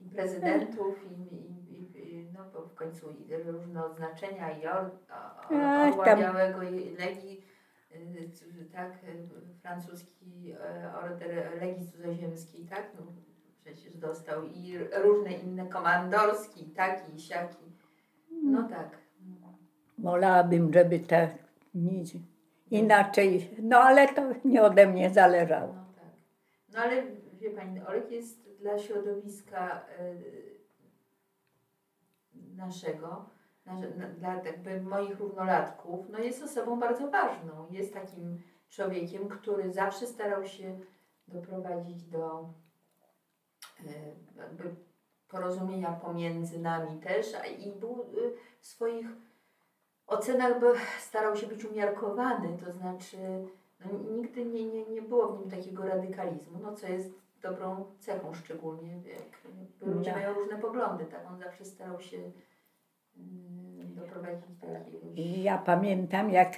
i 0.00 0.04
prezydentów 0.10 0.94
i, 1.10 1.34
i, 1.74 2.14
i 2.14 2.28
no 2.32 2.40
bo 2.52 2.62
w 2.66 2.74
końcu 2.74 3.10
i 3.10 3.36
różne 3.36 3.84
odznaczenia 3.84 4.58
i 4.58 4.66
or, 4.66 4.90
Ach, 5.10 5.50
Orła. 5.92 6.16
Białego 6.16 6.62
i 6.62 6.90
Legii, 6.96 7.44
e, 7.90 8.28
c- 8.32 8.44
tak, 8.72 8.92
e, 8.92 9.58
francuski 9.62 10.54
order 11.04 11.60
Legii 11.60 11.86
Cudzoziemskiej, 11.90 12.66
tak, 12.66 12.92
no, 13.00 13.06
przecież 13.64 13.96
dostał 13.96 14.44
i 14.44 14.78
różne 15.02 15.32
inne 15.32 15.66
komandorski, 15.66 16.64
taki 16.64 17.14
i 17.14 17.20
siaki. 17.20 17.64
No 18.42 18.68
tak. 18.68 18.98
wolałabym, 19.98 20.72
żeby 20.72 20.98
tak 21.00 21.30
nic 21.74 22.12
inaczej. 22.70 23.50
No 23.62 23.78
ale 23.78 24.08
to 24.08 24.22
nie 24.44 24.62
ode 24.62 24.86
mnie 24.86 25.10
zależało. 25.10 25.74
No 25.74 25.84
tak. 25.94 26.10
No 26.72 26.78
ale 26.78 27.02
wie 27.40 27.50
Pani, 27.50 27.80
Olek 27.80 28.10
jest 28.10 28.43
dla 28.64 28.78
środowiska 28.78 29.86
e, 29.98 30.14
naszego, 32.56 33.24
nasze, 33.66 33.90
na, 33.90 34.08
dla 34.08 34.34
jakby 34.34 34.80
moich 34.80 35.18
równolatków, 35.18 36.10
no 36.10 36.18
jest 36.18 36.42
osobą 36.42 36.80
bardzo 36.80 37.10
ważną. 37.10 37.66
Jest 37.70 37.94
takim 37.94 38.42
człowiekiem, 38.70 39.28
który 39.28 39.72
zawsze 39.72 40.06
starał 40.06 40.46
się 40.46 40.80
doprowadzić 41.28 42.04
do 42.04 42.48
e, 43.80 43.92
jakby 44.36 44.74
porozumienia 45.28 45.92
pomiędzy 45.92 46.58
nami 46.58 47.00
też, 47.00 47.32
i 47.58 47.72
był 47.72 47.92
e, 47.92 48.04
w 48.60 48.66
swoich 48.66 49.06
ocenach 50.06 50.60
by 50.60 50.66
starał 51.00 51.36
się 51.36 51.46
być 51.46 51.64
umiarkowany, 51.64 52.58
to 52.64 52.72
znaczy 52.72 53.16
no, 53.80 53.98
nigdy 54.16 54.44
nie, 54.44 54.66
nie, 54.66 54.86
nie 54.86 55.02
było 55.02 55.28
w 55.28 55.40
nim 55.40 55.50
takiego 55.50 55.86
radykalizmu, 55.86 56.58
no 56.62 56.74
co 56.74 56.86
jest 56.86 57.23
dobrą 57.44 57.84
cechą 58.00 58.34
szczególnie, 58.34 58.92
jak 58.92 59.40
ludzie 59.80 60.10
No. 60.10 60.16
mają 60.16 60.34
różne 60.34 60.58
poglądy, 60.58 61.04
tak 61.04 61.26
on 61.30 61.38
zawsze 61.38 61.64
starał 61.64 62.00
się 62.00 62.16
mm, 63.16 63.94
doprowadzić 63.94 64.56
do 64.56 64.66
jakiegoś... 64.66 65.18
Ja 65.18 65.58
pamiętam, 65.58 66.30
jak 66.30 66.52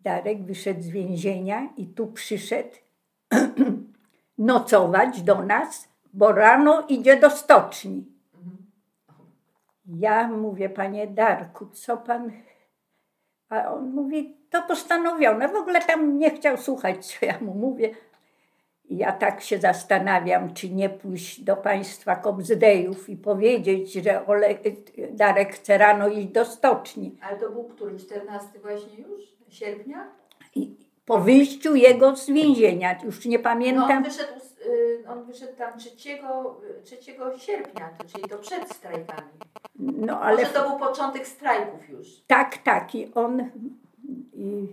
Darek 0.00 0.42
wyszedł 0.42 0.82
z 0.82 0.88
więzienia 0.88 1.68
i 1.76 1.86
tu 1.86 2.06
przyszedł 2.06 2.76
nocować 4.38 5.22
do 5.22 5.42
nas, 5.42 5.88
bo 6.12 6.32
rano 6.32 6.86
idzie 6.88 7.20
do 7.20 7.30
stoczni. 7.30 8.06
Mhm. 8.34 8.56
Ja 9.86 10.28
mówię, 10.28 10.70
panie 10.70 11.06
Darku, 11.06 11.66
co 11.66 11.96
pan. 11.96 12.32
A 13.48 13.72
on 13.72 13.90
mówi, 13.90 14.36
to 14.50 14.62
postanowione. 14.62 15.48
W 15.48 15.56
ogóle 15.56 15.80
tam 15.80 16.18
nie 16.18 16.30
chciał 16.30 16.56
słuchać, 16.56 17.06
co 17.06 17.26
ja 17.26 17.38
mu 17.40 17.54
mówię. 17.54 17.94
Ja 18.90 19.12
tak 19.12 19.40
się 19.40 19.58
zastanawiam, 19.58 20.54
czy 20.54 20.70
nie 20.70 20.90
pójść 20.90 21.40
do 21.40 21.56
państwa 21.56 22.16
Kobzdejów 22.16 23.08
i 23.08 23.16
powiedzieć, 23.16 23.92
że 23.92 24.26
Ole, 24.26 24.54
Darek 25.10 25.54
chce 25.54 25.78
rano 25.78 26.08
iść 26.08 26.28
do 26.28 26.44
stoczni. 26.44 27.16
Ale 27.22 27.36
to 27.38 27.50
był 27.50 27.64
który? 27.64 27.98
14 27.98 28.48
właśnie 28.62 28.98
już? 28.98 29.22
Sierpnia? 29.48 30.10
I 30.54 30.76
po 31.08 31.18
wyjściu 31.18 31.74
jego 31.74 32.16
z 32.16 32.26
więzienia, 32.26 32.98
już 33.04 33.26
nie 33.26 33.38
No 33.38 33.40
on 33.40 33.44
pamiętam, 33.44 34.04
wyszedł, 34.04 34.32
y, 34.66 35.04
on 35.08 35.24
wyszedł 35.24 35.56
tam 35.56 35.78
3, 35.78 35.90
3 36.84 36.96
sierpnia, 37.38 37.90
to 37.98 38.04
czyli 38.04 38.24
to 38.28 38.38
przed 38.38 38.68
strajkami. 38.72 39.28
no 39.78 40.20
ale 40.20 40.36
Może 40.36 40.52
to 40.52 40.68
był 40.68 40.78
początek 40.78 41.26
strajków 41.26 41.88
już, 41.88 42.08
tak, 42.26 42.58
tak. 42.58 42.94
I 42.94 43.14
on, 43.14 43.50
i, 44.34 44.66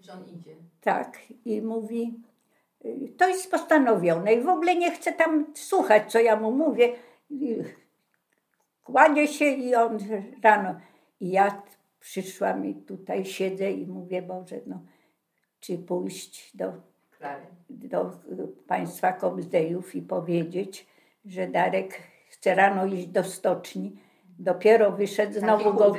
że 0.00 0.12
on 0.12 0.24
idzie. 0.34 0.54
tak, 0.80 1.18
i 1.44 1.62
mówi, 1.62 2.02
y, 2.02 2.33
to 3.16 3.28
jest 3.28 3.50
postanowione 3.50 4.34
i 4.34 4.40
w 4.40 4.48
ogóle 4.48 4.76
nie 4.76 4.90
chce 4.90 5.12
tam 5.12 5.46
słuchać, 5.54 6.12
co 6.12 6.20
ja 6.20 6.36
mu 6.36 6.52
mówię. 6.52 6.92
Kładzie 8.84 9.28
się 9.28 9.44
i 9.44 9.74
on 9.74 9.98
rano. 10.42 10.74
I 11.20 11.30
ja 11.30 11.62
przyszłam 12.00 12.66
i 12.66 12.74
tutaj 12.74 13.24
siedzę 13.24 13.72
i 13.72 13.86
mówię, 13.86 14.22
Boże, 14.22 14.56
no, 14.66 14.80
czy 15.60 15.78
pójść 15.78 16.56
do 16.56 16.72
do 17.80 18.10
państwa 18.66 19.12
Kobzdejów 19.12 19.94
i 19.94 20.02
powiedzieć, 20.02 20.86
że 21.24 21.46
Darek 21.46 21.98
chce 22.28 22.54
rano 22.54 22.86
iść 22.86 23.06
do 23.06 23.24
stoczni. 23.24 23.96
Dopiero 24.38 24.92
wyszedł, 24.92 25.40
znowu 25.40 25.74
go, 25.74 25.94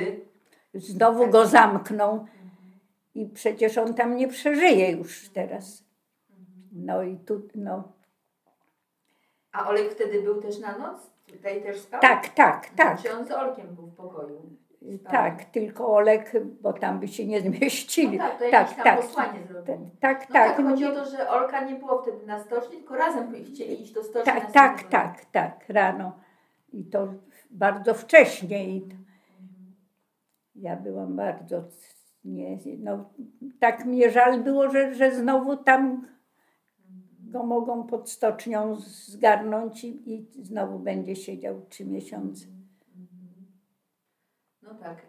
znowu 0.74 1.26
go 1.26 1.46
zamknął 1.46 2.26
i 3.14 3.26
przecież 3.26 3.78
on 3.78 3.94
tam 3.94 4.16
nie 4.16 4.28
przeżyje 4.28 4.90
już 4.90 5.28
teraz. 5.28 5.85
No 6.84 7.02
i 7.02 7.16
tu, 7.16 7.42
no, 7.54 7.92
A 9.52 9.68
Olek 9.68 9.90
wtedy 9.92 10.22
był 10.22 10.42
też 10.42 10.58
na 10.58 10.78
noc? 10.78 11.10
Tutaj 11.32 11.62
też 11.62 11.80
spał? 11.80 12.00
tak, 12.00 12.28
tak, 12.28 12.68
tak, 12.76 13.02
Czy 13.02 13.14
on 13.14 13.24
z 13.26 13.30
Olkiem 13.30 13.74
był 13.74 13.86
w 13.86 13.94
pokoju? 13.94 14.42
Spał? 15.00 15.12
tak, 15.12 15.44
tylko 15.44 15.94
Olek, 15.94 16.32
bo 16.60 16.72
tam 16.72 17.00
by 17.00 17.08
się 17.08 17.26
nie 17.26 17.40
zmieścili. 17.40 18.18
No 18.18 18.24
tak, 18.24 18.32
to 18.38 18.44
tak, 18.44 18.52
jakieś 18.52 18.74
tam 18.76 18.84
tak, 18.84 19.00
posłanie 19.00 19.38
tak, 19.38 19.48
zrobili. 19.48 19.90
tak, 20.00 20.28
No 20.28 20.32
tak, 20.32 20.56
tak, 20.56 20.66
chodzi 20.66 20.84
o 20.84 20.92
to, 20.94 21.04
że 21.04 21.30
Olka 21.30 21.64
nie 21.64 21.74
było 21.74 22.02
wtedy 22.02 22.26
na 22.26 22.40
stoczni, 22.40 22.76
tylko 22.76 22.96
razem 22.96 23.32
chcieli 23.44 23.82
iść 23.82 23.92
do 23.92 24.02
stoczni. 24.02 24.32
tak, 24.32 24.52
tak, 24.52 24.82
tak, 24.82 25.24
tak, 25.24 25.64
rano. 25.68 26.12
I 26.72 26.84
to 26.84 27.08
bardzo 27.50 27.94
wcześnie. 27.94 28.68
I. 28.68 28.88
Ja 30.54 30.76
byłam 30.76 31.16
bardzo, 31.16 31.62
nie, 32.24 32.58
no, 32.78 33.10
tak 33.60 33.84
mnie 33.84 34.10
żal 34.10 34.40
było, 34.40 34.70
że, 34.70 34.94
że 34.94 35.10
znowu 35.14 35.56
tam 35.56 36.06
go 37.26 37.42
mogą 37.42 37.86
pod 37.86 38.10
stocznią 38.10 38.76
zgarnąć 38.80 39.84
i, 39.84 40.12
i 40.12 40.44
znowu 40.44 40.78
będzie 40.78 41.16
siedział 41.16 41.66
trzy 41.68 41.84
miesiące. 41.84 42.46
No 44.62 44.74
tak. 44.74 45.06